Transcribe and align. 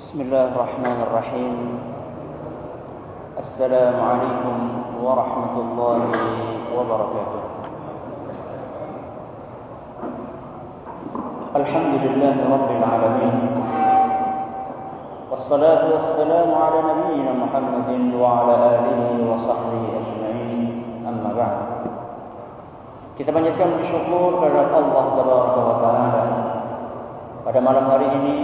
بسم 0.00 0.16
الله 0.16 0.56
الرحمن 0.56 0.98
الرحيم. 1.12 1.56
السلام 3.36 3.96
عليكم 4.00 4.56
ورحمة 4.96 5.54
الله 5.60 6.00
وبركاته. 6.72 7.42
الحمد 11.52 11.94
لله 12.00 12.36
رب 12.48 12.68
العالمين. 12.80 13.36
والصلاة 15.28 15.82
والسلام 15.92 16.48
على 16.48 16.78
نبينا 16.80 17.32
محمد 17.44 17.90
وعلى 18.16 18.54
آله 18.56 19.00
وصحبه 19.20 19.82
أجمعين. 20.00 20.60
أما 21.04 21.30
بعد. 21.36 21.58
Kita 23.20 23.36
panjatkan 23.36 23.76
bersyukur 23.76 24.48
kepada 24.48 24.64
Allah 24.80 25.04
Taala. 25.12 26.24
Pada 27.40 27.56
malam 27.60 27.84
hari 27.88 28.08
ini 28.20 28.36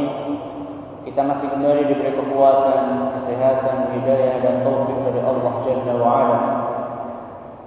kita 1.07 1.23
masih 1.23 1.46
kembali 1.54 1.86
diberi 1.86 2.18
kekuatan, 2.18 3.14
kesehatan, 3.14 3.95
hidayah 3.95 4.42
dan 4.42 4.66
taufik 4.66 4.98
dari 5.06 5.23
Allah 5.23 5.55
Jalla 5.62 5.95
wa 5.95 6.09
Ala. 6.10 6.38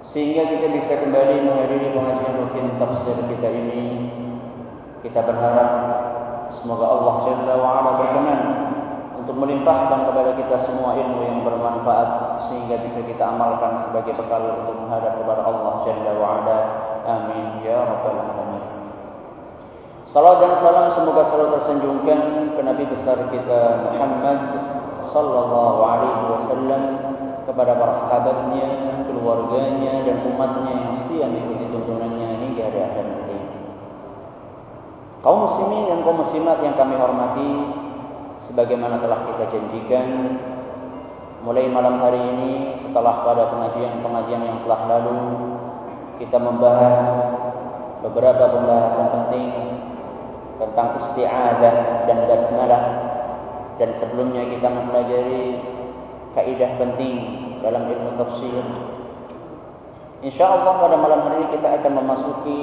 Sehingga 0.04 0.44
kita 0.44 0.68
bisa 0.68 1.00
kembali 1.00 1.48
menghadiri 1.48 1.88
pengajian 1.96 2.36
rutin 2.36 2.68
tafsir 2.76 3.16
kita 3.16 3.48
ini. 3.48 4.12
Kita 5.00 5.24
berharap 5.24 5.70
semoga 6.60 6.84
Allah 6.84 7.14
Jalla 7.24 7.54
wa 7.56 7.68
Ala 7.80 7.90
berkenan 8.04 8.40
untuk 9.24 9.36
melimpahkan 9.40 10.12
kepada 10.12 10.36
kita 10.36 10.56
semua 10.60 11.00
ilmu 11.00 11.24
yang 11.24 11.40
bermanfaat 11.40 12.44
sehingga 12.52 12.76
bisa 12.84 13.00
kita 13.08 13.24
amalkan 13.24 13.88
sebagai 13.88 14.20
bekal 14.20 14.68
untuk 14.68 14.84
menghadap 14.84 15.16
kepada 15.16 15.48
Allah 15.48 15.72
Jalla 15.88 16.12
wa 16.12 16.28
Ala. 16.44 16.58
Amin 17.08 17.64
ya 17.64 17.88
rabbal 17.88 18.20
alamin. 18.20 18.49
Salam 20.08 20.40
dan 20.40 20.56
salam 20.64 20.88
semoga 20.96 21.28
selalu 21.28 21.60
tersanjungkan 21.60 22.20
ke 22.56 22.60
Nabi 22.64 22.88
besar 22.88 23.20
kita 23.28 23.60
Muhammad 23.84 24.38
sallallahu 25.12 25.80
alaihi 25.84 26.24
wasallam 26.32 26.82
kepada 27.44 27.76
para 27.76 27.94
sahabatnya, 28.04 28.68
keluarganya 29.04 30.00
dan 30.08 30.24
umatnya 30.24 30.72
yang 30.72 30.92
setia 31.04 31.28
mengikuti 31.28 31.68
tuntunannya 31.68 32.28
hingga 32.40 32.62
hari 32.72 32.80
akhir 32.80 33.04
nanti. 33.04 33.38
Kaum 35.20 35.44
muslimin 35.44 35.84
dan 35.92 35.98
kaum 36.00 36.16
muslimat 36.24 36.58
yang 36.64 36.74
kami 36.80 36.94
hormati, 36.96 37.50
sebagaimana 38.48 39.04
telah 39.04 39.28
kita 39.28 39.52
janjikan 39.52 40.06
mulai 41.44 41.68
malam 41.68 42.00
hari 42.00 42.20
ini 42.20 42.52
setelah 42.80 43.24
pada 43.24 43.52
pengajian-pengajian 43.52 44.42
yang 44.48 44.58
telah 44.64 44.80
lalu 44.88 45.20
kita 46.20 46.36
membahas 46.36 46.98
beberapa 48.00 48.44
pembahasan 48.48 49.06
penting 49.12 49.48
tentang 50.60 51.00
isti'adah 51.00 52.04
dan 52.04 52.18
basmalah 52.28 52.84
dan 53.80 53.96
sebelumnya 53.96 54.44
kita 54.52 54.68
mempelajari 54.68 55.56
kaidah 56.36 56.76
penting 56.76 57.16
dalam 57.64 57.88
ilmu 57.88 58.10
tafsir. 58.20 58.64
Insyaallah 60.20 60.74
pada 60.84 60.96
malam 61.00 61.20
hari 61.24 61.48
ini 61.48 61.56
kita 61.56 61.80
akan 61.80 61.92
memasuki 61.96 62.60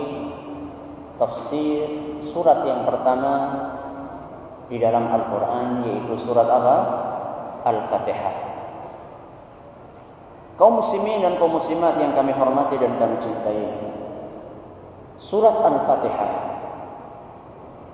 tafsir 1.18 1.90
surat 2.30 2.62
yang 2.70 2.86
pertama 2.86 3.34
di 4.70 4.78
dalam 4.78 5.10
Al-Qur'an 5.10 5.90
yaitu 5.90 6.22
surat 6.22 6.46
apa? 6.46 6.78
Al-Fatihah. 7.66 8.36
Kaum 10.62 10.86
muslimin 10.86 11.26
dan 11.26 11.42
kaum 11.42 11.58
muslimat 11.58 11.98
yang 11.98 12.14
kami 12.14 12.30
hormati 12.38 12.78
dan 12.78 12.94
kami 13.02 13.18
cintai. 13.26 13.66
Surat 15.18 15.66
Al-Fatihah 15.66 16.57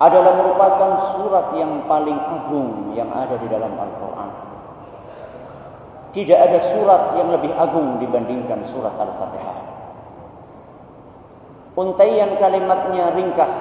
adalah 0.04 0.32
merupakan 0.36 0.90
surat 1.16 1.56
yang 1.56 1.88
paling 1.88 2.18
agung 2.18 2.92
yang 2.92 3.08
ada 3.08 3.40
di 3.40 3.48
dalam 3.48 3.72
Al-Quran. 3.72 4.30
Tidak 6.14 6.38
ada 6.38 6.58
surat 6.76 7.02
yang 7.18 7.32
lebih 7.32 7.50
agung 7.56 7.98
dibandingkan 7.98 8.62
surat 8.70 8.94
Al-Fatihah. 8.94 9.58
Untaian 11.74 12.38
kalimatnya 12.38 13.18
ringkas, 13.18 13.54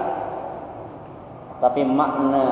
tapi 1.58 1.82
makna 1.82 2.46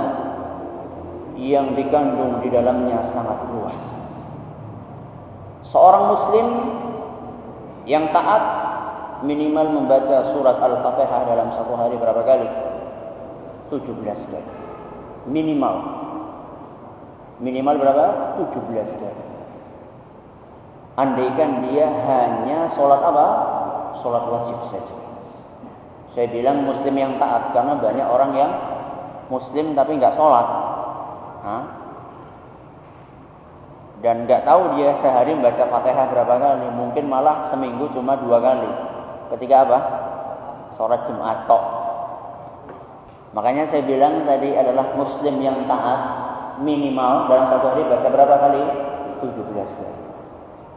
yang 1.37 1.77
dikandung 1.77 2.41
di 2.41 2.49
dalamnya 2.49 3.13
sangat 3.13 3.45
luas. 3.53 3.77
Seorang 5.69 6.03
muslim 6.09 6.47
yang 7.85 8.09
taat 8.09 8.43
minimal 9.21 9.69
membaca 9.69 10.33
surat 10.33 10.57
Al-Fatihah 10.57 11.21
dalam 11.29 11.53
satu 11.53 11.77
hari 11.77 11.93
berapa 11.99 12.25
kali? 12.25 12.70
17 13.71 13.87
kali. 14.03 14.51
Minimal. 15.31 15.75
Minimal 17.39 17.75
berapa? 17.79 18.05
17 18.51 18.99
kali. 18.99 19.23
Andaikan 20.99 21.71
dia 21.71 21.87
hanya 21.87 22.67
sholat 22.75 22.99
apa? 22.99 23.27
Sholat 24.03 24.23
wajib 24.27 24.59
saja. 24.67 24.97
Saya 26.11 26.27
bilang 26.27 26.67
muslim 26.67 26.91
yang 26.99 27.15
taat 27.15 27.55
karena 27.55 27.79
banyak 27.79 28.07
orang 28.11 28.31
yang 28.35 28.51
muslim 29.31 29.71
tapi 29.71 29.95
nggak 29.95 30.11
sholat. 30.19 30.47
Hah? 31.47 31.63
Dan 34.03 34.27
nggak 34.27 34.43
tahu 34.43 34.75
dia 34.75 34.97
sehari 34.99 35.31
membaca 35.31 35.63
fatihah 35.71 36.05
berapa 36.11 36.35
kali. 36.35 36.67
Mungkin 36.75 37.05
malah 37.07 37.47
seminggu 37.53 37.87
cuma 37.95 38.19
dua 38.19 38.43
kali. 38.43 38.71
Ketika 39.31 39.55
apa? 39.63 39.79
Sholat 40.75 41.07
Jumat 41.07 41.47
tok. 41.47 41.63
Makanya 43.31 43.71
saya 43.71 43.87
bilang 43.87 44.27
tadi 44.27 44.51
adalah 44.51 44.91
muslim 44.99 45.39
yang 45.39 45.63
taat 45.63 45.99
minimal 46.59 47.31
dalam 47.31 47.47
satu 47.47 47.65
hari 47.71 47.87
baca 47.87 48.07
berapa 48.11 48.35
kali? 48.43 48.63
17 49.23 49.79
kali. 49.79 49.99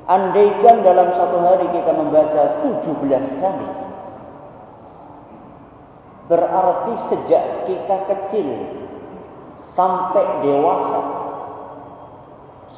Andaikan 0.05 0.85
dalam 0.87 1.09
satu 1.17 1.41
hari 1.43 1.67
kita 1.75 1.91
membaca 1.97 2.43
17 2.63 3.43
kali. 3.43 3.69
Berarti 6.31 6.93
sejak 7.11 7.45
kita 7.69 7.97
kecil 8.09 8.49
sampai 9.75 10.25
dewasa 10.47 11.03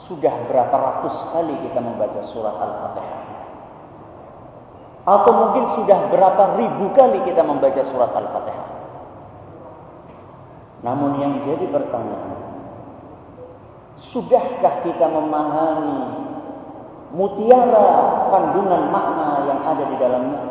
sudah 0.08 0.34
berapa 0.46 0.72
ratus 0.72 1.14
kali 1.34 1.54
kita 1.66 1.82
membaca 1.82 2.20
surat 2.30 2.56
Al-Fatihah. 2.56 3.22
Atau 5.06 5.32
mungkin 5.34 5.64
sudah 5.78 6.10
berapa 6.10 6.58
ribu 6.58 6.90
kali 6.96 7.22
kita 7.26 7.42
membaca 7.42 7.82
surat 7.86 8.10
Al-Fatihah. 8.14 8.75
Namun 10.86 11.18
yang 11.18 11.42
jadi 11.42 11.66
pertanyaan, 11.66 12.38
sudahkah 14.14 14.86
kita 14.86 15.02
memahami 15.10 15.98
mutiara 17.10 17.90
kandungan 18.30 18.94
makna 18.94 19.50
yang 19.50 19.60
ada 19.66 19.82
di 19.82 19.96
dalamnya? 19.98 20.42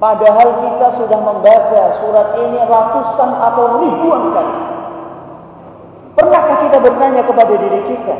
Padahal 0.00 0.48
kita 0.56 0.88
sudah 1.04 1.20
membaca 1.20 1.82
surat 2.00 2.28
ini 2.48 2.58
ratusan 2.64 3.30
atau 3.44 3.64
ribuan 3.84 4.32
kali. 4.32 4.58
Pernahkah 6.16 6.56
kita 6.64 6.78
bertanya 6.80 7.22
kepada 7.28 7.54
diri 7.60 7.80
kita? 7.92 8.16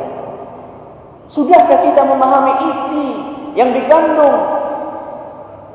Sudahkah 1.33 1.81
kita 1.81 2.05
memahami 2.05 2.53
isi 2.61 3.05
yang 3.57 3.73
dikandung 3.73 4.37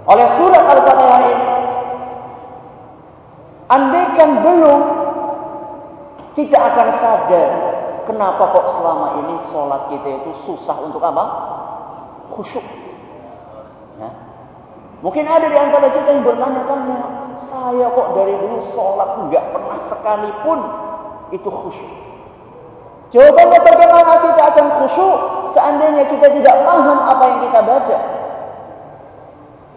oleh 0.06 0.28
surat 0.38 0.64
Al-Fatihah 0.70 1.20
ini? 1.26 1.54
Andaikan 4.14 4.46
belum, 4.46 4.80
kita 6.38 6.54
akan 6.54 6.88
sadar 7.02 7.50
kenapa 8.06 8.46
kok 8.46 8.66
selama 8.78 9.26
ini 9.26 9.34
sholat 9.50 9.90
kita 9.90 10.06
itu 10.22 10.30
susah 10.46 10.78
untuk 10.86 11.02
apa? 11.02 11.24
Khusyuk. 12.30 12.62
Ya. 13.98 14.14
Mungkin 15.02 15.26
ada 15.26 15.50
di 15.50 15.58
antara 15.58 15.90
kita 15.90 16.14
yang 16.14 16.22
bertanya-tanya, 16.22 16.98
saya 17.50 17.90
kok 17.90 18.14
dari 18.14 18.38
dulu 18.38 18.62
sholat 18.70 19.10
nggak 19.26 19.44
pernah 19.50 19.78
sekalipun 19.90 20.58
itu 21.34 21.48
khusyuk. 21.50 21.92
Jawabannya 23.10 23.58
bagaimana 23.66 24.14
kita 24.30 24.42
akan 24.46 24.66
khusyuk 24.78 25.18
seandainya 25.58 26.06
kita 26.06 26.30
tidak 26.38 26.54
paham 26.62 27.02
apa 27.02 27.22
yang 27.34 27.38
kita 27.50 27.60
baca. 27.66 28.13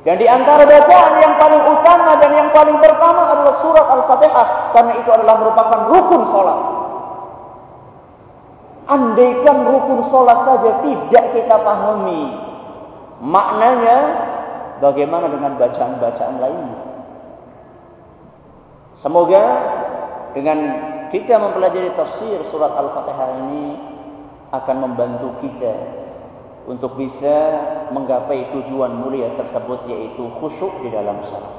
Dan 0.08 0.24
di 0.24 0.24
antara 0.24 0.64
bacaan 0.64 1.20
yang 1.20 1.36
paling 1.36 1.64
utama 1.68 2.16
dan 2.16 2.32
yang 2.32 2.48
paling 2.56 2.80
pertama 2.80 3.28
adalah 3.28 3.60
surat 3.60 3.84
Al-Fatihah. 3.92 4.72
Karena 4.72 5.04
itu 5.04 5.10
adalah 5.12 5.36
merupakan 5.36 5.80
rukun 5.92 6.22
sholat. 6.32 6.60
Andaikan 8.88 9.68
rukun 9.68 10.08
sholat 10.08 10.48
saja 10.48 10.72
tidak 10.80 11.26
kita 11.36 11.56
pahami 11.60 12.24
maknanya, 13.20 13.98
bagaimana 14.80 15.28
dengan 15.28 15.60
bacaan-bacaan 15.60 16.36
lainnya? 16.40 16.80
Semoga 18.96 19.44
dengan 20.32 20.58
kita 21.12 21.36
mempelajari 21.36 21.92
tafsir 22.00 22.48
surat 22.48 22.72
Al-Fatihah 22.80 23.44
ini 23.44 23.76
akan 24.56 24.76
membantu 24.88 25.36
kita 25.44 26.07
untuk 26.68 27.00
bisa 27.00 27.36
menggapai 27.96 28.52
tujuan 28.52 28.92
mulia 29.00 29.32
tersebut 29.40 29.88
yaitu 29.88 30.28
khusyuk 30.44 30.84
di 30.84 30.92
dalam 30.92 31.24
salat. 31.24 31.56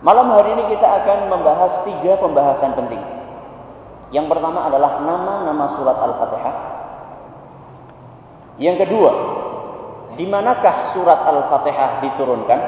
Malam 0.00 0.32
hari 0.32 0.56
ini 0.58 0.64
kita 0.72 0.88
akan 1.04 1.28
membahas 1.28 1.84
tiga 1.84 2.18
pembahasan 2.18 2.72
penting. 2.74 2.98
Yang 4.10 4.26
pertama 4.32 4.66
adalah 4.66 4.98
nama-nama 5.04 5.76
surat 5.76 5.94
Al-Fatihah. 5.94 6.56
Yang 8.58 8.76
kedua, 8.88 9.12
di 10.16 10.24
manakah 10.26 10.96
surat 10.96 11.22
Al-Fatihah 11.22 11.90
diturunkan? 12.02 12.60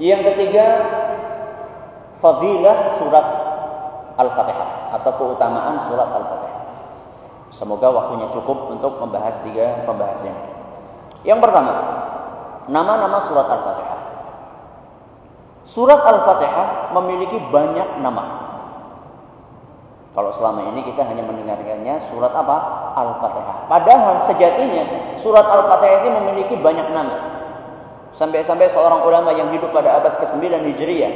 Yang 0.00 0.20
ketiga, 0.32 0.66
fadilah 2.18 2.98
surat 2.98 3.26
Al-Fatihah 4.18 4.98
atau 5.00 5.10
keutamaan 5.20 5.86
surat 5.86 6.08
Al-Fatihah. 6.08 6.63
Semoga 7.54 7.86
waktunya 7.94 8.26
cukup 8.34 8.74
untuk 8.74 8.98
membahas 8.98 9.38
tiga 9.46 9.86
pembahasan. 9.86 10.34
Yang 11.22 11.38
pertama, 11.38 11.72
nama-nama 12.66 13.18
surat 13.30 13.46
Al-Fatihah. 13.46 14.00
Surat 15.70 16.02
Al-Fatihah 16.02 16.92
memiliki 16.98 17.38
banyak 17.54 18.02
nama. 18.02 18.42
Kalau 20.14 20.30
selama 20.38 20.70
ini 20.70 20.86
kita 20.86 21.02
hanya 21.06 21.26
mendengarkannya 21.26 22.10
surat 22.10 22.34
apa? 22.34 22.56
Al-Fatihah. 22.98 23.70
Padahal 23.70 24.26
sejatinya 24.30 25.14
surat 25.22 25.46
Al-Fatihah 25.46 25.98
ini 26.04 26.10
memiliki 26.10 26.54
banyak 26.58 26.90
nama. 26.90 27.16
Sampai-sampai 28.14 28.70
seorang 28.70 29.02
ulama 29.06 29.34
yang 29.34 29.50
hidup 29.54 29.74
pada 29.74 29.98
abad 29.98 30.22
ke-9 30.22 30.42
Hijriah 30.42 31.14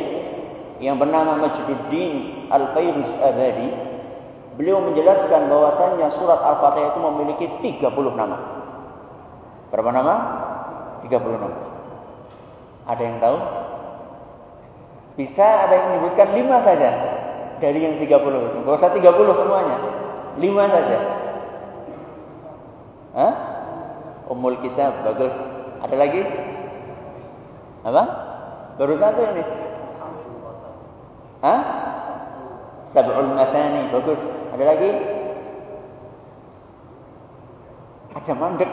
yang 0.79 0.99
bernama 0.99 1.35
Majduddin 1.39 2.47
Al-Fayruz 2.51 3.11
Abadi, 3.23 3.88
beliau 4.59 4.83
menjelaskan 4.83 5.47
bahwasannya 5.47 6.11
surat 6.19 6.43
Al-Fatihah 6.43 6.91
itu 6.91 7.01
memiliki 7.01 7.47
30 7.63 8.19
nama. 8.19 8.39
Berapa 9.71 9.91
nama? 9.95 10.15
30 11.07 11.15
nama. 11.39 11.59
Ada 12.91 13.03
yang 13.07 13.17
tahu? 13.23 13.39
Bisa 15.15 15.47
ada 15.47 15.73
yang 15.79 15.87
menyebutkan 15.95 16.35
5 16.35 16.67
saja 16.67 16.91
dari 17.63 17.87
yang 17.87 18.03
30 18.03 18.11
itu. 18.51 18.57
Gak 18.67 18.77
usah 18.83 18.91
30 18.91 19.39
semuanya. 19.39 19.77
5 20.43 20.75
saja. 20.75 20.99
Hah? 23.15 23.35
Umul 24.27 24.59
kitab 24.59 25.07
bagus. 25.07 25.35
Ada 25.87 25.95
lagi? 25.95 26.23
Apa? 27.87 28.03
Baru 28.75 28.95
satu 28.99 29.23
ini. 29.23 29.45
Hah? 31.47 31.61
Sab'ul 32.97 33.37
Masani 33.37 33.93
bagus. 33.93 34.21
Ada 34.57 34.65
lagi? 34.65 34.91
Aja 38.17 38.33
mandek. 38.33 38.71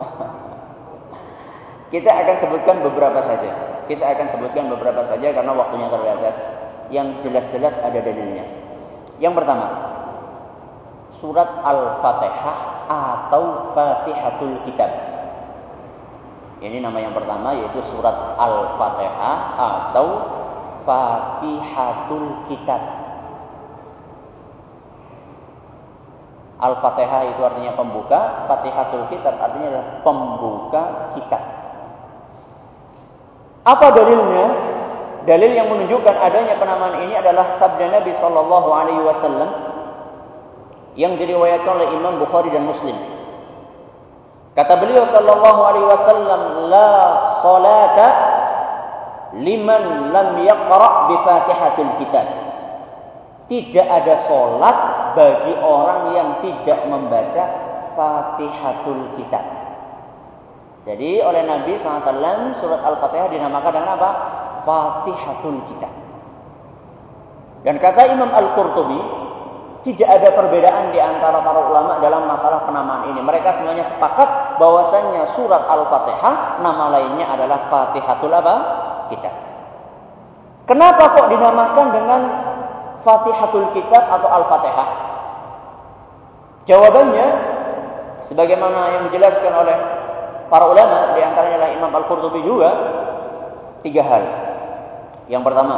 Kita 1.92 2.10
akan 2.10 2.36
sebutkan 2.40 2.76
beberapa 2.80 3.20
saja. 3.20 3.50
Kita 3.90 4.04
akan 4.06 4.26
sebutkan 4.32 4.70
beberapa 4.72 5.02
saja 5.04 5.34
karena 5.34 5.52
waktunya 5.52 5.90
terbatas. 5.92 6.36
Yang 6.90 7.22
jelas-jelas 7.22 7.76
ada 7.78 8.02
dalilnya. 8.02 8.42
Yang 9.22 9.34
pertama, 9.38 9.66
surat 11.20 11.46
Al-Fatihah 11.62 12.58
atau 12.90 13.70
Fatihatul 13.76 14.58
Kitab. 14.66 14.90
Ini 16.60 16.82
nama 16.82 16.98
yang 16.98 17.14
pertama 17.14 17.54
yaitu 17.54 17.78
surat 17.94 18.36
Al-Fatihah 18.36 19.38
atau 19.54 20.06
Fatihatul 20.84 22.48
Kitab. 22.48 22.82
Al-Fatihah 26.60 27.32
itu 27.32 27.40
artinya 27.40 27.72
pembuka, 27.72 28.44
Fatihatul 28.44 29.08
Kitab 29.08 29.40
artinya 29.40 29.66
adalah 29.72 29.88
pembuka 30.04 30.82
kitab. 31.16 31.42
Apa 33.64 33.86
dalilnya? 33.96 34.48
Dalil 35.24 35.52
yang 35.52 35.68
menunjukkan 35.68 36.16
adanya 36.16 36.56
penamaan 36.56 37.04
ini 37.04 37.16
adalah 37.16 37.60
sabda 37.60 37.92
Nabi 37.92 38.12
Shallallahu 38.16 38.68
Alaihi 38.72 39.04
Wasallam 39.04 39.50
yang 40.96 41.16
diriwayatkan 41.20 41.68
oleh 41.76 41.88
Imam 41.92 42.20
Bukhari 42.20 42.48
dan 42.48 42.64
Muslim. 42.64 42.96
Kata 44.56 44.80
beliau 44.80 45.04
Shallallahu 45.08 45.60
Alaihi 45.60 45.86
Wasallam, 45.86 46.40
la 46.72 46.92
salata 47.44 48.08
liman 49.38 50.10
lam 50.10 50.42
yaqra 50.42 50.90
bi 51.06 51.16
Fatihatul 51.22 51.92
Kitab. 52.02 52.26
Tidak 53.50 53.86
ada 53.86 54.14
solat 54.30 54.76
bagi 55.18 55.54
orang 55.58 56.00
yang 56.14 56.28
tidak 56.42 56.86
membaca 56.86 57.44
Fatihatul 57.98 59.18
Kitab. 59.18 59.44
Jadi 60.86 61.20
oleh 61.20 61.44
Nabi 61.44 61.76
SAW 61.76 62.56
surat 62.56 62.80
Al-Fatihah 62.80 63.28
dinamakan 63.28 63.72
dengan 63.74 63.90
apa? 64.00 64.10
Fatihatul 64.64 65.60
Kitab. 65.68 65.92
Dan 67.60 67.76
kata 67.76 68.08
Imam 68.08 68.32
Al-Qurtubi, 68.32 69.00
tidak 69.84 70.08
ada 70.08 70.28
perbedaan 70.32 70.92
di 70.92 71.00
antara 71.00 71.44
para 71.44 71.60
ulama 71.68 72.00
dalam 72.00 72.24
masalah 72.24 72.64
penamaan 72.64 73.12
ini. 73.12 73.20
Mereka 73.20 73.60
semuanya 73.60 73.88
sepakat 73.92 74.56
bahwasannya 74.56 75.36
surat 75.36 75.68
Al-Fatihah 75.68 76.64
nama 76.64 76.84
lainnya 76.96 77.28
adalah 77.28 77.68
Fatihatul 77.68 78.32
apa? 78.32 78.54
Kitab. 79.10 79.34
Kenapa 80.70 81.18
kok 81.18 81.28
dinamakan 81.34 81.86
dengan 81.90 82.20
Fatihatul 83.02 83.74
Kitab 83.74 84.06
atau 84.06 84.28
Al-Fatihah? 84.30 84.88
Jawabannya 86.70 87.26
sebagaimana 88.30 88.80
yang 88.94 89.02
dijelaskan 89.10 89.50
oleh 89.50 89.76
para 90.46 90.70
ulama 90.70 91.18
di 91.18 91.20
antaranya 91.26 91.56
adalah 91.58 91.72
Imam 91.74 91.92
Al-Qurtubi 91.94 92.40
juga 92.46 92.70
tiga 93.82 94.06
hal. 94.06 94.24
Yang 95.26 95.42
pertama, 95.46 95.76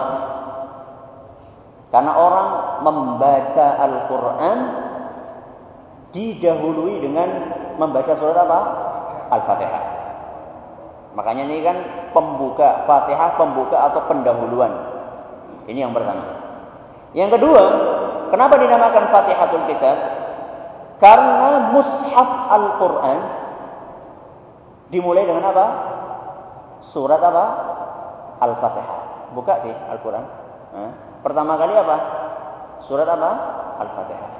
karena 1.92 2.12
orang 2.16 2.48
membaca 2.84 3.66
Al-Qur'an 3.80 4.58
didahului 6.12 6.94
dengan 7.00 7.28
membaca 7.80 8.12
surat 8.16 8.36
apa? 8.36 8.60
Al-Fatihah. 9.32 9.91
Makanya 11.12 11.44
ini 11.44 11.60
kan 11.60 11.76
pembuka 12.16 12.88
Fatihah, 12.88 13.36
pembuka 13.36 13.76
atau 13.92 14.08
pendahuluan. 14.08 14.72
Ini 15.68 15.84
yang 15.84 15.92
pertama. 15.92 16.24
Yang 17.12 17.36
kedua, 17.36 17.62
kenapa 18.32 18.56
dinamakan 18.56 19.04
Fatihatul 19.12 19.64
Kitab? 19.68 19.96
Karena 20.96 21.68
mushaf 21.74 22.30
Al-Quran 22.48 23.18
dimulai 24.88 25.28
dengan 25.28 25.52
apa? 25.52 25.66
Surat 26.94 27.20
apa? 27.20 27.44
Al-Fatihah. 28.40 29.00
Buka 29.36 29.54
sih 29.68 29.74
Al-Quran. 29.92 30.24
Pertama 31.20 31.60
kali 31.60 31.76
apa? 31.76 31.96
Surat 32.88 33.04
apa? 33.04 33.30
Al-Fatihah. 33.84 34.30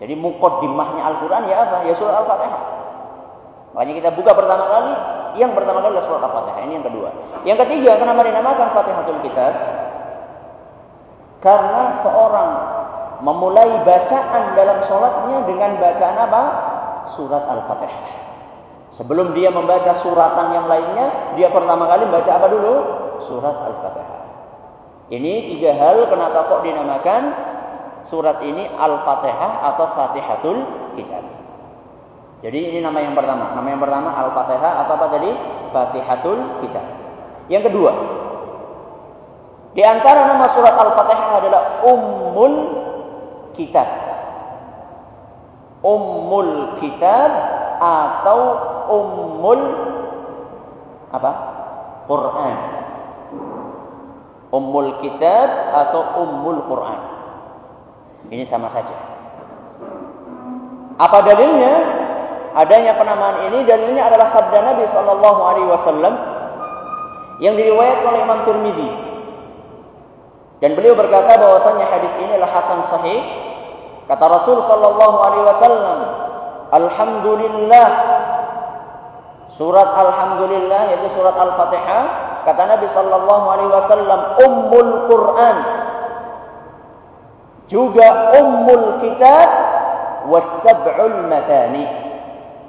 Jadi 0.00 0.16
mukaddimahnya 0.16 1.02
Al-Quran 1.04 1.42
ya 1.44 1.56
apa? 1.68 1.76
Ya 1.84 1.92
surat 1.92 2.24
Al-Fatihah. 2.24 2.79
Makanya 3.70 3.94
kita 4.02 4.10
buka 4.18 4.34
pertama 4.34 4.64
kali, 4.66 4.92
yang 5.38 5.54
pertama 5.54 5.78
kali 5.78 5.94
adalah 5.94 6.06
surat 6.10 6.22
Al-Fatihah. 6.26 6.62
Ini 6.66 6.72
yang 6.80 6.86
kedua. 6.86 7.08
Yang 7.46 7.58
ketiga, 7.66 7.90
kenapa 8.02 8.20
dinamakan 8.26 8.68
Fatihatul 8.74 9.20
Kitab? 9.22 9.52
Karena 11.40 11.82
seorang 12.02 12.50
memulai 13.22 13.70
bacaan 13.86 14.58
dalam 14.58 14.78
sholatnya 14.84 15.38
dengan 15.46 15.70
bacaan 15.78 16.16
apa? 16.18 16.42
Surat 17.14 17.44
Al-Fatihah. 17.46 18.04
Sebelum 18.90 19.38
dia 19.38 19.54
membaca 19.54 20.02
suratan 20.02 20.50
yang 20.50 20.66
lainnya, 20.66 21.38
dia 21.38 21.48
pertama 21.54 21.86
kali 21.86 22.10
membaca 22.10 22.30
apa 22.34 22.46
dulu? 22.50 22.74
Surat 23.30 23.54
Al-Fatihah. 23.54 24.18
Ini 25.10 25.32
tiga 25.54 25.74
hal 25.78 26.06
kenapa 26.10 26.46
kok 26.50 26.62
dinamakan 26.66 27.22
surat 28.06 28.42
ini 28.42 28.66
Al-Fatihah 28.66 29.52
atau 29.74 29.86
Fatihatul 29.94 30.58
Kitab. 30.98 31.39
Jadi 32.40 32.72
ini 32.72 32.78
nama 32.80 32.96
yang 33.04 33.12
pertama. 33.12 33.52
Nama 33.52 33.68
yang 33.68 33.80
pertama 33.84 34.08
Al-Fatihah 34.16 34.72
atau 34.84 34.92
apa 34.96 35.06
tadi? 35.12 35.30
Fatihatul 35.70 36.64
Kitab. 36.64 36.86
Yang 37.52 37.62
kedua, 37.68 37.92
di 39.76 39.82
antara 39.84 40.24
nama 40.24 40.48
surat 40.56 40.72
Al-Fatihah 40.72 41.30
adalah 41.36 41.62
Ummul 41.84 42.54
Kitab. 43.52 43.88
Ummul 45.84 46.80
Kitab 46.80 47.30
atau 47.80 48.40
Ummul 48.88 49.60
apa? 51.12 51.30
Quran. 52.08 52.56
Ummul 54.50 54.98
Kitab 55.04 55.48
atau 55.76 56.24
Ummul 56.24 56.64
Quran. 56.64 57.00
Ini 58.32 58.48
sama 58.48 58.72
saja. 58.72 58.96
Apa 60.96 61.20
dalilnya? 61.20 61.99
Adanya 62.50 62.98
penamaan 62.98 63.46
ini 63.50 63.62
dalilnya 63.62 64.10
adalah 64.10 64.34
sabda 64.34 64.58
Nabi 64.58 64.84
Shallallahu 64.90 65.40
Alaihi 65.46 65.68
Wasallam 65.70 66.14
yang 67.38 67.54
diriwayatkan 67.54 68.10
oleh 68.10 68.20
Imam 68.26 68.40
Tirmidzi. 68.42 68.90
Dan 70.60 70.76
beliau 70.76 70.92
berkata 70.92 71.40
bahwasanya 71.40 71.86
hadis 71.88 72.12
ini 72.20 72.36
adalah 72.36 72.52
hasan 72.52 72.80
sahih. 72.90 73.20
Kata 74.10 74.24
Rasul 74.26 74.58
Shallallahu 74.66 75.16
Alaihi 75.22 75.44
Wasallam, 75.46 75.98
Alhamdulillah. 76.74 77.88
Surat 79.58 79.90
Alhamdulillah 79.92 80.94
yaitu 80.94 81.10
surat 81.18 81.34
Al-Fatihah 81.34 82.30
Kata 82.40 82.62
Nabi 82.64 82.86
sallallahu 82.88 83.46
alaihi 83.52 83.72
wasallam, 83.72 84.20
Ummul 84.40 84.92
Quran. 85.12 85.56
Juga 87.68 88.08
Ummul 88.40 88.98
Kitab 89.04 89.48
was-sab'ul 90.26 91.28
mathani. 91.28 91.84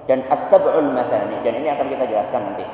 Dan 0.10 0.26
as-sab'ul 0.30 0.94
mathani. 0.94 1.42
Dan 1.46 1.62
ini 1.62 1.68
akan 1.70 1.86
kita 1.90 2.04
jelaskan 2.10 2.42
nanti. 2.52 2.66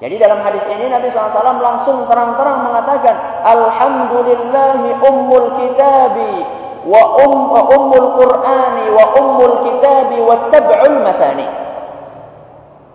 Jadi 0.00 0.16
dalam 0.16 0.40
hadis 0.40 0.64
ini 0.72 0.88
Nabi 0.88 1.12
SAW 1.12 1.60
langsung 1.60 2.08
terang-terang 2.08 2.64
mengatakan 2.64 3.44
Alhamdulillahi 3.44 4.96
ummul 4.96 5.48
kitabi 5.60 6.34
wa 6.88 7.20
um 7.20 7.52
wa 7.52 7.62
ummul 7.68 8.08
qur'ani 8.16 8.84
wa 8.96 9.04
ummul 9.20 9.54
kitabi 9.68 10.18
wa 10.24 10.48
sab'ul 10.48 10.96
masani. 11.04 11.60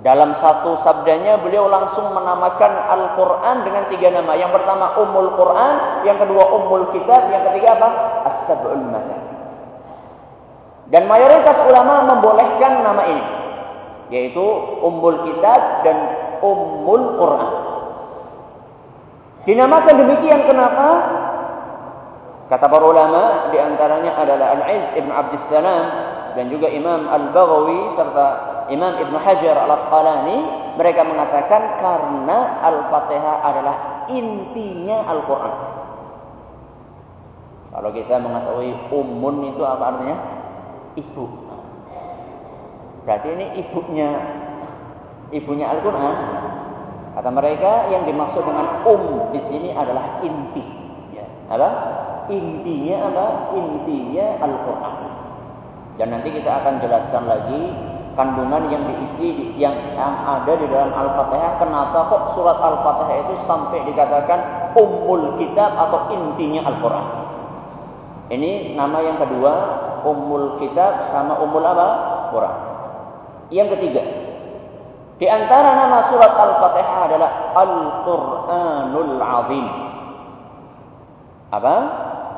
Dalam 0.05 0.37
satu 0.37 0.77
sabdanya 0.85 1.41
beliau 1.41 1.65
langsung 1.65 2.13
menamakan 2.13 2.73
Al-Quran 2.93 3.65
dengan 3.65 3.83
tiga 3.89 4.13
nama. 4.13 4.37
Yang 4.37 4.53
pertama 4.61 4.93
Ummul 5.01 5.33
Quran, 5.33 6.05
yang 6.05 6.21
kedua 6.21 6.45
Ummul 6.61 6.93
Kitab, 6.93 7.25
yang 7.33 7.41
ketiga 7.49 7.73
apa? 7.73 7.89
As-Sab'ul 8.29 8.85
Masani. 8.85 9.25
Dan 10.93 11.09
mayoritas 11.09 11.57
ulama 11.65 12.05
membolehkan 12.05 12.85
nama 12.85 13.01
ini. 13.09 13.25
Yaitu 14.13 14.45
Ummul 14.85 15.25
Kitab 15.25 15.81
dan 15.81 15.97
Ummul 16.41 17.17
Quran. 17.17 17.53
Dinamakan 19.45 19.95
demikian 20.01 20.41
kenapa? 20.49 20.87
Kata 22.45 22.65
para 22.69 22.85
ulama 22.85 23.49
di 23.49 23.57
antaranya 23.57 24.17
adalah 24.21 24.53
Al-Iz 24.53 24.93
Ibn 25.01 25.09
Abdussalam 25.09 25.85
dan 26.37 26.45
juga 26.53 26.69
Imam 26.69 27.09
Al-Baghawi 27.09 27.97
serta 27.97 28.25
Imam 28.69 28.97
Ibn 29.01 29.15
Hajar 29.17 29.65
Al-Asqalani 29.65 30.37
mereka 30.77 31.01
mengatakan 31.05 31.77
karena 31.81 32.61
Al-Fatihah 32.65 33.35
adalah 33.41 33.75
intinya 34.09 35.09
Al-Quran. 35.09 35.53
Kalau 37.75 37.89
kita 37.91 38.15
mengetahui 38.21 38.71
umun 38.93 39.35
itu 39.51 39.61
apa 39.65 39.83
artinya? 39.93 40.17
Ibu. 40.95 41.25
Berarti 43.05 43.27
ini 43.37 43.45
ibunya 43.61 44.09
ibunya 45.29 45.65
Al-Quran. 45.69 46.15
Kata 47.15 47.29
mereka 47.31 47.87
yang 47.93 48.03
dimaksud 48.03 48.43
dengan 48.43 48.83
um 48.83 49.31
di 49.31 49.39
sini 49.47 49.69
adalah 49.71 50.19
inti. 50.25 50.65
Ya. 51.15 51.25
Apa? 51.47 51.69
Intinya 52.27 53.07
apa? 53.07 53.25
Intinya 53.55 54.25
Al-Quran. 54.43 54.95
Dan 55.95 56.11
nanti 56.11 56.27
kita 56.33 56.51
akan 56.59 56.83
jelaskan 56.83 57.23
lagi 57.23 57.61
kandungan 58.19 58.67
yang 58.67 58.83
diisi 58.83 59.55
yang, 59.55 59.75
ada 59.95 60.51
di 60.59 60.67
dalam 60.67 60.91
Al-Fatihah. 60.91 61.61
Kenapa 61.61 62.09
kok 62.11 62.23
surat 62.35 62.57
Al-Fatihah 62.59 63.17
itu 63.29 63.33
sampai 63.47 63.79
dikatakan 63.87 64.73
umul 64.75 65.39
kitab 65.39 65.71
atau 65.71 66.11
intinya 66.11 66.67
Al-Quran? 66.67 67.07
Ini 68.33 68.73
nama 68.73 68.97
yang 69.05 69.21
kedua, 69.21 69.53
umul 70.03 70.57
kitab 70.57 71.13
sama 71.13 71.37
umul 71.39 71.63
apa? 71.63 71.87
Quran. 72.33 72.64
Yang 73.53 73.77
ketiga, 73.77 74.03
di 75.15 75.27
antara 75.29 75.79
nama 75.79 76.11
surat 76.11 76.33
Al-Fatihah 76.33 76.99
adalah 77.07 77.31
Al-Qur'anul 77.55 79.13
Azim. 79.21 79.67
Apa? 81.55 81.75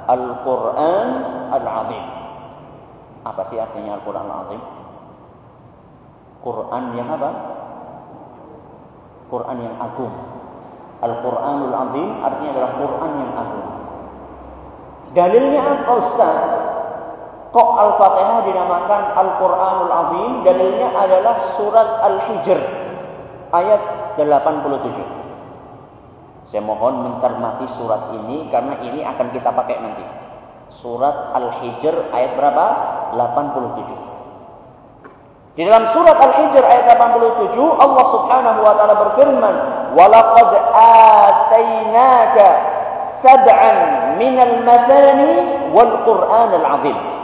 Al-Qur'an 0.08 1.08
Al-Azim. 1.58 2.06
Apa 3.26 3.42
sih 3.50 3.58
artinya 3.58 3.98
Al-Qur'an 3.98 4.28
Al-Azim? 4.30 4.62
Quran 6.48 6.84
yang 6.96 7.10
apa? 7.12 7.30
Quran 9.28 9.58
yang 9.60 9.76
agung. 9.84 10.16
Al-Qur'anul 11.04 11.76
Azim 11.76 12.10
artinya 12.24 12.52
adalah 12.56 12.72
Quran 12.78 13.12
yang 13.20 13.32
agung. 13.36 13.68
Dalilnya 15.18 15.62
apa 15.66 15.92
Ustaz? 15.98 16.66
Kok 17.48 17.70
Al-Fatihah 17.80 18.44
dinamakan 18.44 19.16
Al-Quranul 19.16 19.92
Azim? 19.92 20.44
Dalilnya 20.44 20.92
adalah 20.92 21.56
surat 21.56 22.04
Al-Hijr 22.04 22.60
ayat 23.56 23.82
87. 24.20 26.51
Saya 26.51 26.63
mohon 26.63 27.04
mencermati 27.08 27.68
surat 27.80 28.12
ini 28.16 28.48
karena 28.51 28.80
ini 28.84 29.04
akan 29.04 29.32
kita 29.32 29.51
pakai 29.51 29.80
nanti. 29.80 30.04
Surat 30.84 31.32
Al-Hijr 31.39 32.12
ayat 32.12 32.36
berapa? 32.36 32.66
87. 33.16 33.96
Di 35.56 35.66
dalam 35.66 35.88
surat 35.96 36.20
Al-Hijr 36.20 36.62
ayat 36.62 36.86
87 37.00 37.58
Allah 37.58 38.06
Subhanahu 38.12 38.60
wa 38.62 38.74
taala 38.75 38.96
berfirman, 39.08 39.56
"Walaqad 39.96 40.51
atainaka 40.75 42.48
sab'an 43.24 43.77
minal 44.20 44.68
masani 44.68 45.32
wal 45.72 46.04
Qur'anal 46.06 46.62
'azim." 46.62 47.16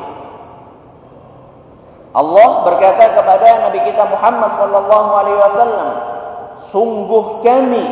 Allah 2.13 2.49
berkata 2.61 3.17
kepada 3.17 3.67
Nabi 3.69 3.79
kita 3.89 4.05
Muhammad 4.05 4.51
sallallahu 4.53 5.11
alaihi 5.17 5.39
wasallam, 5.41 5.89
"Sungguh 6.69 7.41
kami 7.41 7.85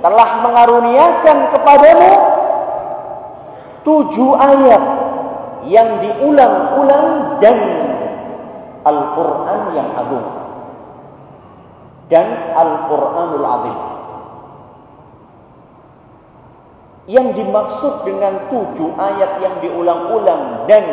telah 0.00 0.28
mengaruniakan 0.48 1.38
kepadamu 1.52 2.12
tujuh 3.84 4.32
ayat 4.36 4.84
yang 5.68 6.00
diulang-ulang 6.00 7.36
dan 7.44 7.58
Al-Quran 8.80 9.60
yang 9.76 9.88
agung 9.92 10.26
dan 12.08 12.26
Al-Quranul 12.56 13.46
Azim. 13.46 13.78
Yang 17.10 17.28
dimaksud 17.42 17.94
dengan 18.06 18.48
tujuh 18.48 18.90
ayat 18.96 19.42
yang 19.42 19.54
diulang-ulang 19.60 20.64
dan 20.64 20.84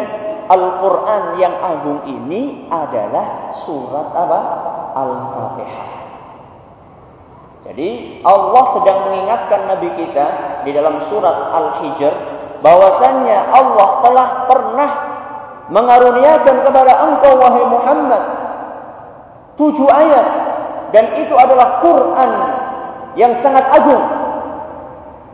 Al-Quran 0.47 1.23
yang 1.43 1.55
agung 1.59 2.07
ini 2.07 2.71
adalah 2.71 3.51
surat 3.67 4.07
apa? 4.15 4.39
Al-Fatihah. 4.95 5.89
Jadi 7.67 8.23
Allah 8.23 8.63
sedang 8.79 8.99
mengingatkan 9.11 9.67
Nabi 9.67 9.89
kita 9.99 10.25
di 10.63 10.71
dalam 10.71 11.03
surat 11.11 11.35
Al-Hijr 11.51 12.13
bahwasannya 12.63 13.39
Allah 13.51 13.89
telah 14.07 14.27
pernah 14.47 14.91
mengaruniakan 15.67 16.63
kepada 16.63 16.93
engkau 17.11 17.33
wahai 17.35 17.65
Muhammad 17.67 18.23
tujuh 19.59 19.89
ayat 19.91 20.27
dan 20.95 21.11
itu 21.19 21.35
adalah 21.35 21.83
Quran 21.83 22.31
yang 23.19 23.35
sangat 23.43 23.67
agung. 23.67 24.03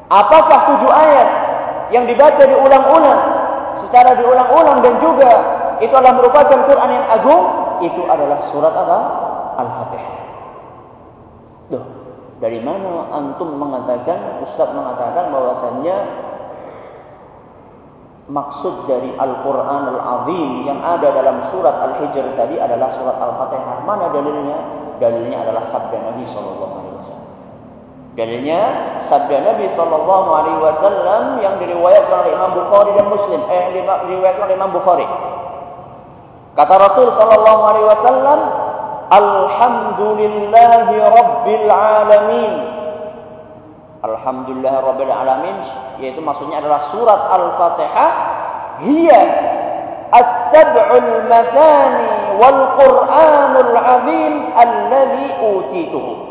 Apakah 0.09 0.59
tujuh 0.73 0.89
ayat 0.89 1.29
yang 1.93 2.09
dibaca 2.09 2.41
diulang-ulang 2.41 3.21
secara 3.93 4.17
diulang-ulang 4.17 4.81
dan 4.81 4.97
juga 4.97 5.31
itu 5.77 5.93
adalah 5.93 6.17
merupakan 6.17 6.65
Quran 6.65 6.89
yang 6.89 7.05
agung, 7.13 7.43
itu 7.85 8.01
adalah 8.09 8.41
surat 8.49 8.73
apa? 8.73 8.99
Al-Fatihah. 9.61 10.17
Dari 12.41 12.57
mana 12.65 13.13
antum 13.13 13.53
mengatakan, 13.53 14.41
Ustaz 14.41 14.73
mengatakan 14.73 15.29
bahwasannya 15.29 15.95
maksud 18.33 18.89
dari 18.89 19.13
Al-Quran 19.13 19.83
Al-Azim 19.93 20.65
yang 20.65 20.81
ada 20.81 21.13
dalam 21.13 21.53
surat 21.53 21.77
Al-Hijr 21.77 22.33
tadi 22.33 22.57
adalah 22.57 22.97
surat 22.97 23.21
Al-Fatihah. 23.21 23.85
Mana 23.85 24.09
dalilnya? 24.09 24.57
Dalilnya 24.97 25.45
adalah 25.45 25.69
sabda 25.69 26.01
Nabi 26.01 26.25
Sallallahu 26.33 26.73
Alaihi 26.81 26.97
Wasallam. 26.97 27.32
Dalilnya 28.13 28.61
sabda 29.09 29.41
Nabi 29.41 29.73
sallallahu 29.73 30.29
alaihi 30.37 30.59
wasallam 30.61 31.41
yang 31.41 31.57
diriwayatkan 31.57 32.13
oleh 32.13 32.31
Imam 32.37 32.51
Bukhari 32.53 32.93
dan 32.93 33.09
Muslim, 33.09 33.41
eh 33.49 33.73
diriwayatkan 33.73 34.45
oleh 34.45 34.55
Imam 34.55 34.69
Bukhari. 34.69 35.07
Kata 36.53 36.73
Rasul 36.77 37.09
sallallahu 37.09 37.61
alaihi 37.65 37.87
wasallam, 37.89 38.39
"Alhamdulillahi 39.09 40.97
rabbil 41.01 41.69
alamin." 41.73 42.53
Alhamdulillah 44.03 44.83
rabbil 44.83 45.09
alamin 45.09 45.57
yaitu 45.97 46.19
maksudnya 46.19 46.59
adalah 46.59 46.91
surat 46.91 47.21
Al-Fatihah 47.23 48.11
hiya 48.83 49.21
as-sab'ul 50.11 51.23
masani 51.31 52.35
wal 52.35 52.61
Qur'anul 52.77 53.73
azim 53.73 54.33
alladhi 54.53 55.27
utituhu. 55.39 56.22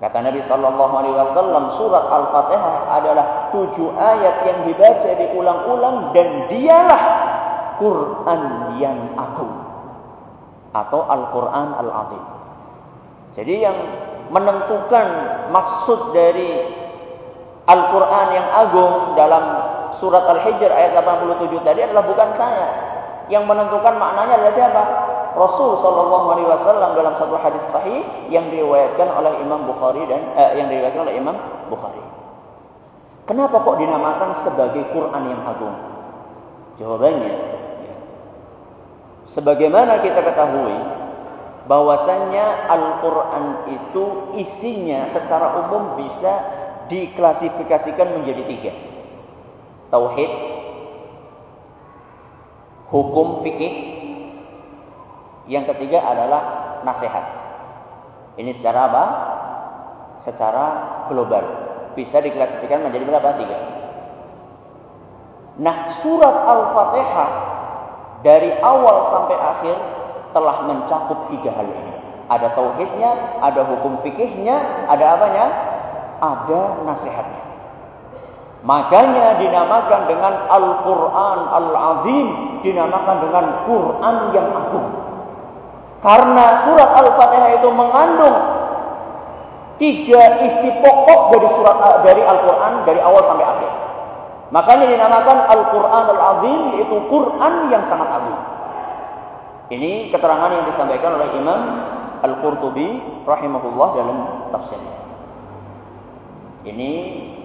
Kata 0.00 0.24
Nabi 0.24 0.40
Sallallahu 0.48 0.94
Alaihi 0.96 1.12
Wasallam, 1.12 1.64
surat 1.76 2.08
Al-Fatihah 2.08 2.74
adalah 2.88 3.26
tujuh 3.52 3.92
ayat 3.92 4.48
yang 4.48 4.58
dibaca 4.64 5.10
diulang-ulang 5.12 6.16
dan 6.16 6.48
dialah 6.48 7.02
Quran 7.76 8.42
yang 8.80 8.96
agung 9.20 9.52
atau 10.72 11.04
Al-Quran 11.04 11.68
Al-Azim. 11.84 12.24
Jadi 13.36 13.54
yang 13.60 13.76
menentukan 14.32 15.06
maksud 15.52 16.16
dari 16.16 16.64
Al-Quran 17.68 18.26
yang 18.32 18.48
agung 18.56 18.94
dalam 19.20 19.44
surat 20.00 20.24
Al-Hijr 20.24 20.72
ayat 20.72 20.96
87 20.96 21.60
tadi 21.60 21.80
adalah 21.84 22.08
bukan 22.08 22.28
saya. 22.40 22.68
Yang 23.28 23.44
menentukan 23.46 23.94
maknanya 24.00 24.42
adalah 24.42 24.54
siapa? 24.56 24.82
Rasul 25.36 25.78
Shallallahu 25.78 26.26
Alaihi 26.34 26.48
Wasallam 26.48 26.90
dalam 26.98 27.14
satu 27.14 27.34
hadis 27.38 27.62
sahih 27.70 28.02
yang 28.32 28.50
diriwayatkan 28.50 29.08
oleh 29.10 29.38
Imam 29.42 29.66
Bukhari 29.68 30.02
dan 30.10 30.34
eh, 30.34 30.58
yang 30.58 30.66
diriwayatkan 30.70 31.02
oleh 31.06 31.14
Imam 31.18 31.36
Bukhari. 31.70 32.02
Kenapa 33.30 33.62
kok 33.62 33.78
dinamakan 33.78 34.42
sebagai 34.42 34.90
Quran 34.90 35.22
yang 35.30 35.42
agung? 35.46 35.76
Jawabannya, 36.82 37.34
ya. 37.86 37.94
sebagaimana 39.36 40.00
kita 40.02 40.24
ketahui 40.24 40.74
bahwasannya 41.68 42.46
Al-Quran 42.66 43.44
itu 43.70 44.04
isinya 44.34 45.12
secara 45.14 45.60
umum 45.62 46.00
bisa 46.00 46.32
diklasifikasikan 46.90 48.18
menjadi 48.18 48.42
tiga. 48.50 48.72
Tauhid, 49.94 50.32
hukum 52.90 53.46
fikih, 53.46 53.99
yang 55.50 55.66
ketiga 55.66 55.98
adalah 56.06 56.42
nasihat. 56.86 57.24
Ini 58.38 58.54
secara 58.62 58.86
apa? 58.86 59.04
Secara 60.22 60.64
global. 61.10 61.42
Bisa 61.98 62.22
diklasifikasikan 62.22 62.86
menjadi 62.86 63.04
berapa? 63.10 63.28
Tiga. 63.34 63.58
Nah, 65.58 65.76
surat 66.00 66.36
Al-Fatihah 66.46 67.30
dari 68.22 68.54
awal 68.62 69.10
sampai 69.10 69.36
akhir 69.36 69.76
telah 70.30 70.56
mencakup 70.70 71.26
tiga 71.34 71.50
hal 71.50 71.66
ini. 71.66 71.94
Ada 72.30 72.54
tauhidnya, 72.54 73.42
ada 73.42 73.66
hukum 73.66 73.98
fikihnya, 74.06 74.86
ada 74.86 75.18
apanya? 75.18 75.46
Ada 76.22 76.60
nasihatnya. 76.86 77.42
Makanya 78.62 79.40
dinamakan 79.40 80.00
dengan 80.06 80.34
Al-Quran 80.46 81.38
Al-Azim, 81.48 82.28
dinamakan 82.62 83.16
dengan 83.24 83.44
Quran 83.66 84.16
yang 84.30 84.46
agung. 84.52 84.99
Karena 86.00 86.64
surat 86.64 86.90
Al-Fatihah 86.96 87.50
itu 87.60 87.68
mengandung 87.76 88.36
tiga 89.76 90.22
isi 90.48 90.68
pokok 90.80 91.20
dari 91.32 91.48
surat 91.56 91.76
dari 92.04 92.22
Al-Quran 92.24 92.72
dari 92.88 93.00
awal 93.04 93.22
sampai 93.28 93.44
akhir. 93.44 93.70
Makanya 94.50 94.86
dinamakan 94.90 95.38
Al-Quran 95.46 96.04
Al-Azim 96.16 96.60
yaitu 96.76 96.96
Quran 97.06 97.54
yang 97.68 97.84
sangat 97.86 98.08
agung. 98.10 98.40
Ini 99.70 100.10
keterangan 100.10 100.50
yang 100.50 100.64
disampaikan 100.66 101.14
oleh 101.20 101.28
Imam 101.38 101.60
Al-Qurtubi 102.26 103.22
rahimahullah 103.28 103.88
dalam 103.94 104.18
tafsirnya. 104.50 104.96
Ini 106.64 106.90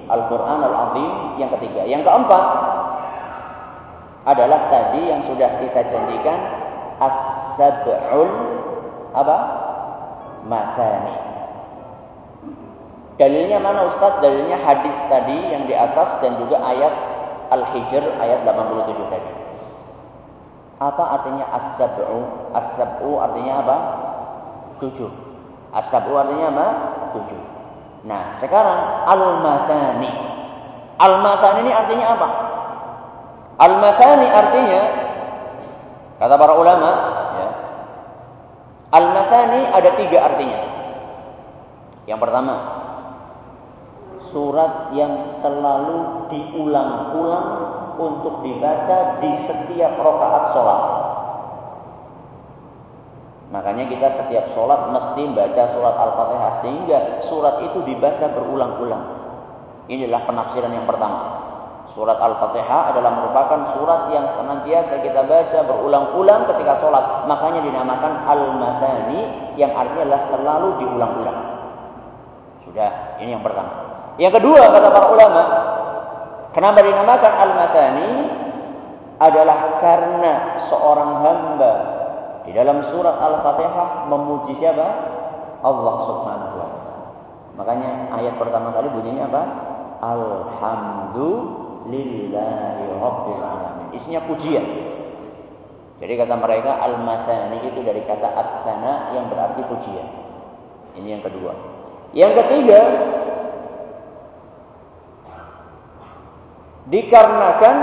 Al-Quran 0.09 0.59
Al-Azim 0.63 1.11
yang 1.37 1.51
ketiga. 1.59 1.85
Yang 1.85 2.07
keempat 2.07 2.45
adalah 4.25 4.59
tadi 4.73 5.01
yang 5.05 5.21
sudah 5.27 5.61
kita 5.61 5.81
janjikan 5.91 6.39
As-Sab'ul 7.55 8.29
apa? 9.15 9.37
Masani. 10.43 11.15
Dalilnya 13.15 13.63
mana 13.63 13.87
Ustaz? 13.95 14.19
Dalilnya 14.19 14.59
hadis 14.59 14.95
tadi 15.07 15.55
yang 15.55 15.63
di 15.63 15.71
atas 15.71 16.19
dan 16.19 16.35
juga 16.35 16.59
ayat 16.59 16.93
Al-Hijr 17.55 18.03
ayat 18.19 18.43
87 18.43 19.07
tadi. 19.07 19.31
Apa 20.83 21.03
artinya 21.15 21.47
as-sab'u? 21.55 22.51
As-sab'u 22.51 23.11
artinya 23.23 23.63
apa? 23.63 23.77
Tujuh. 24.83 25.07
As-sab'u 25.71 26.11
artinya 26.19 26.51
apa? 26.51 26.67
Tujuh. 27.15 27.41
Nah, 28.03 28.35
sekarang 28.43 29.07
al-masani. 29.07 30.11
Al-masani 30.99 31.59
ini 31.63 31.71
artinya 31.71 32.07
apa? 32.19 32.27
Al-masani 33.55 34.27
artinya 34.27 34.83
kata 36.19 36.35
para 36.35 36.53
ulama, 36.59 36.91
Al-masani 39.45 39.77
ada 39.77 39.89
tiga 40.01 40.17
artinya. 40.25 40.61
Yang 42.09 42.19
pertama, 42.21 42.55
surat 44.33 44.73
yang 44.97 45.37
selalu 45.41 46.29
diulang-ulang 46.33 47.49
untuk 48.01 48.41
dibaca 48.41 49.21
di 49.21 49.31
setiap 49.45 50.01
rokaat 50.01 50.43
sholat. 50.53 50.81
Makanya 53.53 53.85
kita 53.85 54.07
setiap 54.17 54.45
sholat 54.57 54.89
mesti 54.89 55.23
baca 55.29 55.63
surat 55.77 55.95
Al-Fatihah 55.95 56.53
sehingga 56.65 56.99
surat 57.29 57.61
itu 57.69 57.85
dibaca 57.85 58.25
berulang-ulang. 58.33 59.05
Inilah 59.85 60.25
penafsiran 60.25 60.73
yang 60.73 60.89
pertama. 60.89 61.34
Surat 61.93 62.17
Al-Fatihah 62.17 62.91
adalah 62.91 63.11
merupakan 63.13 63.77
surat 63.77 64.09
yang 64.09 64.25
senantiasa 64.33 65.05
kita 65.05 65.21
baca 65.21 65.59
berulang-ulang 65.69 66.49
ketika 66.49 66.81
sholat. 66.81 67.29
Makanya 67.29 67.61
dinamakan 67.61 68.13
Al-Madani 68.25 69.21
yang 69.55 69.71
artinya 69.77 70.03
adalah 70.09 70.23
selalu 70.33 70.69
diulang-ulang. 70.81 71.39
Sudah, 72.65 73.21
ini 73.21 73.37
yang 73.37 73.45
pertama. 73.45 73.71
Yang 74.17 74.41
kedua 74.41 74.63
kata 74.73 74.87
para 74.89 75.07
ulama, 75.13 75.41
Kenapa 76.55 76.79
dinamakan 76.79 77.33
Al-Masani? 77.35 78.11
Adalah 79.15 79.79
karena 79.79 80.59
seorang 80.67 81.23
hamba 81.23 81.73
di 82.43 82.51
dalam 82.51 82.83
surat 82.91 83.15
Al-Fatihah 83.15 84.11
memuji 84.11 84.59
siapa? 84.59 84.87
Allah 85.63 85.95
Subhanahu 86.03 86.55
wa 86.59 86.67
taala. 86.67 86.95
Makanya 87.55 87.91
ayat 88.11 88.35
pertama 88.35 88.75
kali 88.75 88.91
bunyinya 88.91 89.31
apa? 89.31 89.43
Alhamdulillahi 91.85 92.83
rabbil 92.97 93.41
alamin. 93.45 93.87
Isinya 93.93 94.25
pujian. 94.25 94.65
Jadi 96.01 96.13
kata 96.17 96.33
mereka 96.33 96.81
al-masani 96.81 97.61
itu 97.69 97.79
dari 97.85 98.01
kata 98.09 98.25
as-sana 98.25 99.13
yang 99.13 99.29
berarti 99.29 99.61
pujian. 99.69 100.07
Ini 100.97 101.07
yang 101.13 101.23
kedua. 101.23 101.53
Yang 102.17 102.33
ketiga, 102.41 102.81
Dikarenakan 106.85 107.75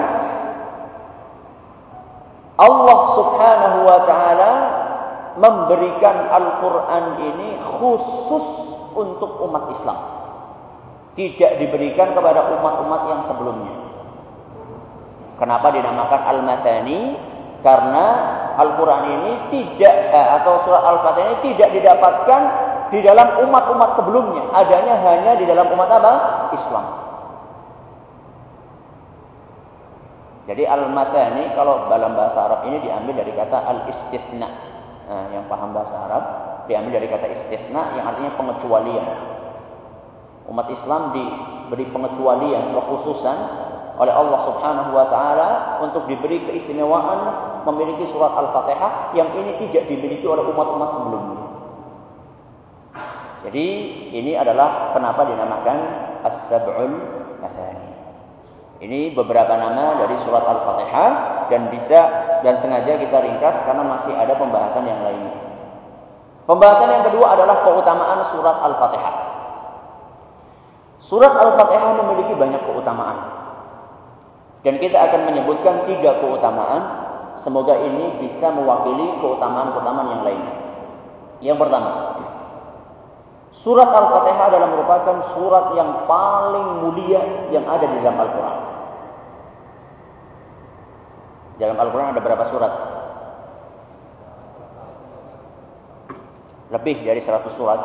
Allah 2.54 2.98
Subhanahu 3.18 3.78
wa 3.82 3.98
taala 4.06 4.52
memberikan 5.42 6.30
Al-Qur'an 6.30 7.18
ini 7.18 7.58
khusus 7.82 8.46
untuk 8.94 9.42
umat 9.42 9.74
Islam. 9.74 10.00
Tidak 11.18 11.58
diberikan 11.58 12.14
kepada 12.14 12.46
umat-umat 12.54 13.02
yang 13.10 13.20
sebelumnya. 13.26 13.81
Kenapa 15.42 15.74
dinamakan 15.74 16.22
Al-Masani? 16.22 17.18
Karena 17.66 18.06
Al-Quran 18.62 19.02
ini 19.10 19.32
tidak 19.50 19.94
eh, 20.14 20.28
atau 20.38 20.62
surat 20.62 20.86
Al-Fatihah 20.86 21.26
ini 21.34 21.38
tidak 21.50 21.68
didapatkan 21.74 22.42
di 22.94 23.02
dalam 23.02 23.42
umat-umat 23.50 23.98
sebelumnya. 23.98 24.54
Adanya 24.54 25.02
hanya 25.02 25.34
di 25.34 25.42
dalam 25.50 25.66
umat 25.74 25.90
apa? 25.90 26.14
Islam. 26.54 26.86
Jadi 30.46 30.62
al-mathani 30.62 31.54
kalau 31.58 31.90
dalam 31.90 32.14
bahasa 32.14 32.38
Arab 32.46 32.60
ini 32.70 32.78
diambil 32.82 33.26
dari 33.26 33.34
kata 33.34 33.58
al-istithna. 33.66 34.48
Nah, 35.10 35.26
yang 35.34 35.50
paham 35.50 35.74
bahasa 35.74 35.94
Arab 36.06 36.24
diambil 36.70 37.02
dari 37.02 37.10
kata 37.10 37.26
istithna 37.30 37.98
yang 37.98 38.06
artinya 38.14 38.38
pengecualian. 38.38 39.06
Umat 40.46 40.66
Islam 40.70 41.14
diberi 41.14 41.86
pengecualian, 41.90 42.74
kekhususan 42.74 43.38
oleh 44.00 44.12
Allah 44.12 44.40
Subhanahu 44.48 44.90
wa 44.96 45.06
taala 45.12 45.50
untuk 45.84 46.08
diberi 46.08 46.40
keistimewaan 46.48 47.20
memiliki 47.68 48.08
surat 48.08 48.32
Al-Fatihah 48.32 49.12
yang 49.12 49.28
ini 49.36 49.60
tidak 49.68 49.84
dimiliki 49.90 50.24
oleh 50.24 50.42
umat-umat 50.48 50.88
sebelumnya. 50.96 51.40
Jadi 53.42 53.66
ini 54.14 54.32
adalah 54.38 54.94
kenapa 54.94 55.26
dinamakan 55.26 55.76
As-Sab'ul 56.22 56.92
Mathani. 57.42 57.90
Ini 58.82 59.14
beberapa 59.14 59.54
nama 59.54 60.02
dari 60.02 60.16
surat 60.26 60.42
Al-Fatihah 60.42 61.10
dan 61.50 61.70
bisa 61.70 62.00
dan 62.42 62.58
sengaja 62.58 62.98
kita 62.98 63.18
ringkas 63.18 63.62
karena 63.66 63.84
masih 63.86 64.14
ada 64.14 64.34
pembahasan 64.34 64.88
yang 64.88 65.02
lainnya. 65.04 65.34
Pembahasan 66.48 66.90
yang 66.90 67.04
kedua 67.06 67.38
adalah 67.38 67.62
keutamaan 67.62 68.20
surat 68.34 68.56
Al-Fatihah. 68.58 69.14
Surat 71.02 71.34
Al-Fatihah 71.34 71.92
memiliki 72.02 72.34
banyak 72.34 72.62
keutamaan. 72.66 73.41
Dan 74.62 74.78
kita 74.78 74.94
akan 74.94 75.20
menyebutkan 75.26 75.90
tiga 75.90 76.22
keutamaan. 76.22 77.02
Semoga 77.42 77.74
ini 77.82 78.22
bisa 78.22 78.54
mewakili 78.54 79.18
keutamaan-keutamaan 79.18 80.08
yang 80.14 80.22
lainnya. 80.22 80.54
Yang 81.42 81.58
pertama, 81.58 81.90
surat 83.66 83.90
Al-Fatihah 83.90 84.44
adalah 84.46 84.68
merupakan 84.70 85.16
surat 85.34 85.74
yang 85.74 86.06
paling 86.06 86.86
mulia 86.86 87.50
yang 87.50 87.66
ada 87.66 87.82
di 87.82 87.98
dalam 87.98 88.18
Al-Quran. 88.22 88.58
Dalam 91.58 91.76
Al-Quran 91.82 92.08
ada 92.14 92.22
berapa 92.22 92.44
surat? 92.46 92.72
Lebih 96.70 97.02
dari 97.02 97.20
100 97.20 97.58
surat. 97.58 97.80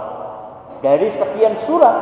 Dari 0.86 1.10
sekian 1.18 1.66
surat, 1.66 1.98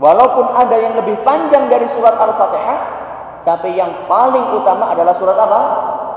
walaupun 0.00 0.46
ada 0.56 0.76
yang 0.80 0.96
lebih 0.96 1.20
panjang 1.20 1.68
dari 1.68 1.84
surat 1.92 2.16
Al-Fatihah, 2.16 3.05
tapi 3.46 3.78
yang 3.78 4.10
paling 4.10 4.58
utama 4.58 4.90
adalah 4.90 5.14
surat 5.14 5.38
apa? 5.38 5.60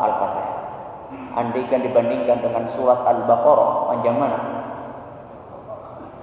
Al-Fatihah. 0.01 0.57
Andaikan 1.37 1.85
dibandingkan 1.85 2.41
dengan 2.41 2.65
surat 2.73 3.05
Al-Baqarah, 3.05 3.93
panjang 3.93 4.17
mana? 4.17 4.39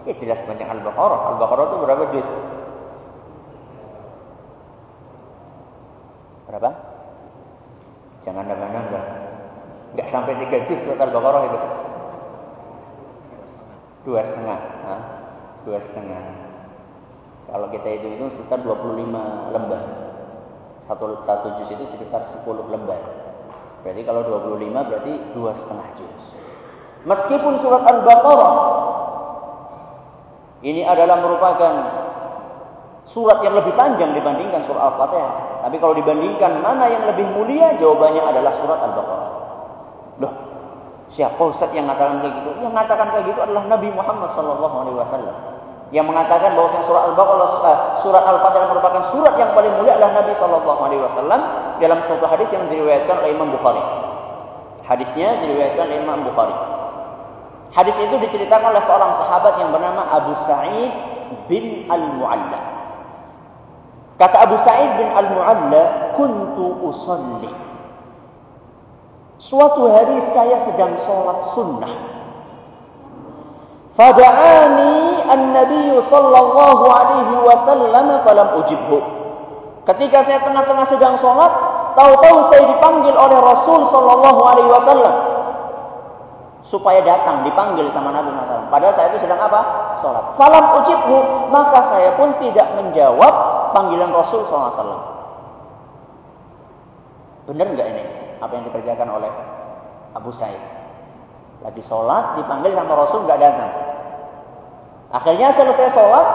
Ya 0.02 0.18
jelas 0.18 0.42
panjang 0.50 0.66
Al-Baqarah. 0.66 1.20
Al-Baqarah 1.30 1.64
itu 1.70 1.76
berapa 1.78 2.04
juz? 2.10 2.28
Berapa? 6.50 6.70
Jangan 8.26 8.44
nambah-nambah. 8.50 9.04
Enggak 9.94 10.08
sampai 10.10 10.34
tiga 10.42 10.58
juz 10.66 10.82
surat 10.82 11.06
Al-Baqarah 11.06 11.42
itu. 11.46 11.58
Dua 14.10 14.26
setengah. 14.26 14.58
Hah? 14.58 15.02
Dua 15.62 15.78
setengah. 15.86 16.22
Kalau 17.46 17.70
kita 17.70 17.94
itu 17.94 18.06
itu 18.18 18.26
sekitar 18.34 18.66
25 18.66 19.54
lembar. 19.54 20.05
Satu, 20.87 21.18
satu 21.27 21.59
juz 21.59 21.68
itu 21.75 21.85
sekitar 21.90 22.22
10 22.31 22.46
lembar. 22.70 23.03
Berarti 23.83 24.03
kalau 24.03 24.22
25 24.27 24.87
berarti 24.87 25.12
dua 25.35 25.55
setengah 25.55 25.87
juz. 25.94 26.22
Meskipun 27.07 27.62
surat 27.62 27.87
Al-Baqarah 27.87 28.55
ini 30.66 30.83
adalah 30.83 31.22
merupakan 31.22 31.75
surat 33.07 33.38
yang 33.46 33.55
lebih 33.55 33.79
panjang 33.79 34.11
dibandingkan 34.11 34.66
surat 34.66 34.90
Al-Fatihah. 34.90 35.35
Tapi 35.62 35.77
kalau 35.79 35.94
dibandingkan 35.94 36.59
mana 36.59 36.90
yang 36.90 37.07
lebih 37.07 37.31
mulia, 37.31 37.79
jawabannya 37.79 38.22
adalah 38.27 38.53
surat 38.59 38.79
Al-Baqarah. 38.90 39.31
Loh, 40.18 40.33
siapa 41.14 41.38
Ustaz 41.38 41.70
yang 41.70 41.87
mengatakan 41.87 42.27
kayak 42.27 42.35
gitu? 42.42 42.51
Yang 42.66 42.72
mengatakan 42.75 43.07
kayak 43.14 43.25
gitu 43.31 43.40
adalah 43.42 43.62
Nabi 43.70 43.88
Muhammad 43.94 44.31
wasallam. 44.35 45.55
Yang 45.94 46.11
mengatakan 46.11 46.59
bahwa 46.59 46.83
surat 46.83 47.03
Al-Baqarah 47.14 47.51
uh, 47.62 47.79
surat 48.03 48.25
Al-Fatihah 48.27 48.68
merupakan 48.75 49.03
surat 49.14 49.38
yang 49.38 49.55
paling 49.55 49.70
mulia 49.79 49.94
adalah 49.94 50.18
Nabi 50.18 50.35
sallallahu 50.35 50.81
alaihi 50.83 51.03
wasallam 51.07 51.40
dalam 51.79 52.03
suatu 52.11 52.27
hadis 52.27 52.51
yang 52.51 52.66
diriwayatkan 52.66 53.22
oleh 53.22 53.31
Imam 53.31 53.55
Bukhari. 53.55 53.83
Hadisnya 54.83 55.46
diriwayatkan 55.46 55.87
oleh 55.87 55.99
Imam 56.03 56.27
Bukhari. 56.27 56.57
Hadis 57.70 57.94
itu 58.03 58.18
diceritakan 58.18 58.75
oleh 58.75 58.83
seorang 58.83 59.14
sahabat 59.14 59.62
yang 59.62 59.70
bernama 59.70 60.11
Abu 60.11 60.33
Sa'id 60.49 60.90
bin 61.46 61.87
Al-Mu'alla. 61.87 62.61
Kata 64.16 64.37
Abu 64.42 64.57
Sa'id 64.64 64.90
bin 64.96 65.09
Al-Mu'alla, 65.12 66.16
"Kuntu 66.18 66.66
usalli." 66.83 67.53
Suatu 69.37 69.87
hari 69.92 70.18
saya 70.33 70.64
sedang 70.64 70.96
sholat 71.05 71.53
sunnah. 71.53 72.15
Fada'ani 73.96 75.24
an-nabiy 75.24 75.96
sallallahu 76.12 76.85
alaihi 76.85 77.35
wasallam 77.40 78.09
falam 78.28 78.48
ujibhu. 78.61 79.00
Ketika 79.88 80.28
saya 80.28 80.44
tengah-tengah 80.44 80.87
sedang 80.92 81.16
sholat, 81.16 81.48
tahu-tahu 81.96 82.52
saya 82.52 82.68
dipanggil 82.76 83.16
oleh 83.16 83.38
Rasul 83.40 83.88
sallallahu 83.88 84.40
alaihi 84.44 84.68
wasallam 84.68 85.14
supaya 86.66 87.00
datang 87.06 87.46
dipanggil 87.46 87.88
sama 87.94 88.11
Nabi 88.11 88.35
SAW. 88.35 88.68
Padahal 88.68 88.94
saya 88.98 89.14
itu 89.14 89.22
sedang 89.22 89.38
apa? 89.38 89.61
Sholat. 90.02 90.35
Falam 90.35 90.64
ujibhu, 90.82 91.18
maka 91.48 91.94
saya 91.94 92.11
pun 92.18 92.35
tidak 92.42 92.66
menjawab 92.74 93.35
panggilan 93.72 94.11
Rasul 94.12 94.44
SAW. 94.44 95.16
Benar 97.46 97.66
nggak 97.72 97.88
ini 97.94 98.04
apa 98.42 98.52
yang 98.52 98.64
dikerjakan 98.66 99.09
oleh 99.09 99.30
Abu 100.18 100.35
Said? 100.35 100.75
Lagi 101.64 101.82
sholat 101.88 102.40
dipanggil 102.40 102.76
sama 102.76 102.92
Rasul 102.96 103.24
nggak 103.24 103.40
datang. 103.40 103.72
Akhirnya 105.14 105.54
selesai 105.54 105.94
sholat, 105.94 106.28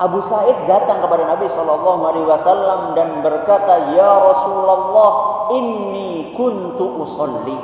Abu 0.00 0.24
Said 0.24 0.56
datang 0.64 1.04
kepada 1.04 1.28
Nabi 1.28 1.50
Shallallahu 1.52 2.00
Alaihi 2.08 2.24
Wasallam 2.24 2.80
dan 2.96 3.20
berkata, 3.20 3.92
Ya 3.92 4.12
Rasulullah, 4.16 5.10
ini 5.52 6.32
kuntu 6.38 7.04
usolli. 7.04 7.58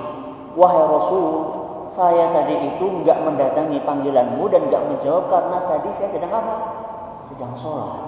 Wahai 0.53 0.85
Rasul, 0.85 1.33
saya 1.97 2.29
tadi 2.37 2.77
itu 2.77 2.85
nggak 2.85 3.19
mendatangi 3.25 3.81
panggilanmu 3.89 4.45
dan 4.53 4.69
nggak 4.69 4.85
menjawab 4.85 5.33
karena 5.33 5.59
tadi 5.65 5.89
saya 5.97 6.09
sedang 6.13 6.33
apa? 6.33 6.55
Sedang 7.33 7.57
sholat. 7.57 8.05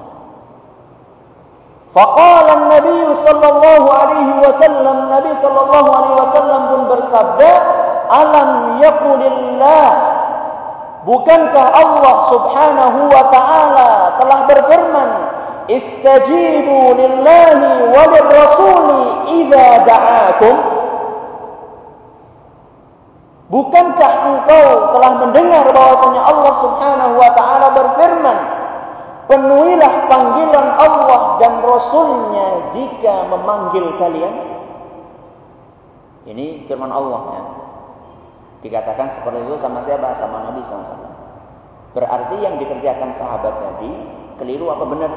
Faqala 1.88 2.68
Nabi 2.68 2.98
sallallahu 3.24 3.88
alaihi 3.88 4.32
wasallam 4.44 5.08
Nabi 5.08 5.32
sallallahu 5.40 5.88
alaihi 5.88 6.16
wasallam 6.20 6.60
pun 6.68 6.80
bersabda, 6.92 7.52
"Alam 8.08 8.80
yaqulillah" 8.82 9.88
Bukankah 11.06 11.66
Allah 11.72 12.16
Subhanahu 12.28 13.00
wa 13.08 13.24
taala 13.32 13.90
telah 14.18 14.38
berfirman, 14.50 15.10
"Istajibu 15.70 16.98
lillahi 16.98 17.70
wa 17.88 18.02
lirrasuli 18.12 19.00
idza 19.40 19.68
da'akum" 19.88 20.56
Bukankah 23.48 24.12
engkau 24.28 24.68
telah 24.92 25.12
mendengar 25.24 25.64
bahwasanya 25.72 26.20
Allah 26.20 26.54
Subhanahu 26.60 27.12
wa 27.16 27.30
taala 27.32 27.66
berfirman, 27.72 28.38
Penuhilah 29.28 30.08
panggilan 30.08 30.68
Allah 30.80 31.36
dan 31.36 31.60
Rasulnya 31.60 32.72
jika 32.72 33.28
memanggil 33.28 33.92
kalian. 34.00 34.34
Ini 36.24 36.64
firman 36.64 36.88
Allah 36.88 37.20
ya. 37.36 37.57
Dikatakan 38.60 39.14
seperti 39.18 39.38
itu 39.46 39.56
sama 39.62 39.82
siapa? 39.86 40.14
Sama 40.18 40.50
Nabi 40.50 40.60
SAW. 40.66 41.14
Berarti 41.94 42.36
yang 42.42 42.58
dikerjakan 42.58 43.16
sahabat 43.16 43.54
tadi 43.58 43.92
keliru 44.38 44.70
apa 44.70 44.84
benar? 44.86 45.10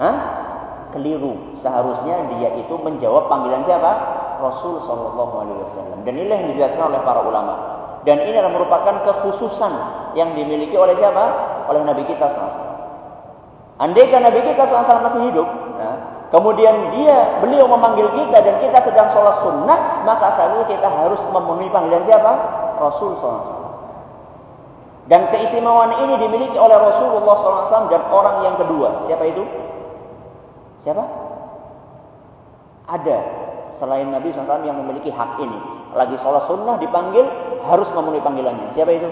Hah? 0.00 0.16
Keliru. 0.96 1.56
Seharusnya 1.60 2.26
dia 2.36 2.50
itu 2.58 2.74
menjawab 2.76 3.28
panggilan 3.28 3.64
siapa? 3.64 3.92
Rasul 4.42 4.82
Shallallahu 4.82 5.34
Alaihi 5.38 5.58
Wasallam. 5.68 5.98
Dan 6.02 6.18
inilah 6.18 6.36
yang 6.42 6.48
dijelaskan 6.56 6.90
oleh 6.90 7.00
para 7.06 7.22
ulama. 7.22 7.54
Dan 8.02 8.18
ini 8.26 8.34
adalah 8.34 8.58
merupakan 8.58 8.94
kekhususan 9.06 9.72
yang 10.18 10.34
dimiliki 10.34 10.74
oleh 10.74 10.98
siapa? 10.98 11.52
oleh 11.68 11.82
Nabi 11.86 12.02
kita 12.08 12.26
SAW. 12.26 12.70
Andaikan 13.78 14.22
Nabi 14.22 14.40
kita 14.46 14.66
SAW 14.66 15.06
masih 15.06 15.22
hidup, 15.30 15.48
kemudian 16.32 16.96
dia 16.96 17.38
beliau 17.44 17.68
memanggil 17.68 18.08
kita 18.16 18.38
dan 18.40 18.56
kita 18.58 18.78
sedang 18.88 19.08
sholat 19.12 19.44
sunnah, 19.44 20.02
maka 20.08 20.34
saat 20.34 20.64
kita 20.64 20.88
harus 20.88 21.20
memenuhi 21.30 21.68
panggilan 21.68 22.02
siapa? 22.08 22.32
Rasul 22.80 23.14
SAW. 23.20 23.62
Dan 25.06 25.28
keistimewaan 25.28 25.98
ini 25.98 26.14
dimiliki 26.18 26.56
oleh 26.56 26.78
Rasulullah 26.78 27.36
SAW 27.68 27.90
dan 27.90 28.02
orang 28.08 28.36
yang 28.46 28.56
kedua. 28.56 29.04
Siapa 29.10 29.24
itu? 29.28 29.42
Siapa? 30.82 31.04
Ada 32.86 33.18
selain 33.82 34.10
Nabi 34.10 34.30
SAW 34.30 34.62
yang 34.62 34.78
memiliki 34.82 35.10
hak 35.10 35.38
ini. 35.42 35.58
Lagi 35.92 36.16
sholat 36.22 36.48
sunnah 36.48 36.78
dipanggil 36.78 37.26
harus 37.66 37.90
memenuhi 37.92 38.22
panggilannya. 38.24 38.72
Siapa 38.72 38.90
itu? 38.94 39.08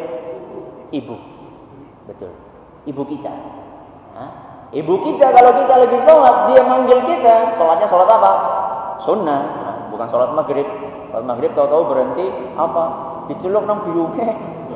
Ibu. 0.94 1.16
Betul. 2.10 2.32
Ibu 2.86 3.02
kita. 3.06 3.32
Hah? 4.16 4.49
Ibu 4.70 4.94
kita 5.02 5.34
kalau 5.34 5.50
kita 5.50 5.74
lagi 5.82 5.98
sholat, 6.06 6.36
dia 6.54 6.62
manggil 6.62 7.02
kita. 7.02 7.58
Sholatnya 7.58 7.90
sholat 7.90 8.06
apa? 8.06 8.32
Sunnah. 9.02 9.42
Nah, 9.42 9.74
bukan 9.90 10.06
sholat 10.06 10.30
maghrib. 10.30 10.66
Sholat 11.10 11.26
maghrib 11.26 11.50
tahu-tahu 11.58 11.90
berhenti 11.90 12.26
apa? 12.54 12.84
Diceluk 13.26 13.66
nang 13.66 13.82
biungnya. 13.82 14.30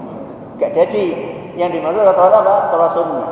Gak 0.59 0.75
jadi. 0.75 1.07
Yang 1.55 1.79
dimaksud 1.79 2.03
sholat 2.11 2.35
apa? 2.35 2.55
Sholat 2.75 2.91
sunnah. 2.91 3.29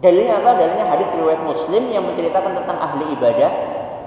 Dalilnya 0.00 0.40
apa? 0.40 0.50
Dalilnya 0.56 0.86
hadis 0.88 1.12
riwayat 1.12 1.44
Muslim 1.44 1.92
yang 1.92 2.08
menceritakan 2.08 2.56
tentang 2.56 2.78
ahli 2.80 3.04
ibadah. 3.20 3.50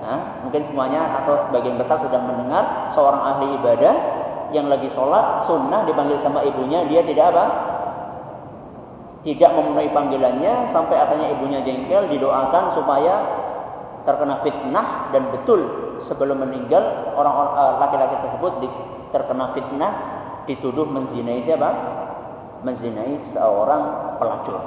Nah, 0.02 0.20
mungkin 0.42 0.66
semuanya 0.66 1.22
atau 1.22 1.38
sebagian 1.46 1.78
besar 1.78 2.02
sudah 2.02 2.18
mendengar 2.18 2.90
seorang 2.98 3.22
ahli 3.22 3.62
ibadah 3.62 3.94
yang 4.56 4.72
lagi 4.72 4.90
sholat 4.90 5.46
sunnah 5.46 5.86
dipanggil 5.86 6.18
sama 6.26 6.42
ibunya 6.42 6.82
dia 6.90 7.06
tidak 7.06 7.30
apa? 7.30 7.46
Tidak 9.28 9.52
memenuhi 9.60 9.92
panggilannya 9.92 10.72
sampai 10.72 10.96
akhirnya 10.96 11.36
ibunya 11.36 11.60
jengkel 11.68 12.08
didoakan 12.08 12.72
supaya 12.80 13.14
terkena 14.08 14.40
fitnah 14.40 15.12
dan 15.12 15.28
betul 15.36 15.60
sebelum 16.08 16.48
meninggal 16.48 17.12
orang 17.12 17.36
eh, 17.36 17.74
laki-laki 17.84 18.16
tersebut 18.24 18.52
terkena 19.12 19.52
fitnah 19.52 19.92
dituduh 20.48 20.88
menzinai 20.88 21.44
siapa? 21.44 21.70
Menzinai 22.64 23.20
seorang 23.36 24.16
pelacur. 24.16 24.64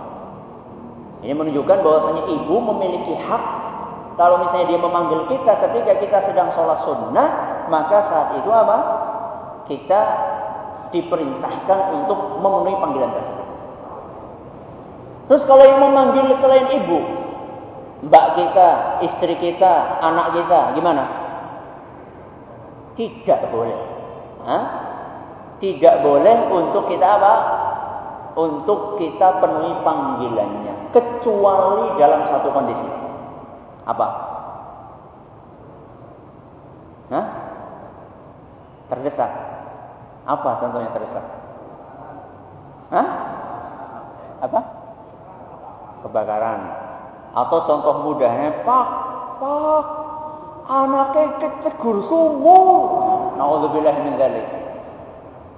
Ini 1.24 1.32
menunjukkan 1.32 1.78
bahwasanya 1.80 2.28
ibu 2.28 2.54
memiliki 2.60 3.16
hak 3.16 3.44
kalau 4.20 4.44
misalnya 4.44 4.76
dia 4.76 4.80
memanggil 4.84 5.20
kita 5.32 5.52
ketika 5.56 5.92
kita 6.04 6.18
sedang 6.28 6.52
sholat 6.52 6.84
sunnah 6.84 7.28
maka 7.72 8.12
saat 8.12 8.28
itu 8.44 8.50
apa? 8.52 8.78
Kita 9.64 10.00
diperintahkan 10.92 11.78
untuk 11.96 12.44
memenuhi 12.44 12.76
panggilan 12.76 13.16
tersebut. 13.16 13.49
Terus 15.30 15.46
kalau 15.46 15.62
yang 15.62 15.78
memanggil 15.78 16.26
selain 16.42 16.66
ibu, 16.74 16.98
mbak 18.02 18.26
kita, 18.34 18.68
istri 19.06 19.38
kita, 19.38 20.02
anak 20.02 20.34
kita, 20.34 20.74
gimana? 20.74 21.06
Tidak 22.98 23.40
boleh. 23.54 23.78
Hah? 24.42 24.64
Tidak 25.62 26.02
boleh 26.02 26.50
untuk 26.50 26.90
kita 26.90 27.06
apa? 27.06 27.34
Untuk 28.34 28.98
kita 28.98 29.38
penuhi 29.38 29.70
panggilannya. 29.86 30.90
Kecuali 30.98 31.94
dalam 31.94 32.26
satu 32.26 32.50
kondisi. 32.50 32.90
Apa? 33.86 34.06
Hah? 37.14 37.26
Terdesak. 38.90 39.30
Apa 40.26 40.58
contohnya 40.58 40.90
terdesak? 40.90 41.22
Hah? 42.90 43.08
Apa? 44.42 44.79
Kebakaran. 46.04 46.60
Atau 47.30 47.62
contoh 47.62 47.94
mudahnya, 48.02 48.66
Pak, 48.66 48.86
Pak, 49.38 49.84
anaknya 50.66 51.24
kecegur 51.38 52.02
sumur. 52.06 53.34
Nauzubillah 53.38 53.94
min 54.02 54.18
dzalik. 54.18 54.46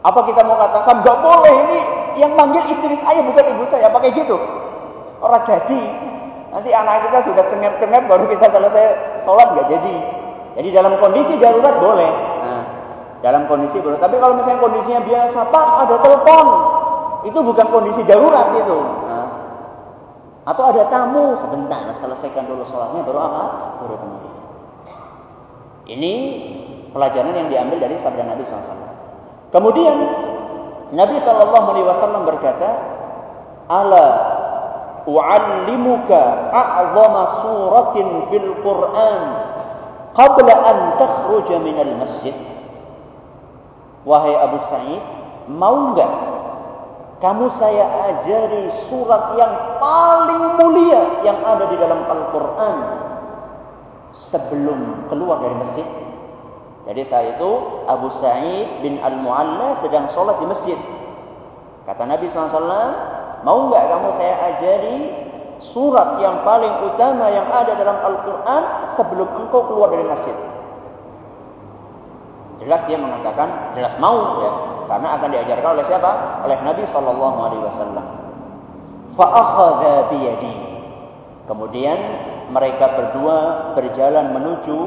Apa 0.02 0.20
kita 0.26 0.42
mau 0.42 0.58
katakan 0.58 1.00
nggak 1.00 1.18
boleh 1.22 1.54
ini 1.54 1.78
yang 2.18 2.34
manggil 2.34 2.66
istri 2.74 2.98
saya 3.00 3.22
bukan 3.22 3.44
ibu 3.54 3.64
saya, 3.70 3.88
pakai 3.88 4.10
gitu? 4.12 4.34
Orang 5.22 5.46
jadi. 5.46 5.82
Nanti 6.52 6.68
anak 6.74 7.08
kita 7.08 7.18
sudah 7.32 7.44
cengep-cengep 7.48 8.04
baru 8.10 8.28
kita 8.28 8.52
selesai 8.52 8.86
sholat 9.24 9.56
nggak 9.56 9.68
jadi. 9.72 9.96
Jadi 10.60 10.68
dalam 10.74 11.00
kondisi 11.00 11.40
darurat 11.40 11.80
boleh. 11.80 12.12
Nah, 12.44 12.64
dalam 13.24 13.48
kondisi 13.48 13.80
darurat. 13.80 14.02
Tapi 14.02 14.20
kalau 14.20 14.36
misalnya 14.36 14.60
kondisinya 14.60 15.00
biasa, 15.00 15.38
Pak 15.48 15.66
ada 15.88 15.96
telepon, 16.04 16.46
itu 17.24 17.38
bukan 17.40 17.66
kondisi 17.72 18.02
darurat 18.04 18.52
itu. 18.58 18.78
Atau 20.42 20.62
ada 20.66 20.90
tamu 20.90 21.38
sebentar, 21.38 21.86
selesaikan 22.02 22.50
dulu 22.50 22.66
sholatnya 22.66 23.06
baru 23.06 23.18
apa? 23.22 23.42
Baru 23.78 23.94
temui. 23.94 24.30
Ini 25.86 26.14
pelajaran 26.90 27.34
yang 27.34 27.48
diambil 27.50 27.78
dari 27.86 27.96
sabda 28.02 28.26
Nabi 28.26 28.42
SAW. 28.46 28.90
Kemudian 29.54 29.96
Nabi 30.92 31.16
Shallallahu 31.22 31.66
Alaihi 31.72 31.86
Wasallam 31.86 32.22
berkata, 32.26 32.68
"Ala 33.70 34.06
u'allimuka 35.06 36.50
a'zama 36.50 37.22
suratin 37.46 38.08
fil 38.30 38.50
Qur'an 38.66 39.20
qabla 40.14 40.54
an 40.54 40.78
takhruja 40.98 41.56
minal 41.62 41.92
masjid." 42.02 42.34
Wahai 44.02 44.34
Abu 44.34 44.58
Sa'id, 44.66 45.02
mau 45.46 45.94
enggak 45.94 46.31
kamu 47.22 47.46
saya 47.54 47.86
ajari 48.10 48.66
surat 48.90 49.38
yang 49.38 49.78
paling 49.78 50.58
mulia 50.58 51.22
yang 51.22 51.38
ada 51.46 51.70
di 51.70 51.78
dalam 51.78 52.02
Al-Quran 52.02 52.76
sebelum 54.26 55.06
keluar 55.06 55.38
dari 55.38 55.54
masjid? 55.54 55.86
Jadi 56.82 57.06
saat 57.06 57.38
itu 57.38 57.50
Abu 57.86 58.10
Sa'id 58.18 58.82
bin 58.82 58.98
Al-Mu'alla 58.98 59.78
sedang 59.86 60.10
sholat 60.10 60.42
di 60.42 60.50
masjid. 60.50 60.78
Kata 61.86 62.02
Nabi 62.10 62.26
SAW, 62.26 62.58
mau 63.46 63.70
nggak 63.70 63.84
kamu 63.86 64.08
saya 64.18 64.34
ajari 64.50 64.98
surat 65.70 66.18
yang 66.18 66.42
paling 66.42 66.90
utama 66.90 67.30
yang 67.30 67.46
ada 67.46 67.78
dalam 67.78 68.02
Al-Quran 68.02 68.62
sebelum 68.98 69.30
engkau 69.46 69.70
keluar 69.70 69.94
dari 69.94 70.10
masjid? 70.10 70.34
Jelas 72.58 72.82
dia 72.90 72.98
mengatakan, 72.98 73.78
jelas 73.78 73.94
mau 74.02 74.42
ya. 74.42 74.71
Karena 74.92 75.16
akan 75.16 75.28
diajarkan 75.32 75.70
oleh 75.72 75.88
siapa? 75.88 76.10
Oleh 76.44 76.58
Nabi 76.60 76.84
Sallallahu 76.84 77.38
Alaihi 77.48 77.64
Wasallam. 77.64 78.06
Kemudian 81.48 81.98
mereka 82.52 82.92
berdua 82.92 83.36
berjalan 83.72 84.36
menuju 84.36 84.78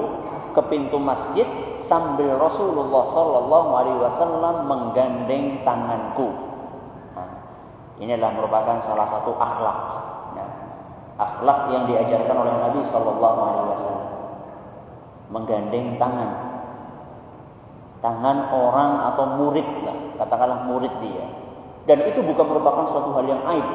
ke 0.53 0.61
pintu 0.69 1.01
masjid 1.01 1.49
sambil 1.89 2.37
Rasulullah 2.37 3.03
Sallallahu 3.17 3.69
Alaihi 3.73 3.99
Wasallam 4.05 4.69
menggandeng 4.69 5.65
tanganku. 5.65 6.29
Nah, 7.17 7.29
inilah 7.97 8.29
merupakan 8.29 8.85
salah 8.85 9.09
satu 9.09 9.33
akhlak, 9.33 9.77
nah, 10.37 10.49
akhlak 11.17 11.59
yang 11.73 11.89
diajarkan 11.89 12.45
oleh 12.45 12.53
Nabi 12.61 12.81
Sallallahu 12.93 13.39
Alaihi 13.41 13.69
Wasallam. 13.73 14.07
Menggandeng 15.33 15.97
tangan, 15.97 16.29
tangan 18.05 18.53
orang 18.53 18.91
atau 19.09 19.25
murid 19.41 19.65
lah, 19.81 19.97
katakanlah 20.21 20.69
murid 20.69 20.93
dia. 21.01 21.25
Dan 21.89 22.05
itu 22.05 22.21
bukan 22.21 22.45
merupakan 22.45 22.85
suatu 22.93 23.17
hal 23.17 23.25
yang 23.25 23.41
aib. 23.49 23.65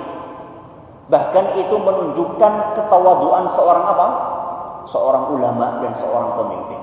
Bahkan 1.11 1.59
itu 1.59 1.75
menunjukkan 1.75 2.53
ketawaduan 2.79 3.51
seorang 3.59 3.85
apa? 3.91 4.07
Seorang 4.87 5.35
ulama 5.35 5.83
dan 5.83 5.99
seorang 5.99 6.39
pemimpin. 6.39 6.81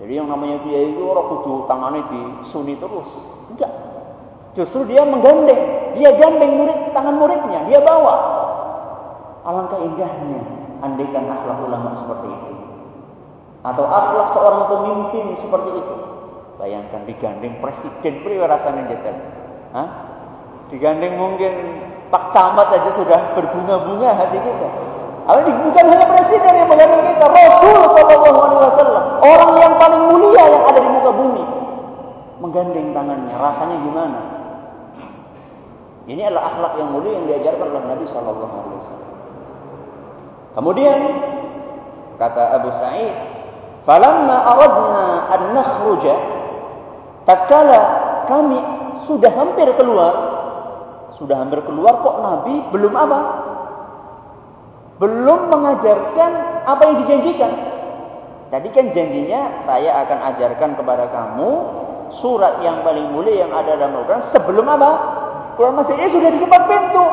Jadi 0.00 0.12
yang 0.16 0.28
namanya 0.32 0.64
kiai 0.64 0.96
itu 0.96 1.04
orang 1.04 1.28
kudu 1.28 1.68
tangannya 1.68 2.02
di 2.08 2.20
suni 2.48 2.76
terus. 2.80 3.08
Enggak. 3.52 3.72
Justru 4.56 4.88
dia 4.88 5.04
menggandeng, 5.04 5.92
dia 6.00 6.16
gandeng 6.16 6.56
murid 6.56 6.96
tangan 6.96 7.20
muridnya, 7.20 7.68
dia 7.68 7.80
bawa. 7.84 8.16
Alangkah 9.44 9.84
indahnya 9.84 10.40
andaikan 10.80 11.28
akhlak 11.28 11.60
ulama 11.68 11.92
seperti 12.00 12.28
itu. 12.32 12.55
Atau 13.66 13.82
akhlak 13.82 14.30
seorang 14.30 14.70
pemimpin 14.70 15.34
seperti 15.42 15.70
itu. 15.74 15.94
Bayangkan 16.56 17.02
digandeng 17.04 17.58
presiden 17.58 18.22
priwe 18.22 18.46
rasanya 18.46 18.86
jajan. 18.94 19.16
Hah? 19.74 19.88
Digandeng 20.70 21.18
mungkin 21.18 21.52
Pak 22.06 22.30
Camat 22.30 22.70
aja 22.70 22.90
sudah 22.94 23.34
berbunga-bunga 23.34 24.14
hati 24.14 24.38
kita. 24.38 24.68
Ini 25.26 25.52
bukan 25.66 25.84
hanya 25.90 26.06
presiden 26.06 26.52
yang 26.54 26.70
menggandeng 26.70 27.02
kita, 27.02 27.26
Rasul 27.26 27.82
Shallallahu 27.98 28.38
Alaihi 28.46 28.60
Wasallam, 28.70 29.04
orang 29.26 29.52
yang 29.58 29.74
paling 29.74 30.02
mulia 30.14 30.44
yang 30.46 30.62
ada 30.70 30.78
di 30.78 30.86
muka 30.86 31.10
bumi, 31.10 31.44
menggandeng 32.38 32.94
tangannya, 32.94 33.34
rasanya 33.34 33.76
gimana? 33.82 34.20
Ini 36.06 36.30
adalah 36.30 36.54
akhlak 36.54 36.72
yang 36.78 36.94
mulia 36.94 37.18
yang 37.18 37.26
diajarkan 37.26 37.66
oleh 37.74 37.84
Nabi 37.90 38.06
Shallallahu 38.06 38.54
Alaihi 38.54 38.78
Wasallam. 38.78 39.10
Kemudian 40.54 40.98
kata 42.22 42.42
Abu 42.62 42.70
Sa'id, 42.78 43.14
"Falamma 43.86 44.36
aradna 44.42 45.04
an 45.30 45.42
nakhruja, 45.54 46.14
tatkala 47.22 47.80
kami 48.26 48.58
sudah 49.06 49.30
hampir 49.30 49.70
keluar, 49.78 50.14
sudah 51.14 51.38
hampir 51.38 51.62
keluar 51.62 52.02
kok 52.02 52.16
Nabi 52.18 52.54
belum 52.74 52.94
apa? 52.98 53.20
belum 54.96 55.52
mengajarkan 55.52 56.30
apa 56.64 56.82
yang 56.88 56.96
dijanjikan. 57.04 57.52
Tadi 58.48 58.68
kan 58.72 58.94
janjinya 58.94 59.66
saya 59.68 60.06
akan 60.06 60.18
ajarkan 60.32 60.70
kepada 60.78 61.04
kamu 61.12 61.50
surat 62.22 62.62
yang 62.62 62.80
paling 62.86 63.10
mulia 63.12 63.44
yang 63.44 63.52
ada 63.52 63.76
dalam 63.76 64.00
Al-Quran 64.00 64.24
sebelum 64.32 64.66
apa? 64.70 64.90
Quran 65.56 65.76
ini 65.76 66.08
sudah 66.12 66.30
di 66.32 66.38
depan 66.40 66.62
pintu. 66.68 67.06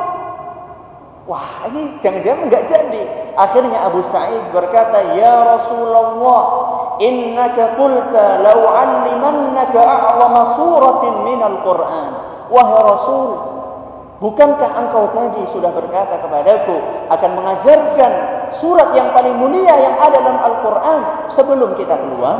Wah 1.23 1.71
ini 1.71 2.03
jangan-jangan 2.03 2.51
nggak 2.51 2.65
jadi. 2.67 3.01
Akhirnya 3.39 3.87
Abu 3.87 4.03
Sa'id 4.11 4.51
berkata, 4.51 5.15
Ya 5.15 5.39
Rasulullah, 5.55 6.43
innaka 6.99 7.79
qulta 7.79 8.43
law 8.43 8.59
'allimannaka 8.67 9.79
a'zama 9.79 10.41
suratin 10.59 11.13
minal 11.23 11.57
Quran. 11.63 12.11
Wahai 12.51 12.81
Rasul, 12.85 13.53
Bukankah 14.23 14.71
engkau 14.79 15.11
tadi 15.11 15.43
sudah 15.51 15.67
berkata 15.75 16.15
kepadaku 16.23 16.79
akan 17.11 17.31
mengajarkan 17.43 18.11
surat 18.63 18.95
yang 18.95 19.11
paling 19.11 19.35
mulia 19.35 19.75
yang 19.75 19.99
ada 19.99 20.15
dalam 20.15 20.39
Al-Quran 20.39 20.99
sebelum 21.35 21.75
kita 21.75 21.91
keluar? 21.91 22.37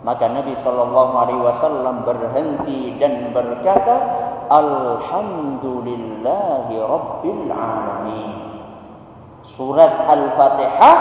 Maka 0.00 0.32
Nabi 0.32 0.56
Shallallahu 0.64 1.12
Alaihi 1.12 1.44
Wasallam 1.44 2.08
berhenti 2.08 2.96
dan 2.96 3.36
berkata, 3.36 3.96
Alhamdulillahi 4.50 6.74
Rabbil 6.78 7.50
Alamin. 7.50 8.32
Surat 9.54 9.92
Al-Fatihah 10.10 10.96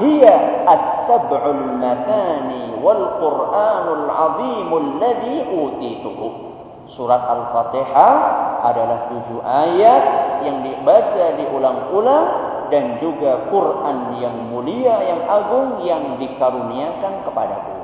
hiya 0.00 0.64
as-sab'ul 0.66 1.78
mathani 1.78 2.74
wal 2.80 3.20
Qur'anul 3.20 4.08
azimul 4.08 4.98
ladzi 5.00 5.44
utituhu. 5.48 6.28
Surat 6.92 7.24
Al-Fatihah 7.24 8.14
adalah 8.64 9.08
tujuh 9.12 9.40
ayat 9.44 10.04
yang 10.44 10.64
dibaca 10.64 11.24
diulang-ulang 11.40 12.26
dan 12.72 12.96
juga 13.00 13.48
Quran 13.52 14.20
yang 14.20 14.36
mulia, 14.48 14.96
yang 15.04 15.20
agung 15.28 15.84
yang 15.84 16.16
dikaruniakan 16.16 17.24
kepadaku. 17.28 17.76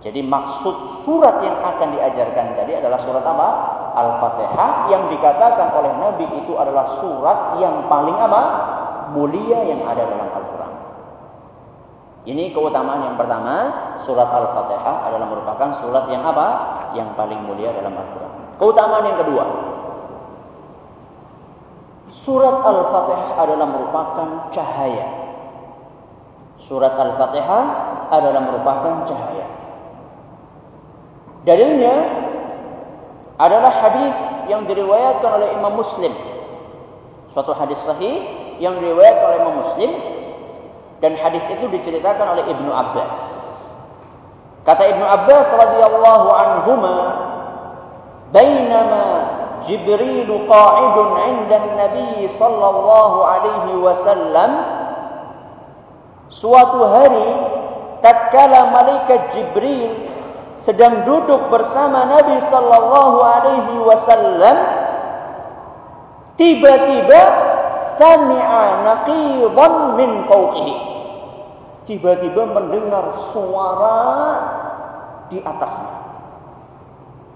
Jadi 0.00 0.24
maksud 0.24 1.04
surat 1.04 1.44
yang 1.44 1.60
akan 1.60 1.92
diajarkan 1.92 2.56
tadi 2.56 2.72
adalah 2.80 3.04
surat 3.04 3.20
apa? 3.20 3.79
Al-Fatihah 3.94 4.90
yang 4.92 5.10
dikatakan 5.10 5.74
oleh 5.74 5.92
Nabi 5.98 6.26
itu 6.42 6.52
adalah 6.54 6.98
surat 7.02 7.58
yang 7.58 7.86
paling 7.90 8.16
apa? 8.16 8.42
Mulia 9.10 9.66
yang 9.66 9.82
ada 9.86 10.06
dalam 10.06 10.30
Al-Quran. 10.30 10.72
Ini 12.30 12.52
keutamaan 12.54 13.10
yang 13.10 13.16
pertama, 13.16 13.56
surat 14.06 14.30
Al-Fatihah 14.30 15.08
adalah 15.10 15.26
merupakan 15.26 15.68
surat 15.82 16.04
yang 16.12 16.22
apa? 16.22 16.48
Yang 16.94 17.16
paling 17.18 17.40
mulia 17.42 17.74
dalam 17.74 17.96
Al-Quran. 17.96 18.32
Keutamaan 18.60 19.04
yang 19.08 19.18
kedua, 19.24 19.44
surat 22.22 22.56
Al-Fatihah 22.60 23.30
adalah 23.40 23.66
merupakan 23.66 24.28
cahaya. 24.52 25.06
Surat 26.68 26.94
Al-Fatihah 26.94 27.64
adalah 28.12 28.42
merupakan 28.46 29.08
cahaya. 29.08 29.48
Dalilnya 31.48 31.94
adalah 33.40 33.72
hadis 33.72 34.16
yang 34.52 34.68
diriwayatkan 34.68 35.30
oleh 35.32 35.48
Imam 35.56 35.80
Muslim. 35.80 36.12
Suatu 37.32 37.56
hadis 37.56 37.80
sahih 37.88 38.20
yang 38.60 38.76
diriwayatkan 38.76 39.24
oleh 39.24 39.38
Imam 39.40 39.56
Muslim 39.64 39.90
dan 41.00 41.16
hadis 41.16 41.40
itu 41.48 41.64
diceritakan 41.72 42.36
oleh 42.36 42.44
Ibnu 42.52 42.68
Abbas. 42.68 43.14
Kata 44.68 44.84
Ibnu 44.92 45.06
Abbas 45.08 45.48
radhiyallahu 45.56 46.28
anhuma, 46.28 46.96
"Bainama 48.28 49.04
Jibril 49.64 50.28
qa'idun 50.28 51.08
'inda 51.16 51.58
Nabi 51.80 52.28
sallallahu 52.36 53.18
alaihi 53.24 53.80
wasallam" 53.80 54.52
Suatu 56.30 56.78
hari 56.86 57.30
tatkala 58.06 58.70
malaikat 58.70 59.34
Jibril 59.34 59.90
sedang 60.70 61.02
duduk 61.02 61.50
bersama 61.50 62.06
Nabi 62.06 62.46
sallallahu 62.46 63.18
alaihi 63.18 63.74
wasallam 63.82 64.56
tiba-tiba 66.38 67.20
sami'a 67.98 68.86
naqidan 68.86 69.74
min 69.98 70.10
fawqihi. 70.30 70.76
Tiba-tiba 71.90 72.46
mendengar 72.54 73.34
suara 73.34 73.98
di 75.26 75.42
atasnya 75.42 75.94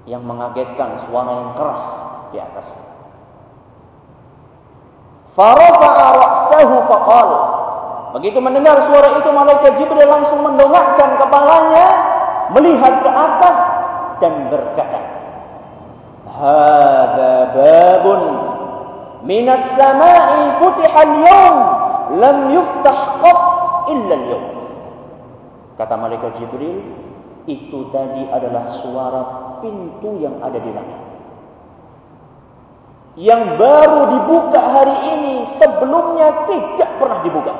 yang 0.06 0.22
mengagetkan 0.22 1.02
suara 1.10 1.30
yang 1.42 1.50
keras 1.58 1.84
di 2.30 2.38
atasnya. 2.38 2.86
Farafa'a 5.34 6.06
ra'sahu 6.14 6.76
faqala. 6.86 7.42
Begitu 8.14 8.38
mendengar 8.38 8.78
suara 8.86 9.18
itu 9.18 9.26
malaikat 9.34 9.74
Jibril 9.74 10.06
langsung 10.06 10.38
mendongakkan 10.46 11.18
kepalanya 11.18 12.13
melihat 12.52 13.00
ke 13.00 13.10
atas 13.10 13.56
dan 14.20 14.52
berkata, 14.52 15.00
"Hadza 16.28 17.34
babun 17.56 18.22
minas 19.24 19.64
sama'i 19.78 20.42
futiha 20.60 21.00
al-yawm 21.00 21.56
lam 22.20 22.36
yuftah 22.52 23.00
qat 23.24 23.40
illa 23.88 24.14
al-yawm." 24.18 24.46
Kata 25.74 25.94
malaikat 25.96 26.38
Jibril, 26.38 26.84
itu 27.44 27.78
tadi 27.92 28.24
adalah 28.30 28.80
suara 28.80 29.22
pintu 29.60 30.20
yang 30.20 30.40
ada 30.40 30.58
di 30.60 30.70
langit. 30.70 31.00
Yang 33.14 33.42
baru 33.62 34.00
dibuka 34.10 34.58
hari 34.58 34.96
ini 35.14 35.34
sebelumnya 35.54 36.50
tidak 36.50 36.90
pernah 36.98 37.20
dibuka. 37.22 37.54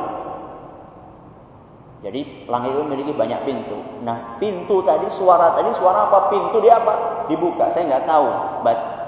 Jadi 2.04 2.44
langit 2.52 2.76
itu 2.76 2.82
memiliki 2.84 3.12
banyak 3.16 3.48
pintu. 3.48 3.80
Nah, 4.04 4.36
pintu 4.36 4.84
tadi 4.84 5.08
suara 5.16 5.56
tadi 5.56 5.72
suara 5.72 6.12
apa? 6.12 6.28
Pintu 6.28 6.60
dia 6.60 6.76
apa? 6.76 7.24
Dibuka. 7.32 7.72
Saya 7.72 7.88
nggak 7.88 8.04
tahu 8.04 8.28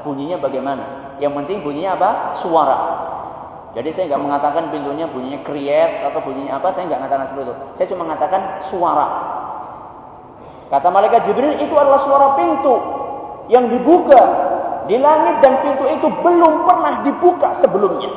bunyinya 0.08 0.40
bagaimana. 0.40 1.12
Yang 1.20 1.44
penting 1.44 1.60
bunyinya 1.60 2.00
apa? 2.00 2.10
Suara. 2.40 2.78
Jadi 3.76 3.92
saya 3.92 4.08
nggak 4.08 4.22
mengatakan 4.24 4.72
pintunya 4.72 5.04
bunyinya 5.12 5.44
kriet 5.44 6.08
atau 6.08 6.24
bunyinya 6.24 6.56
apa. 6.56 6.72
Saya 6.72 6.88
nggak 6.88 7.00
mengatakan 7.04 7.24
seperti 7.28 7.44
itu. 7.44 7.56
Saya 7.76 7.86
cuma 7.92 8.02
mengatakan 8.08 8.40
suara. 8.72 9.06
Kata 10.72 10.88
malaikat 10.88 11.28
Jibril 11.28 11.52
itu 11.60 11.74
adalah 11.76 12.00
suara 12.00 12.32
pintu 12.40 12.74
yang 13.52 13.68
dibuka 13.68 14.22
di 14.88 14.96
langit 14.96 15.44
dan 15.44 15.60
pintu 15.60 15.84
itu 15.84 16.08
belum 16.24 16.64
pernah 16.64 17.04
dibuka 17.04 17.60
sebelumnya. 17.60 18.08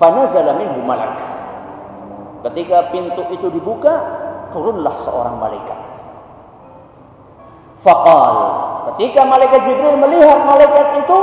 Fanazala 0.00 0.56
minhu 0.56 0.80
malak. 0.80 1.35
Ketika 2.46 2.94
pintu 2.94 3.26
itu 3.34 3.50
dibuka, 3.50 3.94
turunlah 4.54 4.94
seorang 5.02 5.42
malaikat. 5.42 5.78
Faqal. 7.82 8.34
Ketika 8.94 9.26
malaikat 9.26 9.66
Jibril 9.66 9.98
melihat 9.98 10.46
malaikat 10.46 11.02
itu, 11.02 11.18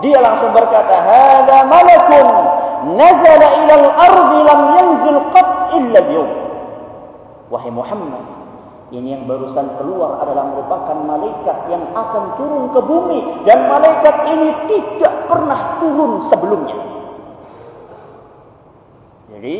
dia 0.00 0.18
langsung 0.24 0.48
berkata, 0.56 0.96
"Hadza 0.96 1.68
malakun 1.68 2.26
nazala 2.96 3.48
ila 3.64 3.74
al-ardi 3.84 4.38
lam 4.48 4.60
yanzil 4.80 5.20
qat 5.36 5.48
illa 5.76 6.00
al 6.00 6.28
Wahai 7.52 7.68
Muhammad, 7.68 8.24
ini 8.96 9.12
yang 9.12 9.28
barusan 9.28 9.76
keluar 9.76 10.24
adalah 10.24 10.56
merupakan 10.56 10.96
malaikat 11.04 11.68
yang 11.68 11.84
akan 11.92 12.24
turun 12.40 12.72
ke 12.72 12.80
bumi 12.80 13.44
dan 13.44 13.68
malaikat 13.68 14.16
ini 14.24 14.48
tidak 14.72 15.28
pernah 15.28 15.76
turun 15.84 16.32
sebelumnya. 16.32 16.80
Jadi 19.36 19.56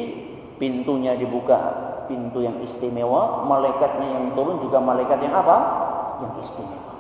pintunya 0.63 1.19
dibuka, 1.19 1.59
pintu 2.07 2.39
yang 2.39 2.63
istimewa, 2.63 3.43
malaikatnya 3.51 4.07
yang 4.07 4.25
turun 4.39 4.63
juga 4.63 4.79
malaikat 4.79 5.19
yang 5.19 5.35
apa? 5.35 5.57
Yang 6.23 6.47
istimewa. 6.47 6.91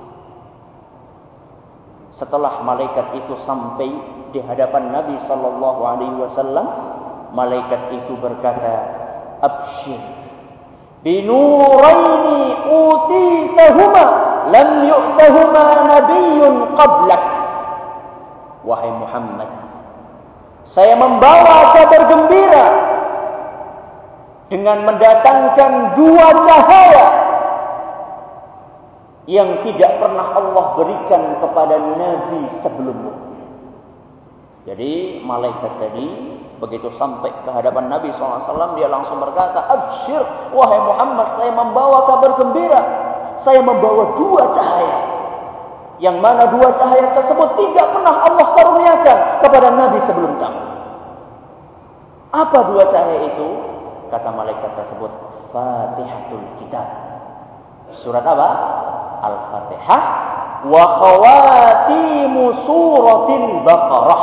Setelah 2.18 2.66
malaikat 2.66 3.22
itu 3.22 3.38
sampai 3.46 3.86
di 4.34 4.42
hadapan 4.42 4.90
Nabi 4.90 5.14
sallallahu 5.30 5.80
alaihi 5.86 6.16
wasallam, 6.18 6.66
malaikat 7.30 8.02
itu 8.02 8.18
berkata, 8.18 8.74
"Abshir 9.38 10.02
binuraini 11.06 12.66
utitahuma 12.66 14.04
lam 14.50 14.68
yu'tahuma 14.90 15.64
nabiyyun 15.86 16.54
qablak." 16.74 17.24
Wahai 18.66 18.90
Muhammad, 18.90 19.50
saya 20.66 20.98
membawa 20.98 21.74
kabar 21.74 22.02
gembira 22.10 22.81
dengan 24.52 24.84
mendatangkan 24.84 25.96
dua 25.96 26.28
cahaya 26.44 27.06
yang 29.24 29.64
tidak 29.64 29.96
pernah 29.96 30.36
Allah 30.36 30.76
berikan 30.76 31.40
kepada 31.40 31.80
nabi 31.80 32.52
sebelumnya. 32.60 33.16
Jadi 34.68 35.24
malaikat 35.24 35.72
tadi 35.80 36.06
begitu 36.60 36.92
sampai 36.94 37.34
ke 37.42 37.50
hadapan 37.50 37.90
Nabi 37.90 38.14
SAW 38.14 38.78
dia 38.78 38.86
langsung 38.86 39.18
berkata, 39.18 39.58
Abshir, 39.66 40.22
wahai 40.54 40.78
Muhammad, 40.86 41.34
saya 41.34 41.50
membawa 41.50 42.06
kabar 42.06 42.38
gembira. 42.38 42.82
Saya 43.42 43.58
membawa 43.58 44.14
dua 44.14 44.54
cahaya. 44.54 44.98
Yang 45.98 46.16
mana 46.22 46.46
dua 46.54 46.70
cahaya 46.78 47.10
tersebut 47.10 47.48
tidak 47.58 47.86
pernah 47.90 48.14
Allah 48.22 48.46
karuniakan 48.54 49.18
kepada 49.42 49.68
Nabi 49.74 49.98
sebelum 50.06 50.32
kamu. 50.38 50.62
Apa 52.30 52.58
dua 52.70 52.84
cahaya 52.86 53.18
itu? 53.34 53.71
Kata 54.12 54.28
malaikat 54.28 54.76
tersebut 54.76 55.08
Fatihatul 55.56 56.44
Kitab. 56.60 56.84
Surat 58.04 58.20
apa? 58.20 58.48
Al-Fatihah 59.24 60.02
wa 60.68 60.84
khawatimu 61.00 62.68
suratil 62.68 63.48
Baqarah. 63.64 64.22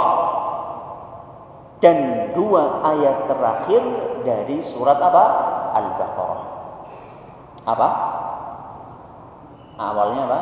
Dan 1.82 1.98
dua 2.38 2.86
ayat 2.86 3.26
terakhir 3.26 3.82
dari 4.22 4.62
surat 4.78 5.02
apa? 5.02 5.26
Al-Baqarah. 5.74 6.42
Apa? 7.66 7.90
Awalnya 9.80 10.22
apa? 10.30 10.42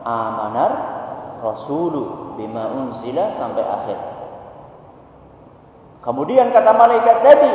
Amanar 0.00 0.72
Rasulu 1.40 2.36
bima 2.36 2.68
unzila 2.68 3.32
sampai 3.40 3.64
akhir. 3.64 3.98
Kemudian 6.00 6.52
kata 6.52 6.72
malaikat 6.76 7.16
tadi, 7.24 7.52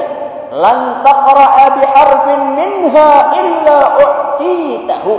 lan 0.52 1.02
taqra'a 1.02 1.66
biharfin 1.80 2.42
minha 2.54 3.10
illa 3.34 3.78
u'titahu. 3.98 5.14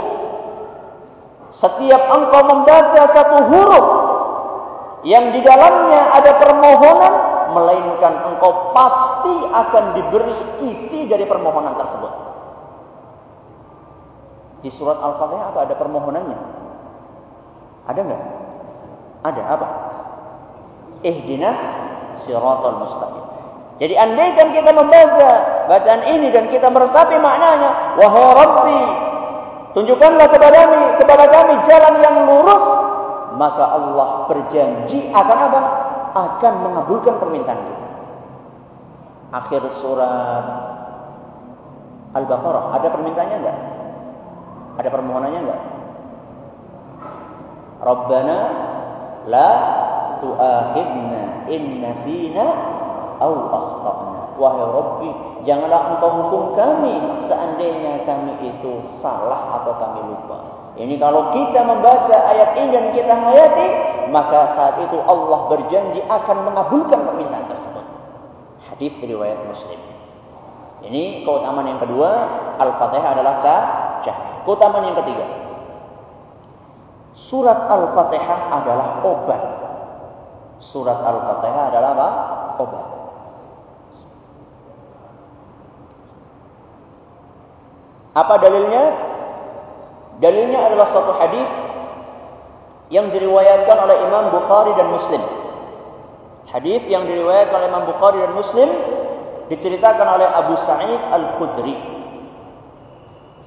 Setiap 1.56 2.02
engkau 2.12 2.42
membaca 2.44 3.02
satu 3.16 3.38
huruf 3.48 3.86
yang 5.08 5.32
di 5.32 5.40
dalamnya 5.40 6.12
ada 6.20 6.36
permohonan 6.36 7.14
melainkan 7.56 8.14
engkau 8.34 8.76
pasti 8.76 9.34
akan 9.48 9.84
diberi 9.96 10.36
isi 10.68 11.08
dari 11.08 11.24
permohonan 11.24 11.74
tersebut. 11.80 12.12
Di 14.60 14.70
surat 14.74 14.98
Al-Fatihah 15.00 15.54
apa 15.54 15.60
ada 15.64 15.74
permohonannya? 15.78 16.38
Ada 17.86 18.00
enggak 18.02 18.22
ada 19.26 19.42
apa? 19.46 19.68
Ihdinas 21.02 21.60
siratal 22.24 22.78
mustaqim 22.82 23.35
jadi 23.76 23.92
andaikan 23.92 24.56
kita 24.56 24.72
membaca 24.72 25.30
bacaan 25.68 26.02
ini 26.08 26.32
dan 26.32 26.48
kita 26.48 26.72
meresapi 26.72 27.20
maknanya, 27.20 28.00
wahai 28.00 28.32
Rabbi, 28.32 28.82
tunjukkanlah 29.76 30.32
kepada 30.32 30.56
kami, 30.64 30.82
kepada 30.96 31.24
kami 31.28 31.54
jalan 31.68 31.94
yang 32.00 32.16
lurus, 32.24 32.64
maka 33.36 33.64
Allah 33.68 34.08
berjanji 34.32 35.12
akan 35.12 35.38
apa? 35.52 35.60
Akan 36.16 36.54
mengabulkan 36.64 37.20
permintaan 37.20 37.60
kita. 37.60 37.86
Akhir 39.36 39.60
surat 39.84 40.44
Al-Baqarah 42.16 42.80
ada 42.80 42.88
permintaannya 42.88 43.36
enggak? 43.44 43.58
Ada 44.80 44.88
permohonannya 44.88 45.40
enggak? 45.44 45.62
Rabbana 47.84 48.38
la 49.28 49.52
tu'akhidna 50.24 51.52
in 51.52 51.62
nasina 51.84 52.75
au 53.20 53.34
akhtana. 53.50 54.22
Wahai 54.36 54.64
Rabbi, 54.68 55.08
janganlah 55.48 55.96
engkau 55.96 56.10
hukum 56.24 56.42
kami 56.52 56.94
seandainya 57.24 58.04
kami 58.04 58.36
itu 58.44 58.84
salah 59.00 59.62
atau 59.62 59.72
kami 59.80 60.00
lupa. 60.12 60.38
Ini 60.76 61.00
kalau 61.00 61.32
kita 61.32 61.64
membaca 61.64 62.16
ayat 62.36 62.52
ini 62.60 62.68
dan 62.68 62.84
kita 62.92 63.14
hayati, 63.16 63.68
maka 64.12 64.52
saat 64.52 64.76
itu 64.84 65.00
Allah 65.08 65.48
berjanji 65.48 66.04
akan 66.04 66.36
mengabulkan 66.52 67.00
permintaan 67.08 67.48
tersebut. 67.48 67.84
Hadis 68.68 68.92
riwayat 69.00 69.40
Muslim. 69.48 69.80
Ini 70.84 71.24
keutamaan 71.24 71.64
yang 71.64 71.80
kedua 71.80 72.10
Al-Fatihah 72.60 73.10
adalah 73.16 73.40
cahaya. 73.40 74.44
Keutamaan 74.44 74.92
yang 74.92 74.98
ketiga. 75.00 75.26
Surat 77.16 77.66
Al-Fatihah 77.72 78.40
adalah 78.52 79.00
obat. 79.00 79.42
Surat 80.60 81.00
Al-Fatihah 81.00 81.72
adalah 81.72 81.90
apa? 81.96 82.08
Obat. 82.60 82.85
Apa 88.16 88.40
dalilnya? 88.40 88.84
Dalilnya 90.16 90.72
adalah 90.72 90.88
suatu 90.96 91.12
hadis 91.20 91.48
yang 92.88 93.12
diriwayatkan 93.12 93.76
oleh 93.76 93.96
Imam 94.08 94.32
Bukhari 94.32 94.72
dan 94.72 94.88
Muslim. 94.88 95.20
Hadis 96.48 96.80
yang 96.88 97.04
diriwayatkan 97.04 97.52
oleh 97.52 97.68
Imam 97.68 97.84
Bukhari 97.84 98.24
dan 98.24 98.32
Muslim 98.32 98.68
diceritakan 99.52 100.06
oleh 100.16 100.28
Abu 100.32 100.54
Sa'id 100.64 101.02
Al-Khudri. 101.12 101.76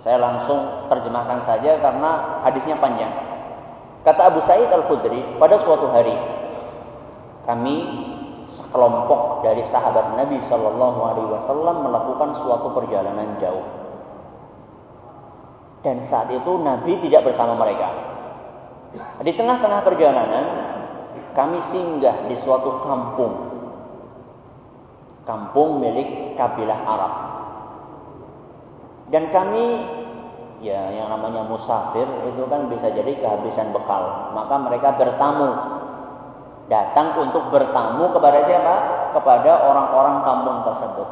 Saya 0.05 0.21
langsung 0.21 0.85
terjemahkan 0.87 1.43
saja 1.49 1.81
karena 1.81 2.43
hadisnya 2.45 2.77
panjang. 2.77 3.11
Kata 4.05 4.29
Abu 4.29 4.45
Sa'id 4.45 4.69
Al-Khudri, 4.69 5.41
pada 5.41 5.57
suatu 5.65 5.89
hari 5.89 6.13
kami 7.49 7.75
sekelompok 8.45 9.41
dari 9.41 9.65
sahabat 9.73 10.13
Nabi 10.13 10.37
Shallallahu 10.45 10.99
Alaihi 11.01 11.29
Wasallam 11.33 11.75
melakukan 11.89 12.29
suatu 12.37 12.69
perjalanan 12.77 13.39
jauh. 13.41 13.78
Dan 15.79 16.03
saat 16.11 16.27
itu 16.27 16.51
Nabi 16.59 16.99
tidak 17.07 17.31
bersama 17.31 17.55
mereka. 17.55 17.87
Di 19.23 19.31
tengah-tengah 19.31 19.81
perjalanan, 19.87 20.45
kami 21.37 21.59
singgah 21.71 22.27
di 22.27 22.35
suatu 22.41 22.83
kampung. 22.83 23.33
Kampung 25.23 25.79
milik 25.79 26.35
kabilah 26.35 26.79
Arab. 26.83 27.13
Dan 29.13 29.29
kami, 29.31 29.65
ya 30.65 30.89
yang 30.99 31.13
namanya 31.15 31.47
musafir, 31.47 32.05
itu 32.27 32.43
kan 32.49 32.67
bisa 32.67 32.91
jadi 32.91 33.15
kehabisan 33.15 33.71
bekal. 33.71 34.35
Maka 34.35 34.55
mereka 34.59 34.99
bertamu. 34.99 35.79
Datang 36.69 37.17
untuk 37.17 37.49
bertamu 37.49 38.13
kepada 38.13 38.45
siapa? 38.45 38.75
Kepada 39.15 39.51
orang-orang 39.63 40.17
kampung 40.27 40.57
tersebut. 40.69 41.09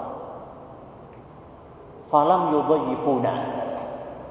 Falam 2.13 2.53
yudhayifuna 2.53 3.66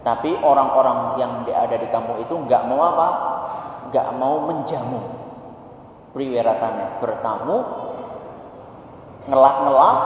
tapi 0.07 0.39
orang-orang 0.39 1.19
yang 1.19 1.43
ada 1.51 1.75
di 1.75 1.91
kampung 1.91 2.23
itu 2.23 2.31
nggak 2.31 2.63
mau 2.71 2.79
apa? 2.95 3.09
Nggak 3.91 4.09
mau 4.15 4.39
menjamu. 4.47 5.03
Priwe 6.15 6.39
rasanya 6.47 7.03
bertamu, 7.03 7.59
ngelak-ngelak, 9.27 9.99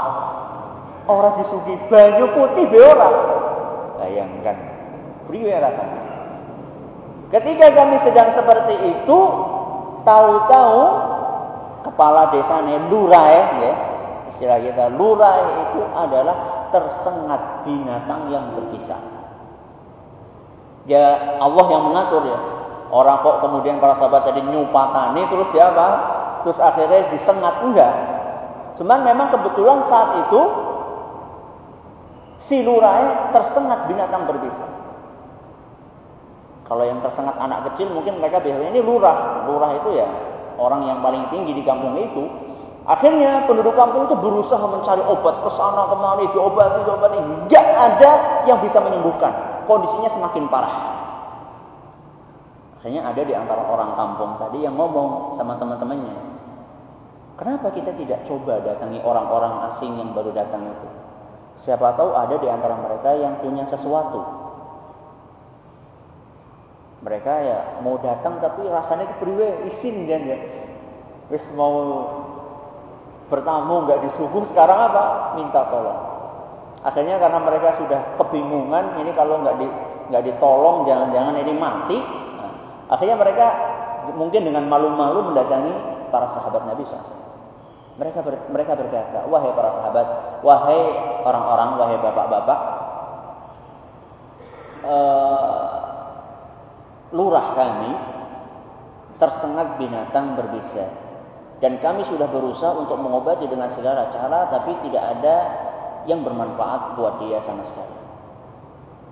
orang 1.04 1.36
disugi 1.44 1.76
banyu 1.92 2.32
putih 2.32 2.64
be 2.72 2.80
orang. 2.80 3.16
Bayangkan, 4.00 4.56
priwe. 5.28 5.52
Ketika 7.28 7.66
kami 7.76 8.00
sedang 8.00 8.32
seperti 8.32 8.74
itu, 8.80 9.18
tahu-tahu 10.02 10.82
kepala 11.84 12.32
desanya 12.32 12.88
lurah 12.88 13.28
ya, 13.60 13.72
istilah 14.32 14.58
kita 14.64 14.96
lurah 14.96 15.36
itu 15.68 15.84
adalah 15.92 16.36
tersengat 16.72 17.68
binatang 17.68 18.32
yang 18.32 18.48
berpisah. 18.56 19.19
Ya 20.88 21.36
Allah 21.40 21.66
yang 21.68 21.82
mengatur 21.92 22.22
ya. 22.24 22.38
Orang 22.90 23.22
kok 23.22 23.44
kemudian 23.44 23.78
para 23.78 23.94
sahabat 24.00 24.26
tadi 24.26 24.40
nyupatani 24.42 25.22
terus 25.28 25.48
dia 25.52 25.70
apa? 25.70 25.88
Terus 26.42 26.58
akhirnya 26.58 27.12
disengat 27.12 27.54
enggak. 27.62 27.94
Cuman 28.80 29.04
memang 29.04 29.28
kebetulan 29.28 29.84
saat 29.92 30.26
itu 30.26 30.40
si 32.48 32.64
lurai 32.64 33.30
tersengat 33.30 33.86
binatang 33.86 34.24
berbisa. 34.24 34.66
Kalau 36.66 36.86
yang 36.86 37.02
tersengat 37.02 37.34
anak 37.38 37.70
kecil 37.70 37.92
mungkin 37.92 38.18
mereka 38.18 38.40
biasanya 38.40 38.72
ini 38.72 38.80
lurah. 38.80 39.46
Lurah 39.46 39.70
itu 39.76 39.90
ya 39.94 40.08
orang 40.56 40.86
yang 40.88 40.98
paling 41.04 41.28
tinggi 41.28 41.52
di 41.54 41.62
kampung 41.62 41.94
itu. 42.00 42.24
Akhirnya 42.88 43.44
penduduk 43.44 43.76
kampung 43.76 44.08
itu 44.08 44.16
berusaha 44.18 44.64
mencari 44.66 45.04
obat 45.04 45.46
ke 45.46 45.50
sana 45.54 45.86
kemari, 45.92 46.26
diobati, 46.32 46.80
diobati. 46.88 47.18
Enggak 47.20 47.66
ada 47.68 48.12
yang 48.48 48.58
bisa 48.58 48.80
menyembuhkan 48.82 49.49
kondisinya 49.70 50.10
semakin 50.10 50.44
parah. 50.50 50.76
Akhirnya 52.82 53.06
ada 53.06 53.22
di 53.22 53.34
antara 53.36 53.62
orang 53.70 53.94
kampung 53.94 54.34
tadi 54.42 54.66
yang 54.66 54.74
ngomong 54.74 55.38
sama 55.38 55.54
teman-temannya. 55.62 56.16
Kenapa 57.38 57.70
kita 57.70 57.94
tidak 57.94 58.26
coba 58.26 58.58
datangi 58.60 58.98
orang-orang 59.06 59.70
asing 59.72 59.94
yang 59.94 60.10
baru 60.10 60.34
datang 60.34 60.66
itu? 60.66 60.88
Siapa 61.62 61.94
tahu 61.94 62.16
ada 62.16 62.40
di 62.40 62.48
antara 62.50 62.74
mereka 62.80 63.14
yang 63.14 63.38
punya 63.38 63.68
sesuatu. 63.70 64.24
Mereka 67.00 67.32
ya 67.40 67.58
mau 67.80 67.96
datang 68.00 68.40
tapi 68.44 68.64
rasanya 68.68 69.08
kepriwe 69.16 69.72
isin 69.72 70.04
kan 70.04 70.22
ya. 70.24 70.38
Wis 71.32 71.44
mau 71.56 72.04
bertamu 73.32 73.88
nggak 73.88 74.08
disuguh 74.08 74.44
sekarang 74.52 74.92
apa? 74.92 75.36
Minta 75.40 75.64
tolong. 75.68 76.19
Akhirnya 76.80 77.20
karena 77.20 77.38
mereka 77.44 77.76
sudah 77.76 78.16
kebingungan, 78.16 78.96
ini 79.04 79.12
kalau 79.12 79.44
nggak 79.44 79.56
di, 79.60 79.68
nggak 80.08 80.24
ditolong, 80.32 80.88
jangan-jangan 80.88 81.34
ini 81.36 81.52
mati. 81.52 81.98
Nah, 82.40 82.52
akhirnya 82.88 83.16
mereka 83.20 83.46
mungkin 84.16 84.48
dengan 84.48 84.64
malu-malu 84.64 85.32
mendatangi 85.32 85.72
para 86.08 86.32
sahabat 86.32 86.64
Nabi 86.64 86.88
SAW. 86.88 87.20
Mereka 88.00 88.18
ber, 88.24 88.34
mereka 88.48 88.72
berkata, 88.80 89.28
wahai 89.28 89.52
para 89.52 89.70
sahabat, 89.76 90.06
wahai 90.40 90.80
orang-orang, 91.20 91.70
wahai 91.76 91.96
bapak-bapak, 92.00 92.58
uh, 94.88 95.68
lurah 97.12 97.46
kami 97.58 97.92
tersengat 99.20 99.76
binatang 99.76 100.38
berbisa 100.38 100.88
dan 101.60 101.76
kami 101.84 102.08
sudah 102.08 102.24
berusaha 102.30 102.72
untuk 102.72 102.96
mengobati 102.96 103.44
dengan 103.44 103.68
segala 103.76 104.08
cara 104.08 104.48
tapi 104.48 104.72
tidak 104.88 105.04
ada 105.18 105.36
yang 106.08 106.24
bermanfaat 106.24 106.96
buat 106.96 107.20
dia 107.24 107.42
sama 107.44 107.64
sekali. 107.66 108.00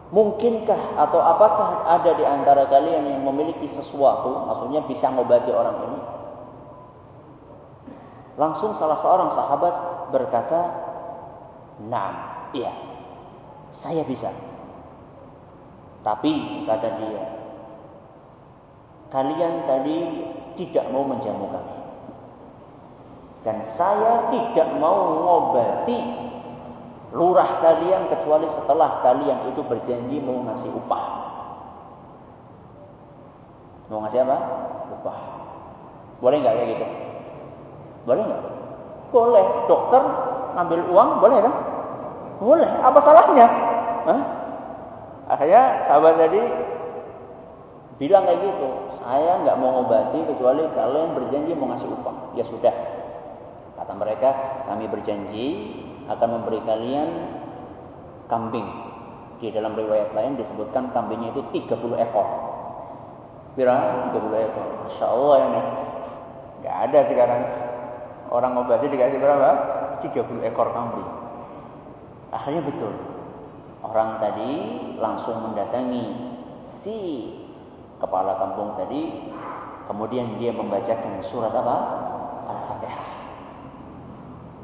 Mungkinkah 0.08 0.96
atau 0.96 1.20
apakah 1.20 1.84
ada 1.84 2.16
di 2.16 2.24
antara 2.24 2.64
kalian 2.64 3.12
yang 3.12 3.22
memiliki 3.28 3.68
sesuatu, 3.76 4.48
maksudnya 4.48 4.80
bisa 4.88 5.12
mengobati 5.12 5.52
orang 5.52 5.76
ini? 5.84 6.00
Langsung 8.40 8.72
salah 8.80 8.96
seorang 9.04 9.36
sahabat 9.36 9.74
berkata, 10.08 10.60
"Nah, 11.92 12.48
iya. 12.56 12.72
Saya 13.74 14.00
bisa." 14.08 14.32
Tapi 16.00 16.64
kata 16.64 16.88
dia, 17.04 17.22
"Kalian 19.12 19.68
tadi 19.68 19.98
tidak 20.56 20.88
mau 20.88 21.04
menjamu 21.04 21.52
kami." 21.52 21.76
Dan 23.44 23.60
saya 23.76 24.32
tidak 24.32 24.72
mau 24.80 25.20
mengobati 25.20 26.27
lurah 27.12 27.64
kalian 27.64 28.12
kecuali 28.12 28.44
setelah 28.52 29.00
kalian 29.00 29.48
itu 29.48 29.60
berjanji 29.64 30.20
mau 30.20 30.44
ngasih 30.44 30.68
upah. 30.68 31.04
Mau 33.88 34.04
ngasih 34.04 34.20
apa? 34.28 34.36
Upah. 35.00 35.18
Boleh 36.20 36.36
nggak 36.44 36.54
kayak 36.54 36.68
gitu? 36.76 36.86
Boleh 38.04 38.22
nggak? 38.28 38.42
Boleh. 39.08 39.44
Dokter 39.64 40.02
ngambil 40.52 40.80
uang 40.92 41.10
boleh 41.24 41.38
kan? 41.40 41.54
Boleh. 42.44 42.70
Apa 42.84 42.98
salahnya? 43.00 43.46
Hah? 44.04 44.20
Akhirnya 45.28 45.88
sahabat 45.88 46.20
tadi 46.20 46.40
bilang 47.96 48.28
kayak 48.28 48.40
gitu. 48.44 48.68
Saya 49.00 49.40
nggak 49.40 49.56
mau 49.56 49.80
ngobati 49.80 50.28
kecuali 50.28 50.68
kalian 50.76 51.16
berjanji 51.16 51.52
mau 51.56 51.72
ngasih 51.72 51.88
upah. 51.88 52.36
Ya 52.36 52.44
sudah. 52.44 52.74
Kata 53.78 53.94
mereka, 53.94 54.30
kami 54.66 54.90
berjanji 54.90 55.46
akan 56.08 56.28
memberi 56.40 56.60
kalian 56.64 57.08
kambing. 58.32 58.68
Di 59.38 59.54
dalam 59.54 59.76
riwayat 59.78 60.10
lain 60.16 60.34
disebutkan 60.34 60.90
kambingnya 60.90 61.30
itu 61.30 61.42
30 61.54 61.94
ekor. 62.00 62.28
Pira 63.54 64.10
30 64.10 64.46
ekor. 64.50 64.66
Masya 64.88 65.06
Allah 65.06 65.36
ini. 65.46 65.62
Gak 66.64 66.76
ada 66.90 67.00
sekarang. 67.06 67.42
Orang 68.28 68.58
ngobati 68.58 68.90
dikasih 68.90 69.20
berapa? 69.22 69.50
30 70.02 70.48
ekor 70.48 70.68
kambing. 70.74 71.10
Akhirnya 72.34 72.66
betul. 72.66 72.92
Orang 73.84 74.18
tadi 74.18 74.52
langsung 74.98 75.38
mendatangi 75.48 76.04
si 76.82 76.96
kepala 78.02 78.36
kampung 78.42 78.74
tadi. 78.74 79.30
Kemudian 79.86 80.36
dia 80.36 80.52
membacakan 80.52 81.24
surat 81.32 81.54
apa? 81.54 81.76
Al-Fatihah 82.48 83.07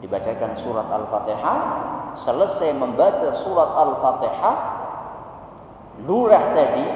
dibacakan 0.04 0.60
surat 0.60 0.84
Al-Fatihah, 0.84 1.58
selesai 2.28 2.76
membaca 2.76 3.40
surat 3.40 3.70
Al-Fatihah, 3.72 4.56
lurah 6.04 6.44
tadi 6.52 6.86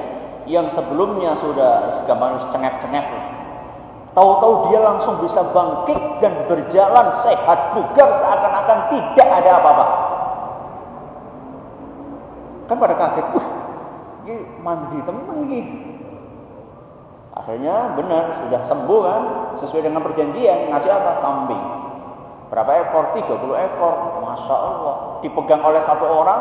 yang 0.44 0.68
sebelumnya 0.76 1.32
sudah 1.40 2.04
segambar 2.04 2.52
cengep-cengep, 2.52 3.06
tahu-tahu 4.12 4.68
dia 4.68 4.80
langsung 4.84 5.24
bisa 5.24 5.40
bangkit 5.40 6.20
dan 6.20 6.44
berjalan 6.52 7.06
sehat 7.24 7.72
bugar 7.72 8.08
seakan-akan 8.20 8.78
tidak 8.92 9.28
ada 9.40 9.50
apa-apa. 9.56 9.86
Kan 12.68 12.76
pada 12.76 12.94
kaget, 13.00 13.26
wah, 13.32 13.48
ini 14.28 14.34
mandi 14.60 15.00
temen 15.00 15.36
ini. 15.48 15.60
Akhirnya 17.32 17.96
benar, 17.96 18.44
sudah 18.44 18.60
sembuh 18.68 19.00
kan, 19.00 19.22
sesuai 19.64 19.88
dengan 19.88 20.04
perjanjian, 20.04 20.68
ngasih 20.68 20.92
apa? 20.92 21.24
Kambing. 21.24 21.77
Berapa 22.48 22.70
ekor? 22.88 23.04
30 23.12 23.66
ekor. 23.68 23.94
Masya 24.24 24.56
Allah. 24.56 24.96
Dipegang 25.20 25.60
oleh 25.60 25.82
satu 25.84 26.04
orang, 26.08 26.40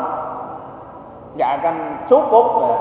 nggak 1.36 1.52
akan 1.62 1.76
cukup. 2.08 2.46
Ya. 2.64 2.78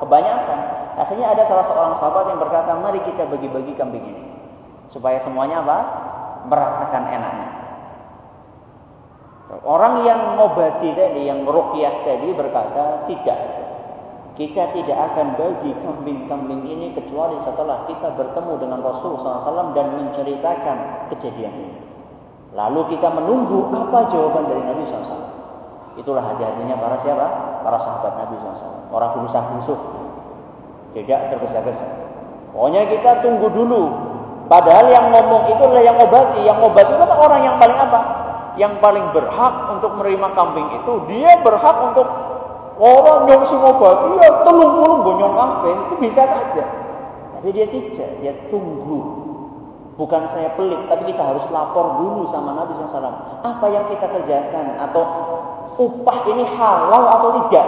Kebanyakan. 0.00 0.60
Akhirnya 0.96 1.32
ada 1.32 1.44
salah 1.44 1.64
seorang 1.68 1.94
sahabat 2.00 2.24
yang 2.32 2.40
berkata, 2.40 2.72
mari 2.80 3.00
kita 3.04 3.28
bagi-bagi 3.28 3.76
kambing 3.76 4.04
ini. 4.04 4.24
Supaya 4.88 5.20
semuanya 5.20 5.60
apa? 5.60 5.78
Merasakan 6.48 7.04
enaknya. 7.08 7.48
Orang 9.60 10.06
yang 10.06 10.40
ngobati 10.40 10.94
tadi, 10.96 11.28
yang 11.28 11.44
rukyah 11.44 12.06
tadi 12.06 12.32
berkata, 12.32 13.04
tidak. 13.10 13.38
Kita 14.40 14.72
tidak 14.72 14.98
akan 15.12 15.36
bagi 15.36 15.76
kambing-kambing 15.84 16.64
ini 16.64 16.96
kecuali 16.96 17.36
setelah 17.44 17.84
kita 17.84 18.14
bertemu 18.16 18.56
dengan 18.56 18.80
Rasul 18.80 19.20
SAW 19.20 19.76
dan 19.76 20.00
menceritakan 20.00 21.12
kejadian 21.12 21.52
ini. 21.52 21.89
Lalu 22.50 22.80
kita 22.96 23.08
menunggu 23.14 23.70
apa 23.70 24.10
jawaban 24.10 24.50
dari 24.50 24.62
Nabi 24.66 24.82
SAW. 24.90 25.28
Itulah 25.98 26.22
hati-hatinya 26.22 26.76
para 26.78 26.96
siapa? 27.02 27.26
Para 27.62 27.78
sahabat 27.78 28.12
Nabi 28.26 28.34
SAW. 28.42 28.90
Orang 28.90 29.10
berusaha-berusuh. 29.20 29.78
Tidak 30.98 31.20
tergesa-gesa. 31.34 31.86
Pokoknya 32.50 32.90
kita 32.90 33.22
tunggu 33.22 33.46
dulu. 33.54 33.82
Padahal 34.50 34.90
yang 34.90 35.14
ngomong 35.14 35.54
itu 35.54 35.62
adalah 35.62 35.84
yang 35.86 35.98
obati. 36.02 36.40
Yang 36.42 36.58
obati 36.66 36.92
itu 36.98 37.04
orang 37.06 37.40
yang 37.46 37.56
paling 37.62 37.78
apa? 37.78 38.00
yang 38.58 38.76
paling 38.82 39.14
berhak 39.14 39.54
untuk 39.72 39.94
menerima 39.96 40.28
kambing 40.34 40.68
itu 40.82 40.92
dia 41.06 41.38
berhak 41.40 41.76
untuk 41.92 42.06
orang 42.80 43.28
nyong 43.28 43.44
sing 43.46 43.60
obat 43.60 43.96
iya 44.16 44.28
telung 44.42 44.72
puluh 44.80 44.96
bonyong 45.06 45.34
kambing 45.36 45.78
itu 45.86 45.94
bisa 46.02 46.22
saja 46.26 46.64
tapi 47.36 47.48
dia 47.54 47.66
tidak 47.68 48.10
dia 48.20 48.32
tunggu 48.50 49.29
bukan 50.00 50.32
saya 50.32 50.56
pelit 50.56 50.80
tapi 50.88 51.12
kita 51.12 51.20
harus 51.20 51.44
lapor 51.52 52.00
dulu 52.00 52.24
sama 52.32 52.56
Nabi 52.56 52.72
SAW 52.72 53.44
apa 53.44 53.66
yang 53.68 53.84
kita 53.92 54.08
kerjakan 54.08 54.80
atau 54.80 55.04
upah 55.76 56.18
ini 56.24 56.44
halal 56.56 57.04
atau 57.20 57.28
tidak 57.44 57.66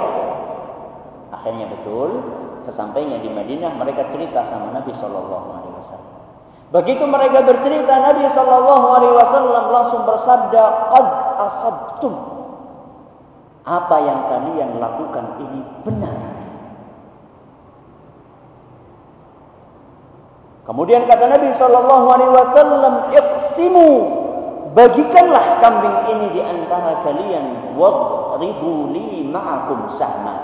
akhirnya 1.28 1.68
betul 1.68 2.24
sesampainya 2.64 3.20
di 3.20 3.28
Madinah 3.28 3.76
mereka 3.76 4.08
cerita 4.08 4.48
sama 4.48 4.72
Nabi 4.72 4.96
SAW 4.96 5.52
Begitu 6.72 7.04
mereka 7.04 7.44
bercerita, 7.44 8.00
Nabi 8.00 8.24
Shallallahu 8.32 8.86
Alaihi 8.96 9.12
Wasallam 9.12 9.64
langsung 9.68 10.02
bersabda, 10.08 10.62
"Qad 10.88 11.06
asabtum." 11.36 12.14
Apa 13.68 13.96
yang 14.00 14.20
kalian 14.32 14.80
lakukan 14.80 15.36
ini 15.36 15.60
benar. 15.84 16.31
Kemudian 20.62 21.10
kata 21.10 21.26
Nabi 21.26 21.50
Shallallahu 21.58 22.06
Alaihi 22.06 22.32
Wasallam, 22.32 22.94
"Iqsimu." 23.10 23.90
Bagikanlah 24.72 25.60
kambing 25.60 25.96
ini 26.16 26.26
di 26.32 26.40
antara 26.40 27.04
kalian. 27.04 27.76
Wadribu 27.76 28.88
li 28.88 29.28
ma'akum 29.28 29.92
sahma. 30.00 30.36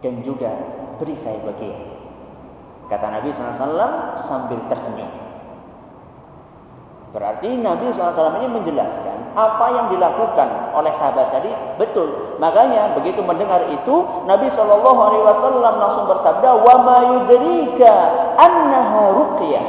Dan 0.00 0.24
juga 0.24 0.48
beri 0.96 1.12
saya 1.20 1.36
bagian. 1.44 1.84
Kata 2.88 3.06
Nabi 3.12 3.32
SAW 3.32 4.20
sambil 4.24 4.60
tersenyum. 4.72 5.23
Berarti 7.14 7.46
Nabi 7.46 7.94
SAW 7.94 8.42
ini 8.42 8.58
menjelaskan 8.58 9.38
apa 9.38 9.66
yang 9.70 9.86
dilakukan 9.94 10.74
oleh 10.74 10.90
sahabat 10.98 11.30
tadi 11.30 11.46
betul. 11.78 12.34
Makanya 12.42 12.90
begitu 12.98 13.22
mendengar 13.22 13.70
itu 13.70 14.02
Nabi 14.26 14.50
SAW 14.50 14.82
langsung 15.62 16.10
bersabda, 16.10 16.58
wa 16.58 16.74
ma 16.82 16.98
annaha 18.34 19.02
ruqyah. 19.14 19.66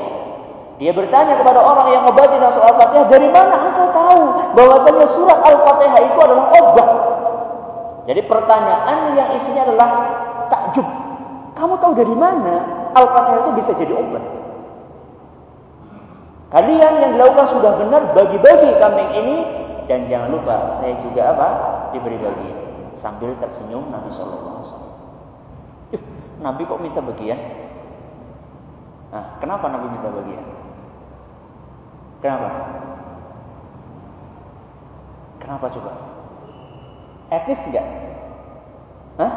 Dia 0.81 0.89
bertanya 0.91 1.37
kepada 1.37 1.61
orang 1.61 1.93
yang 1.93 2.03
obati 2.09 2.33
dan 2.33 2.49
soal 2.49 2.73
Fatihah, 2.81 3.07
dari 3.13 3.29
mana 3.29 3.55
engkau 3.69 3.93
tahu 3.93 4.21
bahwasanya 4.57 5.05
surat 5.13 5.39
Al-Fatihah 5.45 5.99
itu 6.01 6.17
adalah 6.19 6.45
obat? 6.49 6.89
Jadi 8.09 8.21
pertanyaan 8.25 8.97
yang 9.15 9.29
isinya 9.37 9.69
adalah 9.69 9.89
takjub. 10.49 10.87
Kamu 11.55 11.77
tahu 11.77 11.93
dari 11.93 12.15
mana? 12.17 12.89
Al-Fatihah 12.97 13.39
itu 13.45 13.51
bisa 13.61 13.71
jadi 13.77 13.93
obat. 13.93 14.44
Kalian 16.53 16.93
yang 17.01 17.11
dilakukan 17.17 17.47
sudah 17.57 17.73
benar 17.81 18.13
bagi-bagi 18.13 18.69
kambing 18.77 19.11
ini 19.17 19.37
dan 19.89 20.05
jangan 20.09 20.29
lupa 20.29 20.77
saya 20.81 20.93
juga 21.01 21.33
apa 21.33 21.47
diberi 21.93 22.17
bagi 22.21 22.49
sambil 23.01 23.33
tersenyum 23.41 23.89
Nabi 23.89 24.09
Shallallahu 24.13 24.53
Alaihi 24.53 24.67
Wasallam. 24.69 24.93
Nabi 26.45 26.61
kok 26.69 26.81
minta 26.81 27.01
bagian? 27.01 27.39
Nah, 29.09 29.39
kenapa 29.41 29.65
Nabi 29.71 29.87
minta 29.89 30.09
bagian? 30.11 30.45
Kenapa? 32.21 32.49
Kenapa 35.41 35.65
coba? 35.69 35.91
Etis 37.29 37.61
enggak? 37.69 37.87
Hah? 39.21 39.33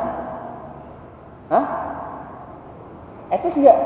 Hah? 1.53 1.67
Etis 3.33 3.57
enggak? 3.57 3.79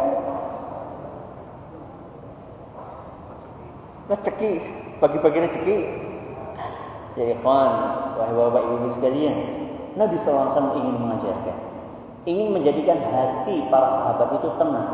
Rezeki, 4.12 4.52
bagi-bagi 5.00 5.38
rezeki. 5.40 5.78
Ya 7.16 7.24
ikhwan, 7.32 7.72
wahai 8.20 8.32
bapak 8.36 8.62
ibu 8.68 8.88
sekalian, 8.96 9.36
Nabi 9.96 10.20
SAW 10.20 10.52
ingin 10.76 10.96
mengajarkan, 11.00 11.56
ingin 12.28 12.48
menjadikan 12.52 13.00
hati 13.08 13.64
para 13.72 13.88
sahabat 13.88 14.28
itu 14.36 14.48
tenang. 14.60 14.90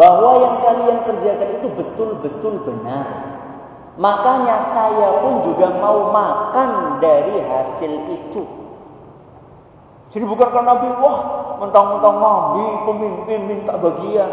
Bahwa 0.00 0.30
yang 0.40 0.56
kalian 0.64 0.98
kerjakan 1.04 1.50
itu 1.60 1.68
betul-betul 1.76 2.54
benar. 2.64 3.06
Makanya 3.94 4.74
saya 4.74 5.22
pun 5.22 5.44
juga 5.46 5.70
mau 5.78 6.10
makan 6.10 6.98
dari 6.98 7.44
hasil 7.44 7.92
itu. 8.10 8.42
Jadi 10.16 10.24
bukan 10.24 10.48
karena 10.48 10.74
Nabi, 10.74 10.88
wah 10.98 11.18
mentang-mentang 11.60 12.16
Nabi 12.18 12.64
pemimpin 12.88 13.40
minta 13.46 13.76
bagian. 13.78 14.30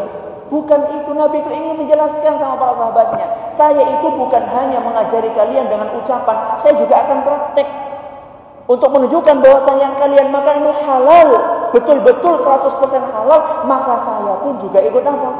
Bukan 0.52 0.80
itu 1.00 1.10
Nabi 1.16 1.40
itu 1.40 1.48
ingin 1.48 1.80
menjelaskan 1.80 2.36
sama 2.36 2.60
para 2.60 2.76
sahabatnya. 2.76 3.56
Saya 3.56 3.88
itu 3.96 4.04
bukan 4.12 4.44
hanya 4.52 4.84
mengajari 4.84 5.32
kalian 5.32 5.64
dengan 5.72 5.96
ucapan, 5.96 6.60
saya 6.60 6.76
juga 6.76 6.92
akan 7.08 7.18
praktek 7.24 7.68
untuk 8.68 8.92
menunjukkan 8.92 9.40
bahwasanya 9.40 9.80
yang 9.80 9.96
kalian 9.96 10.28
makan 10.28 10.60
itu 10.60 10.72
halal, 10.84 11.28
betul-betul 11.72 12.36
100% 12.44 12.84
halal, 13.16 13.40
maka 13.64 13.94
saya 14.04 14.32
pun 14.44 14.60
juga 14.60 14.84
ikut 14.84 15.00
apa? 15.00 15.30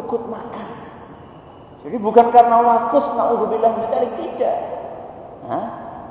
Ikut 0.00 0.22
makan. 0.24 0.68
Jadi 1.84 1.96
bukan 2.00 2.32
karena 2.32 2.56
lakus 2.64 3.04
naudzubillah 3.12 3.70
min 3.76 3.86
tidak. 3.92 4.56
Nah, 5.44 5.66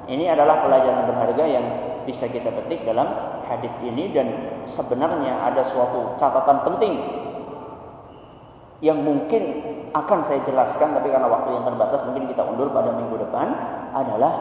ini 0.05 0.29
adalah 0.29 0.61
pelajaran 0.61 1.09
berharga 1.09 1.43
yang 1.49 1.65
bisa 2.05 2.29
kita 2.29 2.53
petik 2.53 2.85
dalam 2.85 3.09
hadis 3.49 3.73
ini 3.81 4.13
dan 4.13 4.53
sebenarnya 4.69 5.49
ada 5.49 5.65
suatu 5.73 6.13
catatan 6.21 6.61
penting 6.61 7.24
yang 8.85 9.01
mungkin 9.01 9.65
akan 9.97 10.29
saya 10.29 10.45
jelaskan 10.45 10.93
tapi 10.93 11.09
karena 11.09 11.25
waktu 11.25 11.49
yang 11.57 11.65
terbatas 11.65 12.05
mungkin 12.05 12.29
kita 12.29 12.45
undur 12.45 12.69
pada 12.69 12.93
minggu 12.93 13.17
depan 13.25 13.47
adalah 13.97 14.33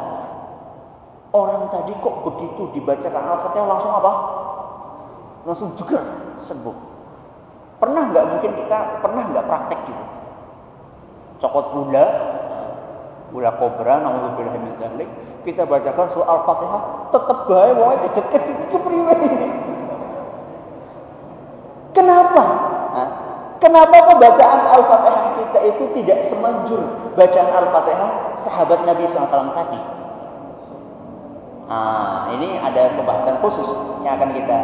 orang 1.32 1.72
tadi 1.72 1.96
kok 1.96 2.16
begitu 2.28 2.62
dibacakan 2.76 3.24
Al-Fatihah 3.24 3.66
langsung 3.66 3.92
apa? 3.96 4.12
Langsung 5.48 5.68
juga 5.80 6.04
sembuh. 6.44 6.76
Pernah 7.80 8.02
nggak 8.12 8.26
mungkin 8.36 8.52
kita 8.60 8.78
pernah 9.00 9.22
nggak 9.32 9.46
praktek 9.48 9.80
gitu? 9.88 10.04
Cokot 11.40 11.64
gula, 11.72 12.06
gula 13.32 13.50
kobra, 13.56 13.94
lebih 14.04 14.60
min 14.60 14.76
kita 15.44 15.68
bacakan 15.68 16.06
surah 16.12 16.28
Al-Fatihah 16.28 16.82
tetap 17.12 17.38
baik 17.48 17.72
wong 17.76 18.00
kecil-kecil. 18.08 18.56
Kenapa? 18.72 19.28
Kenapa 23.64 23.96
pembacaan 23.96 24.76
Al-Fatihah 24.76 25.40
kita 25.40 25.58
itu 25.64 25.84
tidak 25.96 26.28
semanjur 26.28 26.84
bacaan 27.16 27.48
Al-Fatihah 27.48 28.36
sahabat 28.44 28.84
Nabi 28.84 29.08
SAW 29.08 29.56
tadi? 29.56 29.80
Nah, 31.64 32.28
ini 32.36 32.60
ada 32.60 32.92
pembahasan 32.92 33.40
khusus 33.40 33.64
yang 34.04 34.20
akan 34.20 34.36
kita 34.36 34.58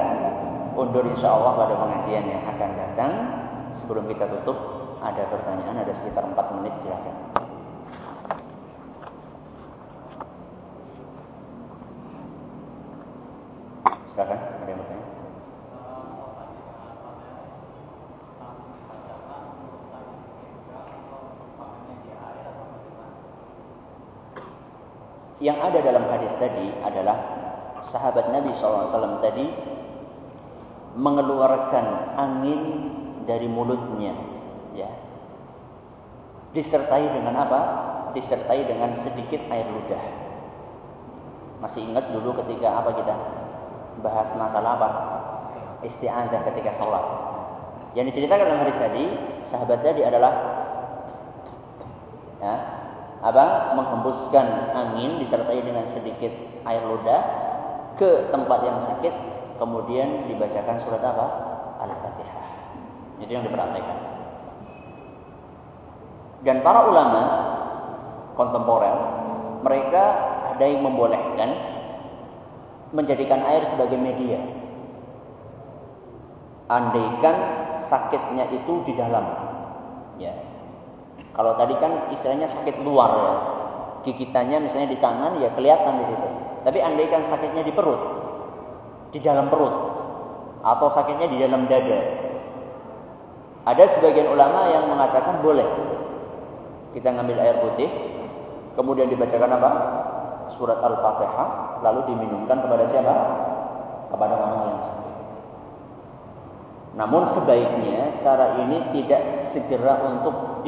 undur 0.76 1.01
insya 1.16 1.32
Allah 1.32 1.64
pada 1.64 1.80
pengajian 1.80 2.28
yang 2.28 2.44
akan 2.44 2.70
datang. 2.76 3.12
Sebelum 3.80 4.05
kita 4.05 4.28
tutup, 4.28 4.61
ada 5.01 5.24
pertanyaan, 5.32 5.80
ada 5.80 5.96
sekitar 5.96 6.20
4 6.36 6.61
menit 6.61 6.76
silakan. 6.84 7.16
Silakan, 14.12 14.40
ada 14.61 14.72
yang 25.41 25.57
ada 25.57 25.80
dalam 25.80 26.05
hadis 26.12 26.36
tadi 26.36 26.68
adalah 26.84 27.16
sahabat 27.88 28.28
Nabi 28.28 28.53
SAW 28.61 29.24
tadi 29.24 29.49
mengeluarkan 31.01 32.16
angin 32.20 32.62
dari 33.24 33.49
mulutnya 33.49 34.12
ya. 34.76 34.91
Disertai 36.53 37.09
dengan 37.14 37.41
apa? 37.41 37.61
Disertai 38.12 38.66
dengan 38.66 39.01
sedikit 39.01 39.41
air 39.49 39.64
ludah. 39.70 40.05
Masih 41.62 41.88
ingat 41.88 42.11
dulu 42.11 42.34
ketika 42.43 42.82
apa 42.82 42.91
kita 43.01 43.14
bahas 44.03 44.28
masalah 44.34 44.76
apa? 44.76 44.88
Isti'adzah 45.86 46.43
ketika 46.53 46.74
sholat. 46.76 47.05
Yang 47.95 48.12
diceritakan 48.12 48.45
dalam 48.51 48.61
hadis 48.66 48.78
tadi 48.82 49.05
sahabat 49.47 49.80
tadi 49.80 50.03
adalah 50.03 50.49
apa 53.21 53.77
menghembuskan 53.77 54.73
angin 54.73 55.21
disertai 55.21 55.61
dengan 55.61 55.85
sedikit 55.93 56.33
air 56.64 56.83
ludah 56.89 57.21
ke 58.01 58.33
tempat 58.33 58.59
yang 58.64 58.79
sakit 58.89 59.14
kemudian 59.61 60.25
dibacakan 60.25 60.81
surat 60.81 61.05
apa 61.05 61.27
al-fatihah 61.85 62.41
itu 63.21 63.31
yang 63.37 63.45
diperhatikan. 63.45 63.99
Dan 66.41 66.64
para 66.64 66.89
ulama 66.89 67.23
kontemporer, 68.33 68.97
mereka 69.61 70.05
ada 70.57 70.64
yang 70.64 70.81
membolehkan 70.89 71.51
menjadikan 72.97 73.45
air 73.45 73.68
sebagai 73.68 74.01
media. 74.01 74.41
Andaikan 76.73 77.37
sakitnya 77.93 78.49
itu 78.57 78.81
di 78.89 78.97
dalam. 78.97 79.25
Ya. 80.16 80.33
Kalau 81.35 81.53
tadi 81.55 81.74
kan 81.78 82.11
istilahnya 82.11 82.51
sakit 82.51 82.83
luar 82.83 83.11
ya. 83.11 83.35
Gigitannya 84.01 84.64
misalnya 84.64 84.89
di 84.97 84.99
tangan 84.99 85.39
ya 85.39 85.53
kelihatan 85.53 85.95
di 86.01 86.05
situ. 86.09 86.28
Tapi 86.64 86.78
andaikan 86.81 87.28
sakitnya 87.28 87.64
di 87.64 87.72
perut, 87.72 88.01
di 89.12 89.18
dalam 89.20 89.49
perut, 89.49 89.72
atau 90.61 90.93
sakitnya 90.93 91.28
di 91.33 91.41
dalam 91.41 91.64
dada, 91.68 92.01
ada 93.64 93.85
sebagian 93.97 94.28
ulama 94.28 94.72
yang 94.72 94.89
mengatakan 94.89 95.45
boleh 95.45 95.68
kita 96.97 97.12
ngambil 97.12 97.39
air 97.45 97.57
putih, 97.61 97.89
kemudian 98.76 99.09
dibacakan 99.12 99.51
apa? 99.57 99.70
Surat 100.57 100.81
Al-Fatihah, 100.83 101.78
lalu 101.85 102.01
diminumkan 102.12 102.61
kepada 102.61 102.85
siapa? 102.91 103.14
Kepada 104.11 104.33
orang 104.35 104.53
yang 104.66 104.83
sakit. 104.83 105.14
Namun 106.99 107.22
sebaiknya 107.39 108.18
cara 108.18 108.59
ini 108.59 108.91
tidak 108.91 109.55
segera 109.55 110.03
untuk 110.11 110.66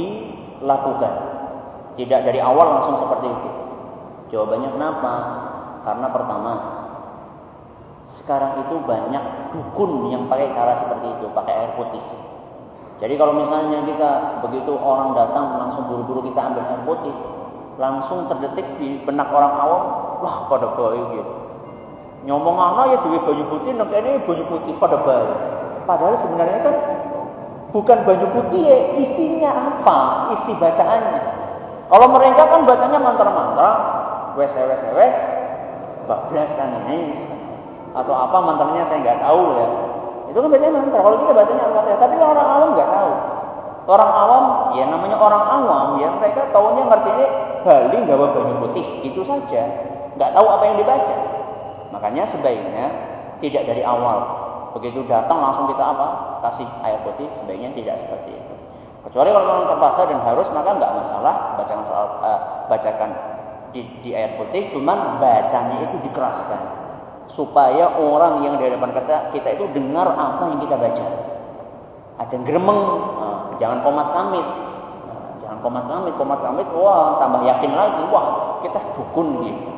dilakukan. 0.62 1.12
Tidak 1.98 2.20
dari 2.24 2.40
awal 2.40 2.80
langsung 2.80 2.96
seperti 3.04 3.26
itu. 3.28 3.48
Jawabannya 4.32 4.70
kenapa? 4.72 5.12
Karena 5.84 6.06
pertama, 6.08 6.52
sekarang 8.22 8.64
itu 8.64 8.80
banyak 8.86 9.24
dukun 9.52 10.08
yang 10.08 10.24
pakai 10.30 10.54
cara 10.56 10.80
seperti 10.80 11.06
itu, 11.20 11.26
pakai 11.36 11.52
air 11.52 11.70
putih. 11.76 12.00
Jadi 13.02 13.18
kalau 13.18 13.34
misalnya 13.34 13.82
kita 13.82 14.10
begitu 14.46 14.72
orang 14.78 15.12
datang 15.18 15.58
langsung 15.58 15.90
buru-buru 15.90 16.30
kita 16.30 16.38
ambil 16.38 16.64
air 16.64 16.82
putih, 16.86 17.14
langsung 17.76 18.30
terdetik 18.30 18.64
di 18.78 19.02
benak 19.02 19.28
orang 19.28 19.52
awam, 19.58 19.82
wah 20.22 20.36
pada 20.48 20.70
baik 20.78 21.06
gitu. 21.18 21.32
Nyomong 22.22 22.54
anak 22.54 22.84
ya 22.94 22.98
duwe 23.02 23.18
banyu 23.26 23.44
putih, 23.50 23.74
nek 23.74 23.90
ini 23.90 24.22
banyu 24.22 24.44
putih 24.46 24.72
pada 24.78 25.02
baik. 25.02 25.38
Padahal 25.82 26.14
sebenarnya 26.22 26.58
kan 26.62 26.74
bukan 27.72 27.98
banyu 28.04 28.28
putih 28.30 28.62
ya, 28.62 28.78
isinya 29.00 29.50
apa? 29.50 29.98
Isi 30.38 30.52
bacaannya. 30.56 31.20
Kalau 31.92 32.06
mereka 32.08 32.42
kan 32.48 32.60
bacanya 32.64 32.98
mantra-mantra, 33.00 33.70
wes 34.36 34.52
wes 34.52 34.82
wes, 34.96 35.16
bablasan 36.08 36.88
ini 36.88 37.00
atau 37.92 38.16
apa 38.16 38.36
mantranya 38.40 38.88
saya 38.88 39.04
nggak 39.04 39.20
tahu 39.20 39.42
ya. 39.56 39.68
Itu 40.32 40.38
kan 40.40 40.48
biasanya 40.48 40.72
mantra. 40.72 41.00
Kalau 41.04 41.16
kita 41.20 41.32
bacanya 41.36 41.62
Al-Fatihah, 41.68 41.98
tapi 42.00 42.14
orang 42.16 42.48
awam 42.48 42.68
nggak 42.72 42.90
tahu. 42.92 43.12
Orang 43.82 44.10
awam, 44.14 44.44
ya 44.78 44.84
namanya 44.86 45.18
orang 45.18 45.42
awam, 45.42 45.86
ya 45.98 46.08
mereka 46.16 46.48
tahunya 46.54 46.86
ngertinya 46.86 47.28
Bali 47.62 47.98
bawa 48.10 48.26
banyu 48.34 48.54
putih, 48.58 48.86
itu 49.06 49.22
saja. 49.22 49.62
Nggak 50.18 50.30
tahu 50.34 50.46
apa 50.50 50.64
yang 50.66 50.76
dibaca. 50.82 51.16
Makanya 51.94 52.24
sebaiknya 52.30 52.86
tidak 53.38 53.68
dari 53.70 53.82
awal. 53.86 54.41
Begitu 54.72 55.04
datang 55.04 55.38
langsung 55.38 55.68
kita 55.68 55.84
apa? 55.84 56.06
Kasih 56.48 56.68
air 56.84 56.98
putih, 57.04 57.28
sebaiknya 57.36 57.70
tidak 57.76 58.00
seperti 58.02 58.32
itu. 58.32 58.54
Kecuali 59.02 59.28
kalau 59.34 59.46
memang 59.50 59.66
terpaksa 59.68 60.02
dan 60.06 60.20
harus, 60.22 60.46
maka 60.54 60.70
nggak 60.78 60.92
masalah 60.94 61.34
bacakan 61.58 61.84
soal 61.90 62.06
uh, 62.22 62.40
bacakan 62.70 63.10
di, 63.74 63.82
di 64.00 64.10
air 64.14 64.38
putih, 64.38 64.70
cuman 64.70 65.18
bacanya 65.18 65.90
itu 65.90 65.96
dikeraskan 66.06 66.62
supaya 67.32 67.96
orang 67.96 68.44
yang 68.44 68.60
di 68.60 68.68
hadapan 68.68 68.92
kita 68.92 69.16
kita 69.32 69.48
itu 69.56 69.64
dengar 69.72 70.06
apa 70.12 70.42
yang 70.52 70.60
kita 70.60 70.76
baca. 70.76 71.04
Aja 72.20 72.36
gremeng, 72.44 72.80
nah, 73.18 73.56
jangan 73.56 73.80
komat 73.82 74.08
kamit. 74.12 74.46
Nah, 75.08 75.28
jangan 75.40 75.58
komat 75.64 75.84
kamit, 75.88 76.14
komat 76.20 76.40
kamit, 76.44 76.68
wah 76.76 77.16
tambah 77.18 77.40
yakin 77.42 77.72
lagi, 77.72 78.02
wah 78.12 78.60
kita 78.62 78.78
dukun 78.94 79.28
gitu. 79.48 79.72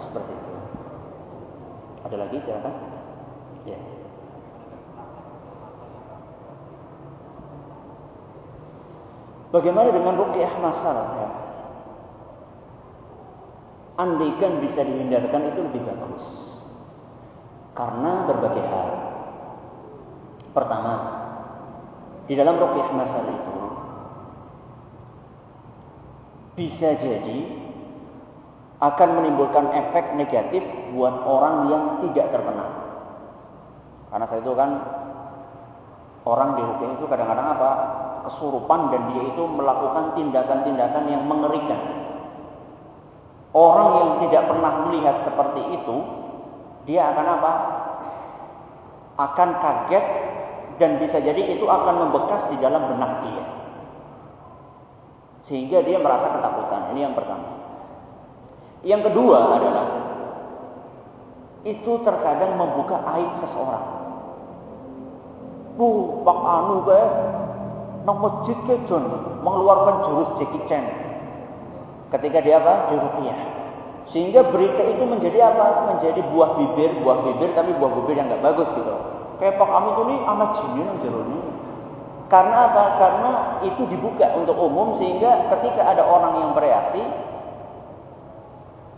Seperti 0.00 0.32
itu. 0.32 0.50
Ada 2.08 2.16
lagi 2.16 2.36
silakan? 2.44 2.74
Ya. 3.68 3.76
Bagaimana 9.50 9.90
dengan 9.90 10.14
rukyah 10.14 10.52
masal 10.62 10.96
ya? 11.18 11.28
andaikan 14.00 14.64
bisa 14.64 14.80
dihindarkan 14.80 15.52
itu 15.52 15.60
lebih 15.68 15.82
bagus. 15.84 16.24
Karena 17.76 18.24
berbagai 18.24 18.64
hal. 18.64 18.88
Pertama, 20.50 20.94
di 22.26 22.34
dalam 22.34 22.58
rukyah 22.58 22.88
masal 22.96 23.24
itu 23.28 23.54
bisa 26.58 26.92
jadi 26.98 27.38
akan 28.80 29.08
menimbulkan 29.20 29.70
efek 29.70 30.16
negatif 30.16 30.64
buat 30.96 31.14
orang 31.24 31.68
yang 31.68 31.84
tidak 32.08 32.32
terkena. 32.32 32.66
Karena 34.10 34.26
saya 34.26 34.40
itu 34.42 34.52
kan 34.58 34.70
orang 36.26 36.58
di 36.58 36.62
rukyah 36.64 36.90
itu 36.98 37.04
kadang-kadang 37.06 37.48
apa? 37.54 37.70
Kesurupan 38.26 38.92
dan 38.92 39.14
dia 39.14 39.22
itu 39.32 39.42
melakukan 39.46 40.16
tindakan-tindakan 40.16 41.04
yang 41.08 41.24
mengerikan 41.24 42.00
Orang 43.50 43.88
yang 43.98 44.10
tidak 44.26 44.46
pernah 44.46 44.86
melihat 44.86 45.26
seperti 45.26 45.62
itu, 45.74 45.96
dia 46.86 47.10
akan 47.10 47.26
apa? 47.26 47.52
Akan 49.18 49.50
kaget 49.58 50.06
dan 50.78 51.02
bisa 51.02 51.18
jadi 51.18 51.58
itu 51.58 51.66
akan 51.66 52.08
membekas 52.08 52.46
di 52.54 52.56
dalam 52.62 52.94
benak 52.94 53.26
dia. 53.26 53.44
Sehingga 55.50 55.82
dia 55.82 55.98
merasa 55.98 56.30
ketakutan. 56.30 56.94
Ini 56.94 57.10
yang 57.10 57.14
pertama. 57.18 57.48
Yang 58.86 59.10
kedua 59.10 59.38
adalah 59.58 59.86
itu 61.66 61.92
terkadang 62.06 62.54
membuka 62.54 63.02
aib 63.18 63.34
seseorang. 63.42 63.86
Bu, 65.74 66.22
Pak 66.22 66.38
Anu 66.38 66.86
be, 66.86 67.00
nang 68.04 68.16
masjid 68.20 68.56
mengeluarkan 69.44 69.94
jurus 70.08 70.30
Jackie 70.40 70.64
Chan 70.64 70.84
ketika 72.10 72.38
dia 72.42 72.58
apa? 72.58 72.90
Di 72.90 72.96
rupiah. 72.98 73.38
Sehingga 74.10 74.42
berita 74.50 74.82
itu 74.82 75.04
menjadi 75.06 75.54
apa? 75.54 75.94
Menjadi 75.94 76.20
buah 76.34 76.58
bibir, 76.58 76.90
buah 77.04 77.18
bibir 77.22 77.50
tapi 77.54 77.70
buah 77.78 77.92
bibir 78.02 78.14
yang 78.18 78.26
nggak 78.26 78.42
bagus 78.42 78.68
gitu. 78.74 78.94
Kayak 79.38 79.56
Pak 79.56 79.70
Amin 79.70 79.94
ini 80.08 80.14
amat 80.26 80.50
jinin 80.60 80.84
yang 80.84 80.98
jeruni. 81.00 81.40
Karena 82.30 82.70
apa? 82.70 82.84
Karena 82.98 83.32
itu 83.66 83.82
dibuka 83.90 84.26
untuk 84.38 84.54
umum 84.58 84.94
sehingga 84.98 85.50
ketika 85.56 85.82
ada 85.82 86.02
orang 86.06 86.34
yang 86.46 86.50
bereaksi, 86.54 87.02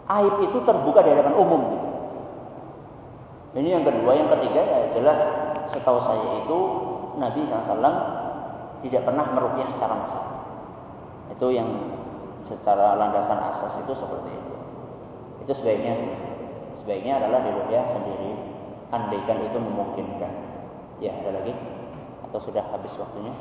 aib 0.08 0.34
itu 0.44 0.58
terbuka 0.68 1.00
di 1.00 1.10
hadapan 1.16 1.36
umum. 1.36 1.62
Gitu. 1.72 1.88
Ini 3.52 3.68
yang 3.68 3.84
kedua, 3.84 4.16
yang 4.16 4.28
ketiga 4.36 4.60
ya 4.64 4.78
jelas 4.96 5.18
setahu 5.68 6.00
saya 6.00 6.44
itu 6.44 6.58
Nabi 7.20 7.44
SAW 7.44 8.21
tidak 8.82 9.02
pernah 9.06 9.24
merupiah 9.30 9.70
secara 9.70 9.94
massal. 9.94 10.24
Itu 11.30 11.46
yang 11.54 11.70
secara 12.42 12.98
landasan 12.98 13.38
asas 13.54 13.78
itu 13.78 13.92
seperti 13.94 14.30
itu. 14.34 14.54
Itu 15.46 15.52
sebaiknya 15.54 15.94
sebaiknya 16.82 17.22
adalah 17.22 17.46
dirukyah 17.46 17.86
sendiri 17.94 18.30
andaikan 18.90 19.38
itu 19.46 19.58
memungkinkan. 19.58 20.32
Ya, 20.98 21.14
ada 21.18 21.42
lagi? 21.42 21.54
Atau 22.28 22.38
sudah 22.42 22.62
habis 22.70 22.94
waktunya? 22.98 23.34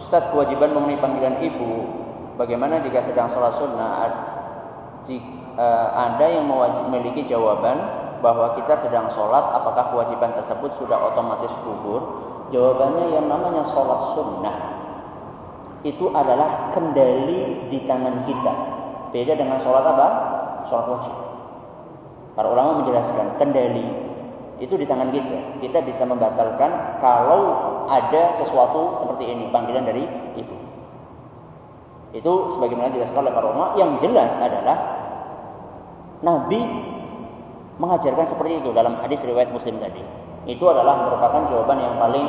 Ustadz 0.00 0.32
kewajiban 0.32 0.72
memenuhi 0.72 0.96
panggilan 0.96 1.44
ibu 1.44 1.70
Bagaimana 2.40 2.80
jika 2.80 3.04
sedang 3.04 3.28
sholat 3.28 3.52
sunnah 3.60 4.08
Jika, 5.04 5.39
uh, 5.60 5.86
Ada 5.92 6.26
yang 6.40 6.48
memiliki 6.88 7.28
jawaban 7.28 7.76
bahwa 8.24 8.56
kita 8.56 8.80
sedang 8.80 9.12
sholat, 9.12 9.44
apakah 9.52 9.92
kewajiban 9.92 10.32
tersebut 10.36 10.72
sudah 10.80 10.96
otomatis 11.12 11.52
gugur? 11.60 12.00
Jawabannya 12.50 13.14
yang 13.14 13.26
namanya 13.28 13.62
sholat 13.70 14.00
sunnah 14.16 14.56
itu 15.80 16.12
adalah 16.12 16.74
kendali 16.76 17.68
di 17.72 17.78
tangan 17.88 18.28
kita. 18.28 18.52
Beda 19.14 19.32
dengan 19.38 19.62
sholat 19.64 19.84
apa? 19.84 20.08
Sholat 20.68 20.86
wajib. 20.92 21.14
Para 22.36 22.48
ulama 22.52 22.84
menjelaskan 22.84 23.40
kendali 23.40 23.86
itu 24.60 24.76
di 24.76 24.84
tangan 24.84 25.08
kita. 25.08 25.64
Kita 25.64 25.78
bisa 25.80 26.04
membatalkan 26.04 27.00
kalau 27.00 27.42
ada 27.88 28.36
sesuatu 28.44 29.00
seperti 29.02 29.24
ini 29.32 29.48
panggilan 29.48 29.88
dari 29.88 30.04
ibu. 30.36 30.56
Itu 32.12 32.58
sebagaimana 32.58 32.92
dijelaskan 32.92 33.24
oleh 33.24 33.32
para 33.32 33.46
ulama. 33.48 33.66
Yang 33.80 33.90
jelas 34.04 34.36
adalah 34.36 34.99
Nabi 36.20 36.60
mengajarkan 37.80 38.28
seperti 38.28 38.60
itu 38.60 38.70
dalam 38.76 39.00
hadis 39.00 39.20
riwayat 39.24 39.48
Muslim 39.50 39.80
tadi. 39.80 40.04
Itu 40.44 40.68
adalah 40.68 41.08
merupakan 41.08 41.48
jawaban 41.48 41.78
yang 41.80 41.94
paling 41.96 42.26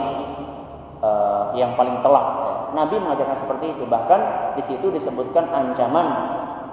uh, 1.03 1.43
yang 1.59 1.75
paling 1.75 1.99
telak. 1.99 2.25
Nabi 2.71 2.95
mengajarkan 3.03 3.37
seperti 3.43 3.75
itu. 3.75 3.83
Bahkan 3.83 4.19
di 4.55 4.63
situ 4.67 4.87
disebutkan 4.95 5.51
ancaman 5.51 6.07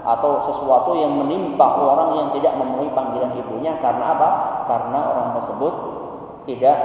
atau 0.06 0.46
sesuatu 0.46 0.94
yang 0.94 1.10
menimpa 1.18 1.66
orang 1.74 2.22
yang 2.22 2.28
tidak 2.38 2.54
memenuhi 2.54 2.88
panggilan 2.94 3.34
ibunya 3.34 3.74
karena 3.82 4.14
apa? 4.14 4.28
Karena 4.70 5.00
orang 5.10 5.28
tersebut 5.42 5.74
tidak 6.46 6.76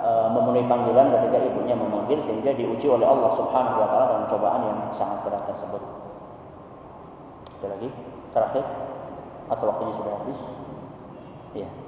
uh, 0.00 0.32
memenuhi 0.32 0.64
panggilan 0.64 1.12
ketika 1.20 1.36
ibunya 1.52 1.76
memanggil 1.76 2.18
sehingga 2.24 2.56
diuji 2.56 2.88
oleh 2.88 3.04
Allah 3.04 3.28
Subhanahu 3.36 3.76
wa 3.76 3.88
taala 3.92 4.06
dalam 4.08 4.26
cobaan 4.32 4.60
yang 4.64 4.78
sangat 4.96 5.20
berat 5.28 5.44
tersebut. 5.44 5.84
Ada 7.60 7.66
lagi? 7.76 7.88
Terakhir 8.32 8.64
atau 9.50 9.64
waktunya 9.70 9.94
sudah 9.94 10.12
habis? 10.20 10.38
Iya. 11.54 11.85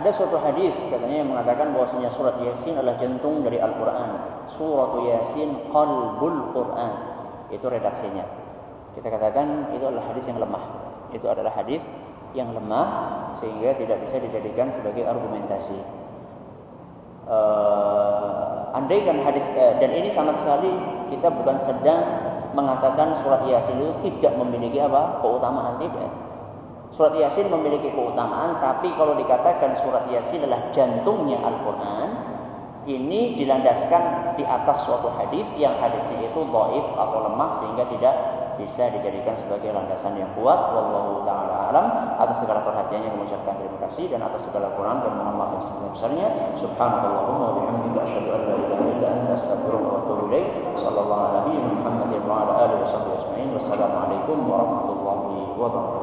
Ada 0.00 0.16
suatu 0.16 0.40
hadis 0.40 0.72
katanya 0.88 1.20
yang 1.20 1.28
mengatakan 1.28 1.76
bahwasanya 1.76 2.08
surat 2.16 2.40
Yasin 2.40 2.72
adalah 2.72 2.96
jantung 2.96 3.44
dari 3.44 3.60
Al-Qur'an. 3.60 4.10
Surat 4.56 4.96
Yasin 5.04 5.68
qalbul 5.68 6.56
Qur'an. 6.56 6.92
Itu 7.52 7.68
redaksinya. 7.68 8.24
Kita 8.96 9.12
katakan 9.12 9.76
itu 9.76 9.84
adalah 9.84 10.08
hadis 10.08 10.24
yang 10.24 10.40
lemah. 10.40 10.64
Itu 11.12 11.28
adalah 11.28 11.52
hadis 11.52 11.84
yang 12.32 12.48
lemah 12.56 12.88
sehingga 13.44 13.76
tidak 13.76 14.00
bisa 14.08 14.16
dijadikan 14.24 14.72
sebagai 14.72 15.04
argumentasi. 15.04 15.76
Uh, 17.28 18.72
andaikan 18.72 19.20
hadis 19.20 19.44
uh, 19.52 19.76
dan 19.84 19.92
ini 19.92 20.08
sama 20.16 20.32
sekali 20.40 20.72
kita 21.12 21.28
bukan 21.28 21.60
sedang 21.68 22.00
mengatakan 22.56 23.20
surat 23.20 23.44
Yasin 23.44 23.76
itu 23.76 23.92
tidak 24.16 24.32
memiliki 24.40 24.80
apa 24.80 25.20
keutamaan 25.20 25.76
tidak 25.76 26.29
Surat 26.90 27.14
Yasin 27.14 27.46
memiliki 27.48 27.94
keutamaan, 27.94 28.58
tapi 28.58 28.90
kalau 28.98 29.14
dikatakan 29.14 29.78
surat 29.80 30.10
Yasin 30.10 30.42
adalah 30.42 30.74
jantungnya 30.74 31.38
Al-Quran, 31.38 32.08
ini 32.88 33.36
dilandaskan 33.38 34.34
di 34.34 34.44
atas 34.44 34.88
suatu 34.88 35.12
hadis 35.14 35.46
yang 35.54 35.76
hadisnya 35.78 36.32
itu 36.32 36.40
dhaif 36.42 36.86
atau 36.96 37.18
lemah 37.28 37.50
sehingga 37.60 37.84
tidak 37.92 38.14
bisa 38.56 38.92
dijadikan 38.92 39.36
sebagai 39.40 39.72
landasan 39.72 40.16
yang 40.16 40.28
kuat. 40.36 40.58
Wallahu 40.72 41.24
taala 41.24 41.72
alam. 41.72 41.86
Atas 42.20 42.44
segala 42.44 42.60
perhatiannya 42.64 43.16
mengucapkan 43.16 43.56
terima 43.56 43.78
kasih 43.88 44.12
dan 44.12 44.20
atas 44.20 44.44
segala 44.44 44.72
kurang 44.76 45.00
dan 45.00 45.12
mohon 45.16 45.36
maaf 45.40 45.50
yang 45.56 45.64
sebesar-besarnya. 45.68 46.26
Subhanallahumma 46.60 47.44
wa 47.44 47.54
bihamdika 47.56 48.00
asyhadu 48.04 48.28
an 48.32 48.40
la 48.44 48.54
ilaha 48.60 48.84
illa 48.84 49.08
anta 49.08 49.32
astaghfiruka 49.40 49.86
wa 49.88 49.96
atubu 50.04 50.22
ilaik. 50.32 50.46
Sallallahu 50.76 51.22
alaihi 51.24 51.56
wa 51.56 51.68
Muhammadin 51.72 52.22
wa 52.28 52.34
ala 52.44 52.52
alihi. 52.68 52.80
Wassalamualaikum 53.60 54.36
warahmatullahi 54.48 55.38
wabarakatuh. 55.56 55.99